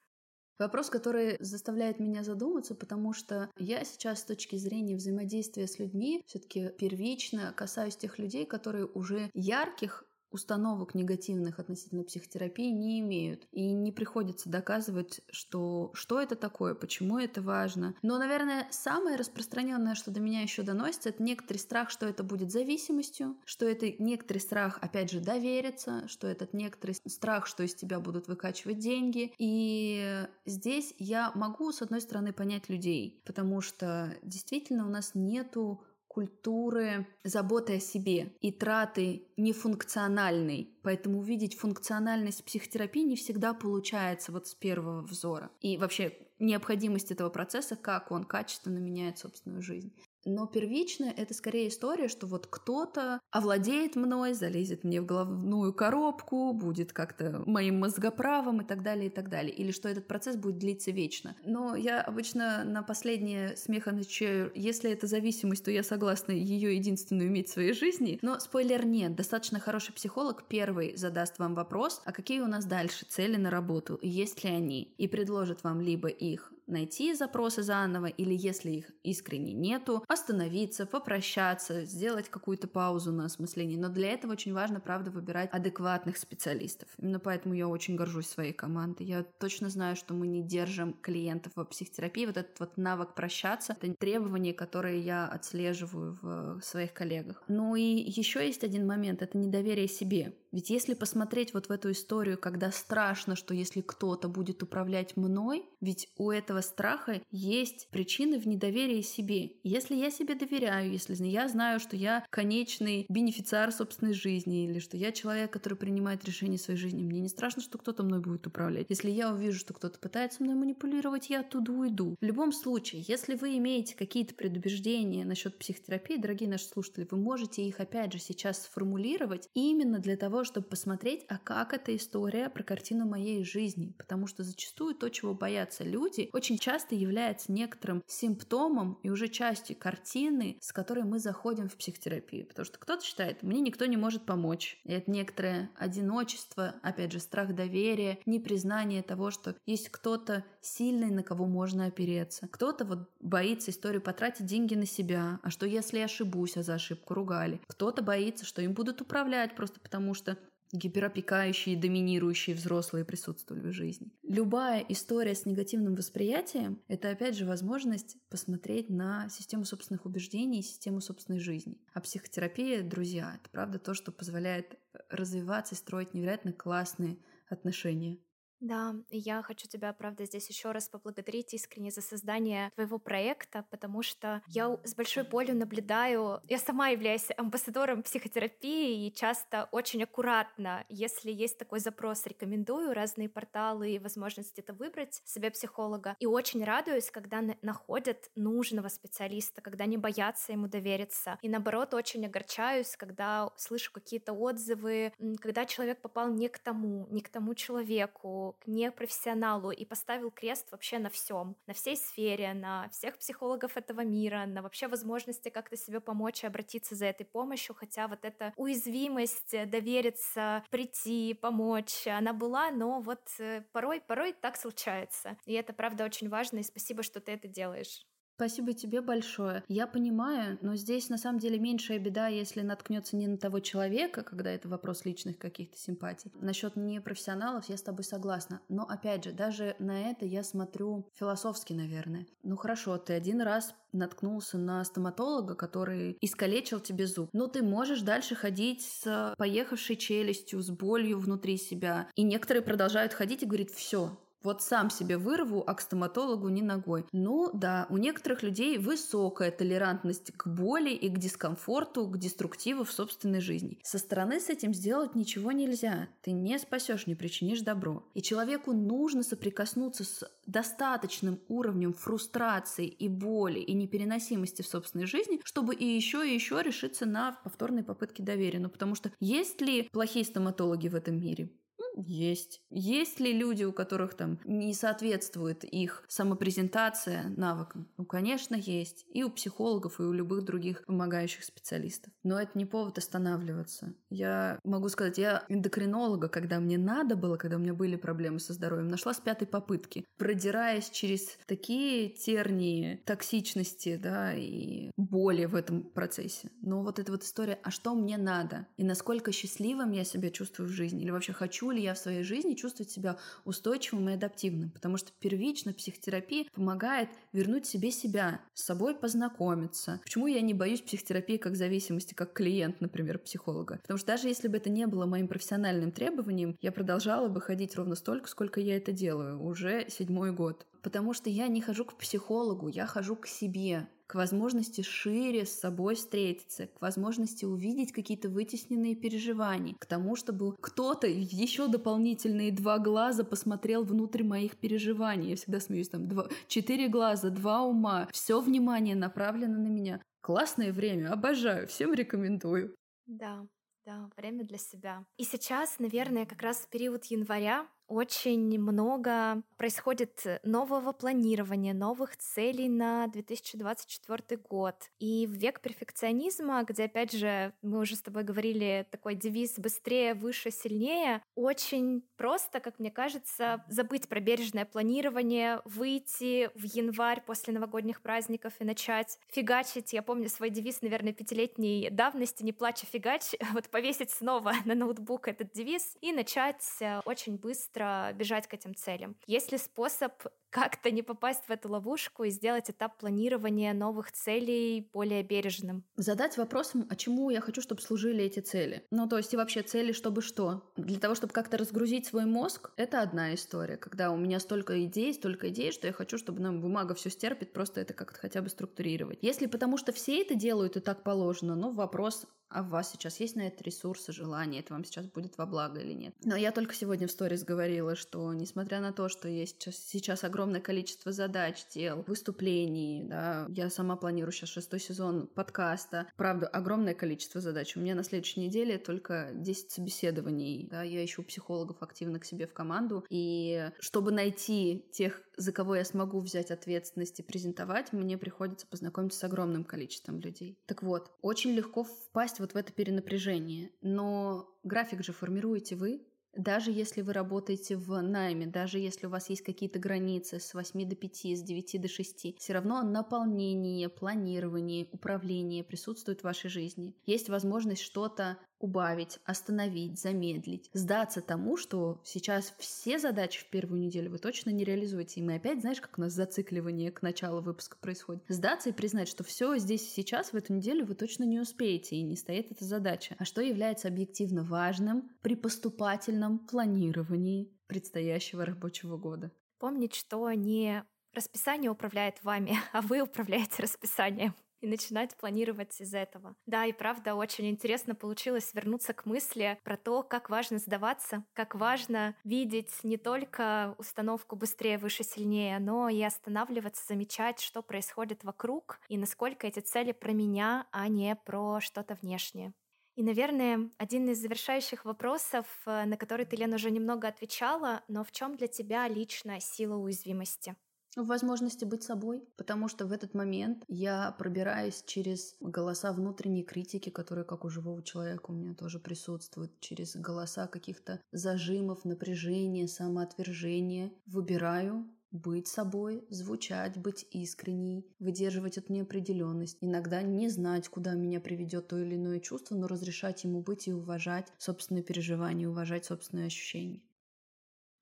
Вопрос, 0.58 0.90
который 0.90 1.38
заставляет 1.40 2.00
меня 2.00 2.24
задуматься, 2.24 2.74
потому 2.74 3.14
что 3.14 3.52
я 3.60 3.86
сейчас 3.86 4.22
с 4.22 4.26
точки 4.26 4.56
зрения 4.56 4.96
взаимодействия 4.96 5.68
с 5.68 5.78
людьми 5.78 6.24
все-таки 6.26 6.70
первично 6.70 7.54
касаюсь 7.56 7.98
тех 7.98 8.18
людей, 8.18 8.48
которые 8.48 8.88
уже 8.88 9.30
ярких 9.36 10.06
установок 10.32 10.96
негативных 10.96 11.60
относительно 11.60 12.04
психотерапии 12.04 12.70
не 12.70 13.00
имеют. 13.00 13.48
И 13.52 13.72
не 13.72 13.92
приходится 13.92 14.50
доказывать, 14.50 15.22
что, 15.32 15.92
что 15.94 16.20
это 16.20 16.36
такое, 16.36 16.76
почему 16.76 17.20
это 17.20 17.42
важно. 17.42 17.96
Но, 18.02 18.18
наверное, 18.18 18.68
самое 18.72 19.16
распространенное, 19.16 19.96
что 19.96 20.12
до 20.12 20.20
меня 20.20 20.42
еще 20.42 20.64
доносится, 20.64 21.10
это 21.10 21.24
некоторый 21.24 21.58
страх, 21.58 21.90
что 21.90 22.06
это 22.06 22.24
будет 22.24 22.52
зависимостью, 22.52 23.38
что 23.46 23.66
это 23.66 23.94
некоторый 24.00 24.40
страх, 24.40 24.80
опять 24.82 25.12
же, 25.12 25.20
довериться, 25.20 26.08
что 26.08 26.28
этот 26.28 26.54
некоторый 26.54 26.94
страх, 26.94 27.48
что 27.48 27.64
из 27.64 27.76
тебя 27.76 28.00
будут 28.00 28.28
выкачивать 28.28 28.80
деньги. 28.80 29.34
И 29.38 30.26
здесь 30.46 30.94
я 30.98 31.32
могу, 31.36 31.72
с 31.72 31.82
одной 31.82 32.02
стороны, 32.02 32.34
понять 32.34 32.70
людей, 32.70 33.22
потому 33.26 33.62
что 33.62 34.16
действительно 34.24 34.86
у 34.86 34.90
нас 34.90 35.12
нету 35.14 35.84
культуры 36.18 37.06
заботы 37.24 37.76
о 37.76 37.80
себе 37.80 38.34
и 38.42 38.52
траты 38.52 39.28
нефункциональной. 39.38 40.76
Поэтому 40.82 41.20
увидеть 41.20 41.56
функциональность 41.56 42.44
психотерапии 42.44 43.04
не 43.04 43.16
всегда 43.16 43.54
получается 43.54 44.32
вот 44.32 44.48
с 44.48 44.56
первого 44.56 45.04
взора. 45.04 45.52
И 45.62 45.78
вообще 45.78 46.18
необходимость 46.40 47.12
этого 47.12 47.30
процесса, 47.30 47.76
как 47.76 48.12
он 48.12 48.24
качественно 48.24 48.80
меняет 48.80 49.20
собственную 49.20 49.62
жизнь. 49.62 49.94
Но 50.28 50.46
первично 50.46 51.06
это 51.06 51.34
скорее 51.34 51.70
история, 51.70 52.10
что 52.10 52.28
вот 52.28 52.48
кто-то 52.48 53.22
овладеет 53.32 53.96
мной, 53.96 54.34
залезет 54.34 54.84
мне 54.84 55.02
в 55.02 55.06
головную 55.06 55.74
коробку, 55.74 56.52
будет 56.52 56.92
как-то 56.92 57.44
моим 57.46 57.80
мозгоправом 57.80 58.62
и 58.62 58.66
так 58.66 58.84
далее, 58.84 59.08
и 59.08 59.10
так 59.10 59.30
далее. 59.30 59.54
Или 59.54 59.72
что 59.72 59.88
этот 59.88 60.06
процесс 60.06 60.36
будет 60.36 60.58
длиться 60.58 60.92
вечно. 60.92 61.38
Но 61.46 61.78
я 61.78 62.02
обычно 62.02 62.66
на 62.66 62.84
последнее 62.84 63.56
смеха 63.56 63.94
начаю, 63.94 64.52
если 64.54 64.92
это 64.92 65.08
зависимость, 65.08 65.64
то 65.64 65.72
я 65.72 65.82
согласна 65.82 66.34
ее 66.34 66.76
единственную 66.76 67.30
иметь 67.30 67.48
в 67.48 67.54
своей 67.54 67.72
жизни. 67.72 68.20
Но 68.22 68.38
спойлер 68.40 68.86
нет. 68.86 69.16
Достаточно 69.16 69.62
хороший 69.62 69.94
психолог 69.94 70.44
первый 70.50 70.98
задаст 70.98 71.40
вам 71.40 71.56
вопрос, 71.56 72.02
а 72.04 72.12
какие 72.12 72.42
у 72.42 72.48
нас 72.48 72.66
дальше 72.66 73.06
цели 73.08 73.38
на 73.38 73.50
работу, 73.50 73.98
есть 74.02 74.44
ли 74.44 74.50
они, 74.50 74.94
и 74.98 75.08
предложит 75.08 75.64
вам 75.64 75.80
либо 75.80 76.10
их 76.10 76.52
найти 76.68 77.14
запросы 77.14 77.64
заново, 77.64 78.08
или 78.08 78.36
если 78.36 78.72
их 78.72 78.92
искренне 79.04 79.54
нету, 79.54 80.04
остановиться, 80.08 80.86
попрощаться, 80.86 81.86
сделать 81.86 82.30
какую-то 82.30 82.68
паузу 82.68 83.12
на 83.12 83.26
осмысление. 83.26 83.78
Но 83.78 83.90
для 83.90 84.10
этого 84.10 84.34
очень 84.34 84.54
важно, 84.54 84.80
правда, 84.80 85.12
выбирать 85.12 85.50
адекватных 85.52 86.18
специалистов. 86.18 86.90
Именно 86.98 87.20
поэтому 87.20 87.54
я 87.56 87.68
очень 87.68 87.96
горжусь 87.96 88.28
своей 88.28 88.54
командой. 88.54 89.06
Я 89.06 89.24
точно 89.24 89.70
знаю, 89.70 89.96
что 89.96 90.14
мы 90.14 90.28
не 90.28 90.42
держим 90.42 90.94
клиентов 90.94 91.54
в 91.56 91.64
психотерапии. 91.66 92.26
Вот 92.26 92.38
этот 92.38 92.60
вот 92.60 92.78
навык 92.78 93.14
прощаться, 93.16 93.76
это 93.80 93.94
требование, 93.96 94.54
которое 94.54 95.00
я 95.00 95.28
отслеживаю 95.28 96.18
в 96.22 96.62
своих 96.62 96.94
коллегах. 96.94 97.44
Ну 97.48 97.76
и 97.76 97.82
еще 97.82 98.46
есть 98.46 98.64
один 98.64 98.86
момент, 98.86 99.22
это 99.22 99.38
недоверие 99.38 99.88
себе. 99.88 100.36
Ведь 100.52 100.70
если 100.70 100.94
посмотреть 100.94 101.54
вот 101.54 101.68
в 101.68 101.72
эту 101.72 101.92
историю, 101.92 102.38
когда 102.38 102.72
страшно, 102.72 103.36
что 103.36 103.54
если 103.54 103.82
кто-то 103.82 104.30
будет 104.30 104.64
управлять 104.64 105.18
мной, 105.18 105.66
Ведь 105.80 106.10
у 106.18 106.32
этого 106.32 106.57
страха 106.62 107.22
есть 107.32 107.90
причины 107.90 108.40
в 108.40 108.48
недоверии 108.48 109.02
себе. 109.02 109.54
Если 109.64 109.96
я 109.96 110.12
себе 110.12 110.36
доверяю, 110.36 110.92
если 110.92 111.16
я 111.26 111.48
знаю, 111.48 111.80
что 111.80 111.96
я 111.96 112.26
конечный 112.30 113.06
бенефициар 113.10 113.72
собственной 113.72 114.14
жизни, 114.14 114.66
или 114.66 114.80
что 114.80 114.98
я 114.98 115.12
человек, 115.12 115.52
который 115.52 115.76
принимает 115.78 116.26
решения 116.26 116.58
своей 116.58 116.80
жизни, 116.80 117.04
мне 117.04 117.20
не 117.20 117.30
страшно, 117.30 117.62
что 117.62 117.78
кто-то 117.78 118.04
мной 118.04 118.22
будет 118.22 118.48
управлять. 118.48 118.88
Если 118.90 119.10
я 119.12 119.34
увижу, 119.34 119.60
что 119.60 119.74
кто-то 119.74 120.00
пытается 120.00 120.44
мной 120.44 120.56
манипулировать, 120.56 121.30
я 121.30 121.42
оттуда 121.42 121.72
уйду. 121.72 122.16
В 122.20 122.26
любом 122.26 122.52
случае, 122.52 123.04
если 123.08 123.36
вы 123.36 123.58
имеете 123.58 123.96
какие-то 123.96 124.36
предубеждения 124.36 125.26
насчет 125.26 125.58
психотерапии, 125.58 126.18
дорогие 126.18 126.50
наши 126.50 126.66
слушатели, 126.66 127.08
вы 127.10 127.18
можете 127.18 127.64
их 127.64 127.80
опять 127.80 128.14
же 128.14 128.20
сейчас 128.20 128.64
сформулировать 128.64 129.50
именно 129.54 130.00
для 130.00 130.16
того, 130.16 130.44
чтобы 130.44 130.68
посмотреть, 130.68 131.26
а 131.28 131.38
как 131.38 131.74
эта 131.74 131.96
история 131.96 132.50
про 132.50 132.64
картину 132.64 133.06
моей 133.06 133.44
жизни. 133.44 133.94
Потому 133.98 134.28
что 134.28 134.44
зачастую 134.44 134.96
то, 134.96 135.10
чего 135.10 135.34
боятся 135.34 135.84
люди, 135.84 136.30
очень 136.34 136.47
часто 136.56 136.96
является 136.96 137.52
некоторым 137.52 138.04
симптомом 138.08 139.00
и 139.04 139.10
уже 139.10 139.28
частью 139.28 139.76
картины, 139.76 140.58
с 140.62 140.72
которой 140.72 141.04
мы 141.04 141.20
заходим 141.20 141.68
в 141.68 141.76
психотерапию. 141.76 142.46
Потому 142.46 142.66
что 142.66 142.80
кто-то 142.80 143.04
считает, 143.04 143.44
мне 143.44 143.60
никто 143.60 143.86
не 143.86 143.98
может 143.98 144.26
помочь. 144.26 144.80
И 144.86 144.94
это 144.94 145.12
некоторое 145.12 145.70
одиночество, 145.76 146.76
опять 146.82 147.12
же, 147.12 147.20
страх 147.20 147.54
доверия, 147.54 148.20
непризнание 148.26 149.04
того, 149.04 149.32
что 149.32 149.56
есть 149.66 149.90
кто-то 149.90 150.46
сильный, 150.62 151.10
на 151.10 151.24
кого 151.24 151.46
можно 151.46 151.86
опереться. 151.86 152.48
Кто-то 152.48 152.86
вот 152.86 153.10
боится 153.20 153.72
историю 153.72 154.02
потратить 154.02 154.46
деньги 154.46 154.76
на 154.76 154.86
себя, 154.86 155.40
а 155.44 155.50
что 155.50 155.66
если 155.66 156.00
я 156.00 156.06
ошибусь, 156.06 156.58
а 156.58 156.64
за 156.64 156.76
ошибку 156.76 157.14
ругали. 157.14 157.60
Кто-то 157.68 158.02
боится, 158.02 158.46
что 158.46 158.62
им 158.62 158.74
будут 158.74 159.02
управлять 159.02 159.56
просто 159.56 159.80
потому, 159.80 160.14
что 160.14 160.38
гиперопекающие 160.72 161.76
и 161.76 161.80
доминирующие 161.80 162.56
взрослые 162.56 163.06
присутствовали 163.06 163.70
в 163.70 163.72
жизни. 163.72 164.12
Любая 164.24 164.86
история 164.90 165.36
с 165.36 165.46
негативным 165.46 165.96
восприятием— 165.96 166.82
это, 166.88 167.10
опять 167.10 167.36
же, 167.36 167.46
возможность 167.46 168.18
посмотреть 168.30 168.90
на 168.90 169.30
систему 169.30 169.66
собственных 169.66 170.06
убеждений, 170.06 170.62
систему 170.62 171.02
собственной 171.02 171.40
жизни. 171.40 171.78
А 171.94 172.02
психотерапия, 172.02 172.84
друзья, 172.84 173.38
это 173.40 173.50
правда 173.50 173.80
то, 173.80 173.94
что 173.94 174.12
позволяет 174.12 174.78
развиваться 175.10 175.76
и 175.76 175.78
строить 175.78 176.14
невероятно 176.14 176.54
классные 176.54 177.18
отношения. 177.50 178.20
Да, 178.60 178.96
я 179.12 179.44
хочу 179.44 179.68
тебя, 179.68 179.94
правда, 179.94 180.26
здесь 180.26 180.50
еще 180.50 180.72
раз 180.72 180.90
поблагодарить 180.90 181.54
искренне 181.54 181.92
за 181.92 182.02
создание 182.02 182.72
твоего 182.74 182.98
проекта, 182.98 183.66
потому 183.70 184.02
что 184.02 184.42
я 184.48 184.80
с 184.84 184.96
большой 184.96 185.24
болью 185.24 185.56
наблюдаю, 185.56 186.42
я 186.48 186.58
сама 186.58 186.90
являюсь 186.90 187.28
амбассадором 187.38 188.02
психотерапии 188.02 189.06
и 189.08 189.14
часто 189.14 189.70
очень 189.72 190.02
аккуратно, 190.04 190.86
если 190.90 191.32
есть 191.32 191.60
такой 191.60 191.80
запрос, 191.80 192.26
рекомендую 192.26 192.94
разные 192.96 193.30
порталы 193.30 193.92
и 193.92 194.00
возможность 194.00 194.58
это 194.58 194.74
выбрать 194.74 195.22
себе 195.24 195.52
психолога. 195.52 196.16
И 196.20 196.26
очень 196.26 196.64
радуюсь, 196.64 197.12
когда 197.12 197.44
находят 197.62 198.32
нужного 198.36 198.88
специалиста, 198.88 199.62
когда 199.62 199.86
не 199.86 199.98
боятся 199.98 200.52
ему 200.52 200.68
довериться. 200.68 201.38
И 201.44 201.50
наоборот, 201.50 201.94
очень 201.94 202.26
огорчаюсь, 202.26 202.96
когда 202.98 203.52
слышу 203.56 203.92
какие-то 203.92 204.34
отзывы, 204.34 205.14
когда 205.40 205.66
человек 205.66 206.02
попал 206.02 206.30
не 206.34 206.50
к 206.50 206.58
тому, 206.58 207.06
не 207.12 207.22
к 207.22 207.30
тому 207.30 207.54
человеку, 207.54 208.47
к 208.54 208.68
непрофессионалу 208.68 209.72
и 209.72 209.86
поставил 209.86 210.32
крест 210.32 210.72
вообще 210.72 211.00
на 211.00 211.10
всем, 211.10 211.56
на 211.68 211.74
всей 211.74 211.98
сфере, 211.98 212.54
на 212.54 212.90
всех 212.90 213.18
психологов 213.18 213.78
этого 213.78 214.02
мира, 214.02 214.46
на 214.46 214.62
вообще 214.62 214.88
возможности 214.88 215.50
как-то 215.50 215.78
себе 215.78 216.00
помочь 216.00 216.44
и 216.44 216.48
обратиться 216.48 216.96
за 216.96 217.06
этой 217.06 217.26
помощью, 217.26 217.76
хотя 217.76 218.08
вот 218.08 218.20
эта 218.24 218.54
уязвимость 218.56 219.54
э, 219.54 219.66
довериться, 219.66 220.64
прийти, 220.70 221.34
помочь, 221.34 222.08
она 222.08 222.34
была, 222.34 222.72
но 222.72 223.02
вот 223.02 223.22
э, 223.40 223.64
порой, 223.72 224.02
порой 224.02 224.34
так 224.34 224.58
случается. 224.58 225.38
И 225.46 225.54
это, 225.54 225.74
правда, 225.74 226.06
очень 226.06 226.30
важно, 226.30 226.60
и 226.60 226.64
спасибо, 226.64 227.04
что 227.04 227.20
ты 227.20 227.34
это 227.34 227.48
делаешь. 227.48 228.06
Спасибо 228.38 228.74
тебе 228.74 229.02
большое. 229.02 229.64
Я 229.68 229.88
понимаю, 229.88 230.60
но 230.62 230.76
здесь 230.76 231.10
на 231.10 231.18
самом 231.18 231.40
деле 231.40 231.58
меньшая 231.58 231.98
беда, 231.98 232.28
если 232.28 232.62
наткнется 232.62 233.16
не 233.16 233.26
на 233.26 233.36
того 233.36 233.62
человека, 233.62 234.22
когда 234.22 234.52
это 234.52 234.70
вопрос 234.70 235.06
личных 235.06 235.40
каких-то 235.40 235.76
симпатий. 235.76 236.32
Насчет 236.36 236.76
непрофессионалов 236.76 237.68
я 237.68 237.78
с 237.78 237.82
тобой 237.82 238.04
согласна. 238.04 238.62
Но 238.70 238.84
опять 238.84 239.24
же, 239.24 239.32
даже 239.32 239.76
на 239.80 240.12
это 240.12 240.26
я 240.26 240.44
смотрю 240.44 241.10
философски, 241.16 241.74
наверное. 241.74 242.28
Ну 242.44 242.58
хорошо, 242.58 243.00
ты 243.00 243.14
один 243.14 243.42
раз 243.42 243.74
наткнулся 243.92 244.60
на 244.60 244.86
стоматолога, 244.86 245.56
который 245.56 246.16
искалечил 246.22 246.80
тебе 246.80 247.08
зуб. 247.08 247.32
Но 247.34 247.48
ты 247.48 247.64
можешь 247.64 248.02
дальше 248.02 248.36
ходить 248.36 248.84
с 248.84 249.34
поехавшей 249.36 249.96
челюстью, 249.96 250.62
с 250.62 250.70
болью 250.70 251.18
внутри 251.18 251.58
себя. 251.58 252.08
И 252.16 252.22
некоторые 252.22 252.62
продолжают 252.62 253.14
ходить 253.14 253.42
и 253.42 253.48
говорить, 253.48 253.74
все, 253.74 254.16
вот 254.48 254.62
сам 254.62 254.90
себе 254.90 255.18
вырву, 255.18 255.62
а 255.68 255.74
к 255.74 255.82
стоматологу 255.82 256.48
не 256.48 256.62
ногой. 256.62 257.06
Ну 257.12 257.50
да, 257.54 257.86
у 257.90 257.98
некоторых 257.98 258.44
людей 258.44 258.78
высокая 258.78 259.52
толерантность 259.52 260.32
к 260.32 260.48
боли 260.48 260.92
и 260.92 261.10
к 261.10 261.18
дискомфорту, 261.18 262.08
к 262.08 262.18
деструктиву 262.18 262.86
в 262.86 262.92
собственной 262.92 263.42
жизни. 263.42 263.78
Со 263.84 263.98
стороны 263.98 264.40
с 264.40 264.48
этим 264.48 264.74
сделать 264.74 265.16
ничего 265.16 265.52
нельзя. 265.52 266.08
Ты 266.22 266.32
не 266.32 266.58
спасешь, 266.60 267.08
не 267.08 267.16
причинишь 267.16 267.60
добро. 267.60 268.08
И 268.14 268.22
человеку 268.22 268.72
нужно 268.72 269.22
соприкоснуться 269.22 270.06
с 270.06 270.24
достаточным 270.46 271.42
уровнем 271.50 271.94
фрустрации 271.94 272.88
и 272.88 273.10
боли 273.10 273.60
и 273.60 273.74
непереносимости 273.74 274.62
в 274.62 274.68
собственной 274.68 275.08
жизни, 275.08 275.42
чтобы 275.44 275.76
и 275.76 275.86
еще 275.86 276.26
и 276.26 276.34
еще 276.34 276.62
решиться 276.64 277.06
на 277.06 277.34
повторные 277.44 277.84
попытки 277.84 278.22
доверия. 278.22 278.60
Ну 278.60 278.70
потому 278.70 278.96
что 278.96 279.12
есть 279.20 279.60
ли 279.60 279.90
плохие 279.92 280.24
стоматологи 280.24 280.88
в 280.88 280.96
этом 280.96 281.20
мире? 281.20 281.50
Есть. 281.98 282.62
Есть 282.70 283.20
ли 283.20 283.34
люди, 283.34 283.64
у 283.64 283.74
которых 283.74 284.14
там 284.14 284.40
не 284.46 284.74
соответствует 284.74 285.64
их 285.64 286.04
самопрезентация 286.08 287.34
навыкам? 287.36 287.88
Ну, 287.98 288.06
конечно, 288.06 288.56
есть. 288.56 289.06
И 289.10 289.24
у 289.24 289.32
психологов, 289.32 290.00
и 290.00 290.04
у 290.04 290.14
любых 290.14 290.44
других 290.44 290.86
помогающих 290.86 291.44
специалистов. 291.44 292.14
Но 292.24 292.40
это 292.40 292.52
не 292.56 292.66
повод 292.66 292.98
останавливаться. 292.98 293.94
Я 294.10 294.60
могу 294.64 294.90
сказать, 294.90 295.18
я 295.18 295.44
эндокринолога, 295.50 296.30
когда 296.30 296.60
мне 296.60 296.78
надо 296.78 297.16
было, 297.16 297.38
когда 297.38 297.56
у 297.56 297.60
меня 297.60 297.74
были 297.74 297.96
проблемы 297.96 298.40
со 298.40 298.54
здоровьем, 298.54 298.90
нашла 298.90 299.14
с 299.14 299.20
пятой 299.20 299.48
попытки. 299.48 300.06
Продираясь 300.18 300.90
через 300.90 301.38
такие 301.48 302.10
тернии 302.10 303.02
токсичности, 303.06 303.96
да, 303.96 304.34
и 304.36 304.92
боли 304.98 305.46
в 305.46 305.56
этом 305.56 305.84
процессе. 305.84 306.52
Но 306.62 306.84
вот 306.84 307.00
эта 307.00 307.12
вот 307.12 307.24
история, 307.24 307.60
а 307.64 307.72
что 307.72 307.96
мне 307.96 308.18
надо? 308.18 308.68
И 308.78 308.84
насколько 308.84 309.32
счастливым 309.32 309.92
я 309.92 310.04
себя 310.04 310.30
чувствую 310.30 310.70
в 310.70 310.72
жизни? 310.72 311.02
Или 311.02 311.12
вообще 311.12 311.34
хочу 311.34 311.72
ли 311.72 311.82
я 311.82 311.87
в 311.94 311.98
своей 311.98 312.24
жизни 312.24 312.54
чувствовать 312.54 312.92
себя 312.92 313.18
устойчивым 313.46 314.10
и 314.10 314.14
адаптивным, 314.14 314.72
потому 314.72 314.98
что 314.98 315.12
первично 315.20 315.74
психотерапия 315.74 316.46
помогает 316.54 317.10
вернуть 317.34 317.66
себе 317.66 317.92
себя, 317.92 318.42
с 318.54 318.64
собой 318.64 318.96
познакомиться. 318.96 320.00
Почему 320.04 320.28
я 320.28 320.42
не 320.42 320.54
боюсь 320.54 320.82
психотерапии 320.82 321.38
как 321.38 321.56
зависимости, 321.56 322.14
как 322.14 322.34
клиент, 322.34 322.82
например, 322.82 323.20
психолога? 323.20 323.80
Потому 323.82 323.98
что 323.98 324.08
даже 324.08 324.28
если 324.28 324.48
бы 324.48 324.58
это 324.58 324.70
не 324.70 324.88
было 324.88 325.06
моим 325.06 325.28
профессиональным 325.28 325.92
требованием, 325.92 326.58
я 326.62 326.72
продолжала 326.72 327.28
бы 327.28 327.42
ходить 327.42 327.76
ровно 327.76 327.96
столько, 327.96 328.28
сколько 328.30 328.60
я 328.60 328.78
это 328.78 328.92
делаю, 328.92 329.42
уже 329.42 329.86
седьмой 329.90 330.32
год. 330.32 330.66
Потому 330.82 331.14
что 331.14 331.30
я 331.30 331.48
не 331.48 331.62
хожу 331.62 331.86
к 331.86 331.98
психологу, 331.98 332.68
я 332.68 332.86
хожу 332.86 333.16
к 333.16 333.28
себе 333.28 333.88
к 334.08 334.16
возможности 334.16 334.82
шире 334.82 335.46
с 335.46 335.60
собой 335.60 335.96
встретиться, 335.96 336.68
к 336.68 336.82
возможности 336.82 337.46
увидеть 337.46 337.92
какие-то 337.92 338.30
вытесненные 338.30 338.96
переживания, 338.96 339.76
к 339.80 339.86
тому, 339.86 340.16
чтобы 340.16 340.56
кто-то 340.62 341.08
еще 341.08 341.68
дополнительные 341.68 342.52
два 342.52 342.80
глаза 342.80 343.24
посмотрел 343.24 343.84
внутрь 343.84 344.24
моих 344.24 344.58
переживаний. 344.58 345.32
Я 345.32 345.36
всегда 345.36 345.60
смеюсь, 345.60 345.90
там 345.90 346.08
два, 346.08 346.28
четыре 346.48 346.88
глаза, 346.88 347.30
два 347.30 347.62
ума, 347.64 348.08
все 348.14 348.40
внимание 348.40 348.96
направлено 348.96 349.60
на 349.60 349.68
меня. 349.68 350.02
Классное 350.22 350.72
время, 350.72 351.12
обожаю, 351.12 351.68
всем 351.68 351.94
рекомендую. 351.94 352.76
Да, 353.06 353.46
да, 353.86 354.10
время 354.18 354.46
для 354.46 354.58
себя. 354.58 355.06
И 355.18 355.24
сейчас, 355.24 355.80
наверное, 355.80 356.26
как 356.26 356.42
раз 356.42 356.60
в 356.60 356.70
период 356.70 357.06
января 357.06 357.68
очень 357.88 358.60
много 358.60 359.42
происходит 359.58 360.42
нового 360.44 360.92
планирования, 360.92 361.74
новых 361.74 362.18
целей 362.18 362.70
на 362.70 363.08
2024 363.08 364.42
год. 364.50 364.76
И 365.00 365.26
в 365.26 365.32
век 365.32 365.62
перфекционизма, 365.62 366.64
где, 366.64 366.86
опять 366.86 367.12
же, 367.12 367.54
мы 367.62 367.80
уже 367.80 367.96
с 367.96 368.02
тобой 368.02 368.24
говорили, 368.24 368.86
такой 368.92 369.16
девиз 369.16 369.58
«быстрее, 369.58 370.14
выше, 370.14 370.52
сильнее», 370.52 371.24
очень 371.36 372.04
просто, 372.18 372.60
как 372.60 372.80
мне 372.80 372.92
кажется, 372.92 373.64
забыть 373.70 374.08
про 374.08 374.20
бережное 374.20 374.66
планирование, 374.66 375.62
выйти 375.66 376.50
в 376.56 376.64
январь 376.64 377.22
после 377.26 377.54
новогодних 377.54 378.02
праздников 378.02 378.54
и 378.60 378.66
начать 378.66 379.18
фигачить. 379.30 379.94
Я 379.94 380.04
помню 380.04 380.30
свой 380.30 380.50
девиз, 380.50 380.82
наверное, 380.82 381.14
пятилетней 381.14 381.90
давности 381.90 382.44
«Не 382.44 382.54
плачь, 382.54 382.84
а 382.84 382.86
фигач», 382.86 383.34
вот 383.54 383.70
повесить 383.70 384.12
снова 384.12 384.54
на 384.66 384.76
ноутбук 384.76 385.28
этот 385.28 385.52
девиз 385.54 385.96
и 386.02 386.12
начать 386.12 386.64
э, 386.82 387.00
очень 387.06 387.38
быстро 387.38 387.77
быстро 387.78 388.12
бежать 388.14 388.48
к 388.48 388.54
этим 388.54 388.76
целям. 388.76 389.16
Есть 389.28 389.52
ли 389.52 389.58
способ 389.58 390.14
как-то 390.50 390.92
не 390.92 391.02
попасть 391.02 391.46
в 391.48 391.52
эту 391.52 391.70
ловушку 391.70 392.24
и 392.24 392.30
сделать 392.30 392.70
этап 392.70 392.98
планирования 392.98 393.74
новых 393.74 394.12
целей 394.12 394.90
более 394.94 395.24
бережным. 395.24 395.84
Задать 395.96 396.38
вопросом, 396.38 396.88
а 396.90 396.96
чему 396.96 397.30
я 397.30 397.42
хочу, 397.42 397.62
чтобы 397.62 397.82
служили 397.82 398.24
эти 398.24 398.40
цели. 398.40 398.84
Ну, 398.92 399.08
то 399.08 399.18
есть 399.18 399.34
и 399.34 399.38
вообще 399.38 399.62
цели, 399.62 399.92
чтобы 399.92 400.22
что? 400.22 400.72
Для 400.76 401.00
того, 401.00 401.16
чтобы 401.16 401.34
как-то 401.34 401.58
разгрузить 401.58 402.06
свой 402.06 402.26
мозг, 402.26 402.72
это 402.78 403.02
одна 403.02 403.34
история. 403.34 403.78
Когда 403.78 404.12
у 404.12 404.18
меня 404.18 404.40
столько 404.40 404.84
идей, 404.86 405.14
столько 405.14 405.50
идей, 405.50 405.72
что 405.72 405.88
я 405.88 405.94
хочу, 405.94 406.18
чтобы 406.18 406.42
нам 406.42 406.62
бумага 406.62 406.96
все 406.96 407.10
стерпит, 407.10 407.54
просто 407.54 407.82
это 407.82 407.94
как-то 407.94 408.20
хотя 408.20 408.42
бы 408.42 408.50
структурировать. 408.50 409.20
Если 409.22 409.48
потому 409.48 409.78
что 409.78 409.92
все 409.92 410.22
это 410.22 410.36
делают 410.36 410.78
и 410.78 410.80
так 410.80 411.04
положено, 411.04 411.56
ну, 411.56 411.72
вопрос, 411.74 412.26
а 412.50 412.62
у 412.62 412.66
вас 412.66 412.92
сейчас 412.92 413.20
есть 413.20 413.36
на 413.36 413.42
это 413.42 413.64
ресурсы, 413.64 414.14
желания, 414.14 414.60
это 414.60 414.74
вам 414.74 414.86
сейчас 414.86 415.06
будет 415.06 415.38
во 415.38 415.46
благо 415.46 415.82
или 415.82 415.94
нет. 415.94 416.16
Но 416.24 416.36
я 416.36 416.52
только 416.52 416.74
сегодня 416.74 417.08
в 417.08 417.12
сторис 417.12 417.44
говорила, 417.44 417.96
что 417.96 418.34
несмотря 418.34 418.80
на 418.80 418.94
то, 418.94 419.10
что 419.10 419.28
есть 419.28 419.62
сейчас, 419.62 419.76
сейчас 419.76 420.24
огромное 420.24 420.47
количество 420.62 421.12
задач, 421.12 421.66
дел, 421.74 422.04
выступлений, 422.08 423.04
да, 423.04 423.48
я 423.50 423.70
сама 423.70 423.96
планирую 423.96 424.32
сейчас 424.32 424.50
шестой 424.50 424.80
сезон 424.80 425.28
подкаста, 425.28 426.08
правда, 426.18 426.48
огромное 426.48 426.94
количество 426.94 427.42
задач. 427.42 427.76
У 427.76 427.80
меня 427.80 427.96
на 427.96 428.04
следующей 428.04 428.42
неделе 428.42 428.78
только 428.78 429.32
10 429.34 429.72
собеседований, 429.72 430.68
да, 430.70 430.84
я 430.84 431.04
ищу 431.04 431.24
психологов 431.24 431.78
активно 431.82 432.20
к 432.20 432.26
себе 432.26 432.48
в 432.48 432.54
команду, 432.54 433.06
и 433.10 433.72
чтобы 433.80 434.12
найти 434.12 434.86
тех 434.92 435.22
за 435.38 435.52
кого 435.52 435.76
я 435.76 435.86
смогу 435.86 436.20
взять 436.20 436.52
ответственность 436.52 437.20
и 437.20 437.24
презентовать, 437.24 437.94
мне 437.94 438.18
приходится 438.18 438.66
познакомиться 438.68 439.20
с 439.20 439.24
огромным 439.24 439.64
количеством 439.64 440.20
людей. 440.20 440.58
Так 440.66 440.82
вот, 440.82 441.12
очень 441.22 441.52
легко 441.52 441.84
впасть 441.84 442.40
вот 442.40 442.54
в 442.54 442.58
это 442.58 442.74
перенапряжение, 442.74 443.70
но 443.82 444.50
график 444.64 445.04
же 445.04 445.14
формируете 445.14 445.76
вы, 445.76 446.02
даже 446.38 446.72
если 446.72 447.02
вы 447.02 447.14
работаете 447.14 447.76
в 447.76 448.02
найме, 448.02 448.46
даже 448.46 448.80
если 448.80 449.08
у 449.08 449.10
вас 449.10 449.30
есть 449.30 449.42
какие-то 449.42 449.80
границы 449.80 450.40
с 450.40 450.54
8 450.54 450.88
до 450.88 450.96
5, 450.96 451.26
с 451.38 451.42
9 451.42 451.82
до 451.82 451.88
6, 451.88 452.38
все 452.38 452.54
равно 452.54 452.84
наполнение, 452.84 453.90
планирование, 453.90 454.88
управление 454.92 455.64
присутствует 455.64 456.22
в 456.22 456.24
вашей 456.24 456.50
жизни. 456.50 456.96
Есть 457.06 457.30
возможность 457.30 457.82
что-то 457.82 458.38
убавить, 458.60 459.20
остановить, 459.26 460.00
замедлить, 460.00 460.70
сдаться 460.74 461.22
тому, 461.22 461.58
что 461.58 462.02
сейчас 462.04 462.54
все 462.58 463.00
задачи 463.00 463.40
в 463.42 463.50
первую 463.50 463.82
неделю 463.82 464.12
вы 464.12 464.18
точно 464.18 464.50
не 464.50 464.64
реализуете. 464.64 465.20
И 465.20 465.24
мы 465.24 465.36
опять, 465.36 465.62
знаешь, 465.62 465.82
как 465.82 465.98
у 465.98 466.02
нас 466.02 466.14
зацикливание 466.14 466.92
к 466.92 467.02
началу 467.02 467.42
выпуска 467.42 467.78
происходит. 467.78 468.24
Сдаться 468.28 468.70
и 468.70 468.74
признать, 468.74 469.08
что 469.08 469.24
все 469.24 469.58
здесь 469.58 469.88
и 469.88 469.92
сейчас, 469.92 470.34
в 470.34 470.36
эту 470.36 470.54
неделю 470.54 470.86
вы 470.86 470.96
точно 470.96 471.24
не 471.24 471.40
успеете, 471.40 471.96
и 471.96 472.04
не 472.04 472.16
стоит 472.16 472.52
эта 472.52 472.66
задача. 472.66 473.16
А 473.20 473.26
что 473.26 473.42
является 473.42 473.88
объективно 473.88 474.44
важным 474.44 475.10
при 475.22 475.36
поступательном 475.36 476.40
планировании 476.40 477.52
предстоящего 477.68 478.46
рабочего 478.46 478.98
года? 478.98 479.32
Помнить, 479.60 479.96
что 479.96 480.32
не 480.32 480.84
расписание 481.14 481.72
управляет 481.72 482.24
вами, 482.24 482.58
а 482.74 482.82
вы 482.82 483.02
управляете 483.02 483.64
расписанием 483.64 484.34
и 484.62 484.68
начинать 484.68 485.16
планировать 485.18 485.80
из 485.82 485.94
этого. 485.94 486.36
Да, 486.46 486.66
и 486.66 486.72
правда, 486.72 487.16
очень 487.16 487.50
интересно 487.50 487.94
получилось 487.94 488.54
вернуться 488.54 488.94
к 488.94 489.06
мысли 489.06 489.60
про 489.66 489.76
то, 489.76 490.02
как 490.02 490.30
важно 490.30 490.60
сдаваться, 490.60 491.26
как 491.34 491.56
важно 491.56 492.16
видеть 492.24 492.84
не 492.84 492.96
только 492.96 493.76
установку 493.78 494.38
быстрее, 494.38 494.78
выше, 494.78 495.04
сильнее, 495.04 495.60
но 495.60 495.90
и 495.90 496.02
останавливаться, 496.02 496.86
замечать, 496.88 497.42
что 497.42 497.62
происходит 497.62 498.24
вокруг 498.24 498.80
и 498.88 498.98
насколько 498.98 499.46
эти 499.46 499.60
цели 499.60 499.92
про 499.92 500.14
меня, 500.14 500.68
а 500.72 500.88
не 500.88 501.16
про 501.18 501.60
что-то 501.60 501.96
внешнее. 501.96 502.54
И, 502.96 503.04
наверное, 503.04 503.70
один 503.78 504.10
из 504.10 504.20
завершающих 504.20 504.84
вопросов, 504.84 505.46
э, 505.66 505.86
на 505.86 505.98
который 505.98 506.26
ты, 506.26 506.36
Лена, 506.36 506.56
уже 506.56 506.72
немного 506.72 507.08
отвечала, 507.08 507.84
но 507.88 508.04
в 508.04 508.12
чем 508.12 508.36
для 508.36 508.48
тебя 508.48 508.88
личная 508.88 509.40
сила 509.40 509.76
уязвимости? 509.76 510.56
В 510.98 511.08
возможности 511.08 511.64
быть 511.64 511.84
собой, 511.84 512.24
потому 512.36 512.68
что 512.68 512.86
в 512.86 512.92
этот 512.92 513.14
момент 513.14 513.64
я 513.68 514.12
пробираюсь 514.18 514.84
через 514.86 515.36
голоса 515.40 515.94
внутренней 515.94 516.44
критики, 516.44 516.90
которые, 516.90 517.24
как 517.24 517.46
у 517.46 517.50
живого 517.50 517.84
человека, 517.84 518.32
у 518.32 518.34
меня 518.34 518.54
тоже 518.54 518.80
присутствуют, 518.80 519.60
через 519.60 519.96
голоса 519.96 520.48
каких-то 520.48 521.00
зажимов, 521.12 521.86
напряжения, 521.86 522.68
самоотвержения. 522.68 523.92
Выбираю 524.06 524.90
быть 525.12 525.48
собой, 525.48 526.06
звучать, 526.10 526.78
быть 526.78 527.06
искренней, 527.12 527.88
выдерживать 528.00 528.58
эту 528.58 528.74
неопределенность, 528.74 529.58
иногда 529.62 530.02
не 530.02 530.30
знать, 530.30 530.68
куда 530.68 530.94
меня 530.96 531.20
приведет 531.20 531.68
то 531.68 531.78
или 531.78 531.96
иное 531.96 532.20
чувство, 532.20 532.56
но 532.56 532.68
разрешать 532.68 533.24
ему 533.24 533.42
быть 533.42 533.68
и 533.68 533.74
уважать 533.74 534.32
собственные 534.38 534.84
переживания, 534.84 535.48
уважать 535.48 535.86
собственные 535.86 536.28
ощущения. 536.28 536.82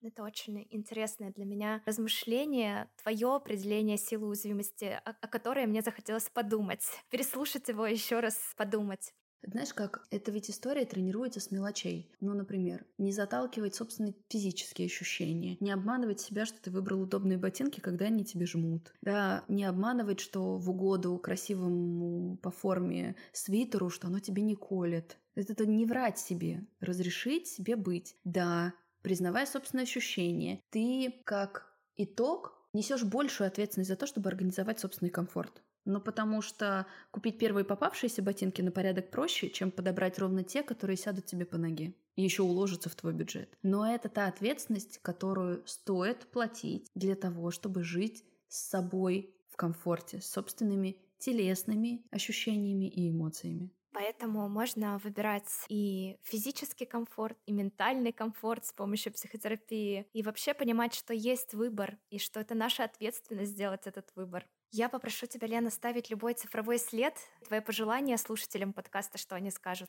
Это 0.02 0.24
очень 0.24 0.68
интересное 0.70 1.32
для 1.32 1.46
меня 1.46 1.82
размышление, 1.86 2.92
твое 3.02 3.36
определение 3.36 3.98
силы 3.98 4.28
уязвимости, 4.28 4.86
о, 5.04 5.16
о 5.20 5.28
которой 5.28 5.66
мне 5.66 5.82
захотелось 5.82 6.30
подумать, 6.30 6.84
переслушать 7.10 7.68
его 7.70 7.88
еще 7.88 8.20
раз, 8.20 8.54
подумать. 8.56 9.14
Знаешь 9.48 9.74
как, 9.76 10.08
это 10.10 10.32
ведь 10.32 10.50
история 10.50 10.86
тренируется 10.86 11.40
с 11.40 11.52
мелочей. 11.52 12.12
Ну, 12.20 12.34
например, 12.34 12.88
не 12.98 13.12
заталкивать 13.12 13.76
собственные 13.76 14.16
физические 14.28 14.88
ощущения, 14.88 15.58
не 15.60 15.70
обманывать 15.72 16.20
себя, 16.20 16.46
что 16.48 16.60
ты 16.60 16.72
выбрал 16.72 17.02
удобные 17.02 17.38
ботинки, 17.38 17.80
когда 17.80 18.06
они 18.06 18.26
тебе 18.26 18.48
жмут. 18.48 18.96
Да, 19.02 19.46
не 19.48 19.64
обманывать, 19.66 20.20
что 20.20 20.58
в 20.58 20.68
угоду 20.72 21.18
красивому 21.20 22.38
по 22.38 22.50
форме 22.50 23.18
свитеру, 23.34 23.92
что 23.92 24.08
оно 24.08 24.20
тебе 24.20 24.42
не 24.42 24.56
колет. 24.56 25.20
Это 25.36 25.68
не 25.68 25.86
врать 25.86 26.18
себе, 26.18 26.66
разрешить 26.80 27.48
себе 27.48 27.76
быть. 27.76 28.18
Да, 28.24 28.74
признавая 29.06 29.46
собственные 29.46 29.84
ощущения, 29.84 30.64
ты 30.72 31.22
как 31.26 31.72
итог 31.96 32.56
несешь 32.74 33.04
большую 33.04 33.48
ответственность 33.48 33.90
за 33.90 33.96
то, 33.96 34.08
чтобы 34.08 34.30
организовать 34.30 34.80
собственный 34.80 35.12
комфорт. 35.12 35.62
Ну, 35.86 36.02
потому 36.02 36.42
что 36.42 36.88
купить 37.12 37.38
первые 37.38 37.66
попавшиеся 37.66 38.24
ботинки 38.24 38.64
на 38.64 38.72
порядок 38.72 39.12
проще, 39.12 39.52
чем 39.52 39.70
подобрать 39.70 40.18
ровно 40.18 40.44
те, 40.44 40.64
которые 40.64 40.98
сядут 40.98 41.28
тебе 41.28 41.46
по 41.46 41.60
ноге 41.60 41.94
и 42.16 42.24
еще 42.24 42.42
уложатся 42.42 42.90
в 42.90 42.96
твой 42.96 43.14
бюджет. 43.14 43.56
Но 43.62 43.86
это 43.88 44.10
та 44.10 44.26
ответственность, 44.26 44.98
которую 45.04 45.62
стоит 45.68 46.26
платить 46.32 46.90
для 46.96 47.14
того, 47.14 47.52
чтобы 47.52 47.84
жить 47.84 48.26
с 48.48 48.70
собой 48.70 49.36
в 49.50 49.56
комфорте, 49.56 50.20
с 50.20 50.26
собственными 50.32 50.98
телесными 51.20 52.08
ощущениями 52.10 52.90
и 52.90 53.12
эмоциями. 53.12 53.72
Поэтому 53.96 54.50
можно 54.50 54.98
выбирать 54.98 55.50
и 55.70 56.18
физический 56.22 56.86
комфорт, 56.86 57.38
и 57.46 57.54
ментальный 57.54 58.12
комфорт 58.12 58.66
с 58.66 58.74
помощью 58.74 59.14
психотерапии, 59.14 60.06
и 60.12 60.22
вообще 60.22 60.54
понимать, 60.54 60.94
что 60.94 61.14
есть 61.14 61.54
выбор, 61.54 61.98
и 62.10 62.20
что 62.20 62.42
это 62.42 62.56
наша 62.56 62.84
ответственность 62.84 63.52
сделать 63.52 63.88
этот 63.88 64.12
выбор. 64.16 64.46
Я 64.72 64.90
попрошу 64.90 65.28
тебя, 65.28 65.48
Лена, 65.48 65.70
ставить 65.70 66.10
любой 66.10 66.34
цифровой 66.34 66.78
след, 66.78 67.14
твои 67.48 67.62
пожелания 67.62 68.18
слушателям 68.18 68.74
подкаста, 68.74 69.18
что 69.18 69.38
они 69.38 69.50
скажут. 69.50 69.88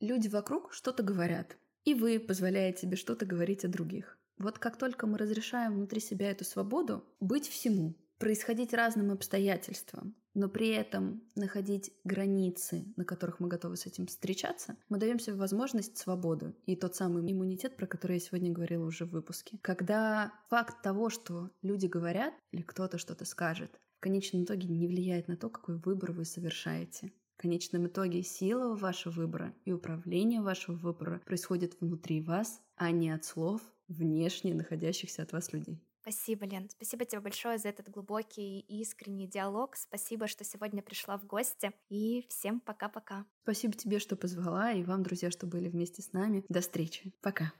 Люди 0.00 0.28
вокруг 0.28 0.74
что-то 0.74 1.02
говорят, 1.02 1.56
и 1.84 1.94
вы 1.94 2.20
позволяете 2.20 2.82
себе 2.82 2.96
что-то 2.98 3.24
говорить 3.24 3.64
о 3.64 3.68
других. 3.68 4.18
Вот 4.36 4.58
как 4.58 4.76
только 4.76 5.06
мы 5.06 5.16
разрешаем 5.16 5.76
внутри 5.76 6.00
себя 6.00 6.30
эту 6.30 6.44
свободу, 6.44 7.06
быть 7.20 7.48
всему, 7.48 7.94
происходить 8.18 8.74
разным 8.74 9.10
обстоятельствам, 9.10 10.14
но 10.34 10.48
при 10.48 10.68
этом 10.68 11.22
находить 11.34 11.92
границы, 12.04 12.92
на 12.96 13.04
которых 13.04 13.40
мы 13.40 13.48
готовы 13.48 13.76
с 13.76 13.86
этим 13.86 14.06
встречаться, 14.06 14.76
мы 14.88 14.98
даем 14.98 15.18
себе 15.18 15.36
возможность 15.36 15.98
свободу 15.98 16.54
и 16.66 16.76
тот 16.76 16.94
самый 16.94 17.30
иммунитет, 17.30 17.76
про 17.76 17.86
который 17.86 18.14
я 18.14 18.20
сегодня 18.20 18.52
говорила 18.52 18.86
уже 18.86 19.04
в 19.04 19.10
выпуске. 19.10 19.58
Когда 19.62 20.32
факт 20.48 20.82
того, 20.82 21.10
что 21.10 21.50
люди 21.62 21.86
говорят 21.86 22.34
или 22.52 22.62
кто-то 22.62 22.98
что-то 22.98 23.24
скажет, 23.24 23.80
в 23.96 24.00
конечном 24.00 24.44
итоге 24.44 24.68
не 24.68 24.86
влияет 24.86 25.28
на 25.28 25.36
то, 25.36 25.50
какой 25.50 25.76
выбор 25.76 26.12
вы 26.12 26.24
совершаете. 26.24 27.12
В 27.36 27.42
конечном 27.42 27.86
итоге 27.86 28.22
сила 28.22 28.74
вашего 28.76 29.12
выбора 29.12 29.54
и 29.64 29.72
управление 29.72 30.42
вашего 30.42 30.76
выбора 30.76 31.20
происходит 31.26 31.78
внутри 31.80 32.20
вас, 32.20 32.60
а 32.76 32.90
не 32.90 33.10
от 33.10 33.24
слов 33.24 33.60
внешне 33.88 34.54
находящихся 34.54 35.22
от 35.22 35.32
вас 35.32 35.52
людей. 35.52 35.82
Спасибо, 36.02 36.46
Лен. 36.46 36.68
Спасибо 36.70 37.04
тебе 37.04 37.20
большое 37.20 37.58
за 37.58 37.68
этот 37.68 37.90
глубокий 37.90 38.60
и 38.60 38.80
искренний 38.80 39.26
диалог. 39.26 39.76
Спасибо, 39.76 40.26
что 40.26 40.44
сегодня 40.44 40.82
пришла 40.82 41.18
в 41.18 41.26
гости. 41.26 41.72
И 41.88 42.26
всем 42.28 42.60
пока-пока. 42.60 43.26
Спасибо 43.42 43.74
тебе, 43.74 43.98
что 43.98 44.16
позвала, 44.16 44.72
и 44.72 44.82
вам, 44.82 45.02
друзья, 45.02 45.30
что 45.30 45.46
были 45.46 45.68
вместе 45.68 46.02
с 46.02 46.12
нами. 46.12 46.44
До 46.48 46.60
встречи. 46.60 47.12
Пока. 47.20 47.52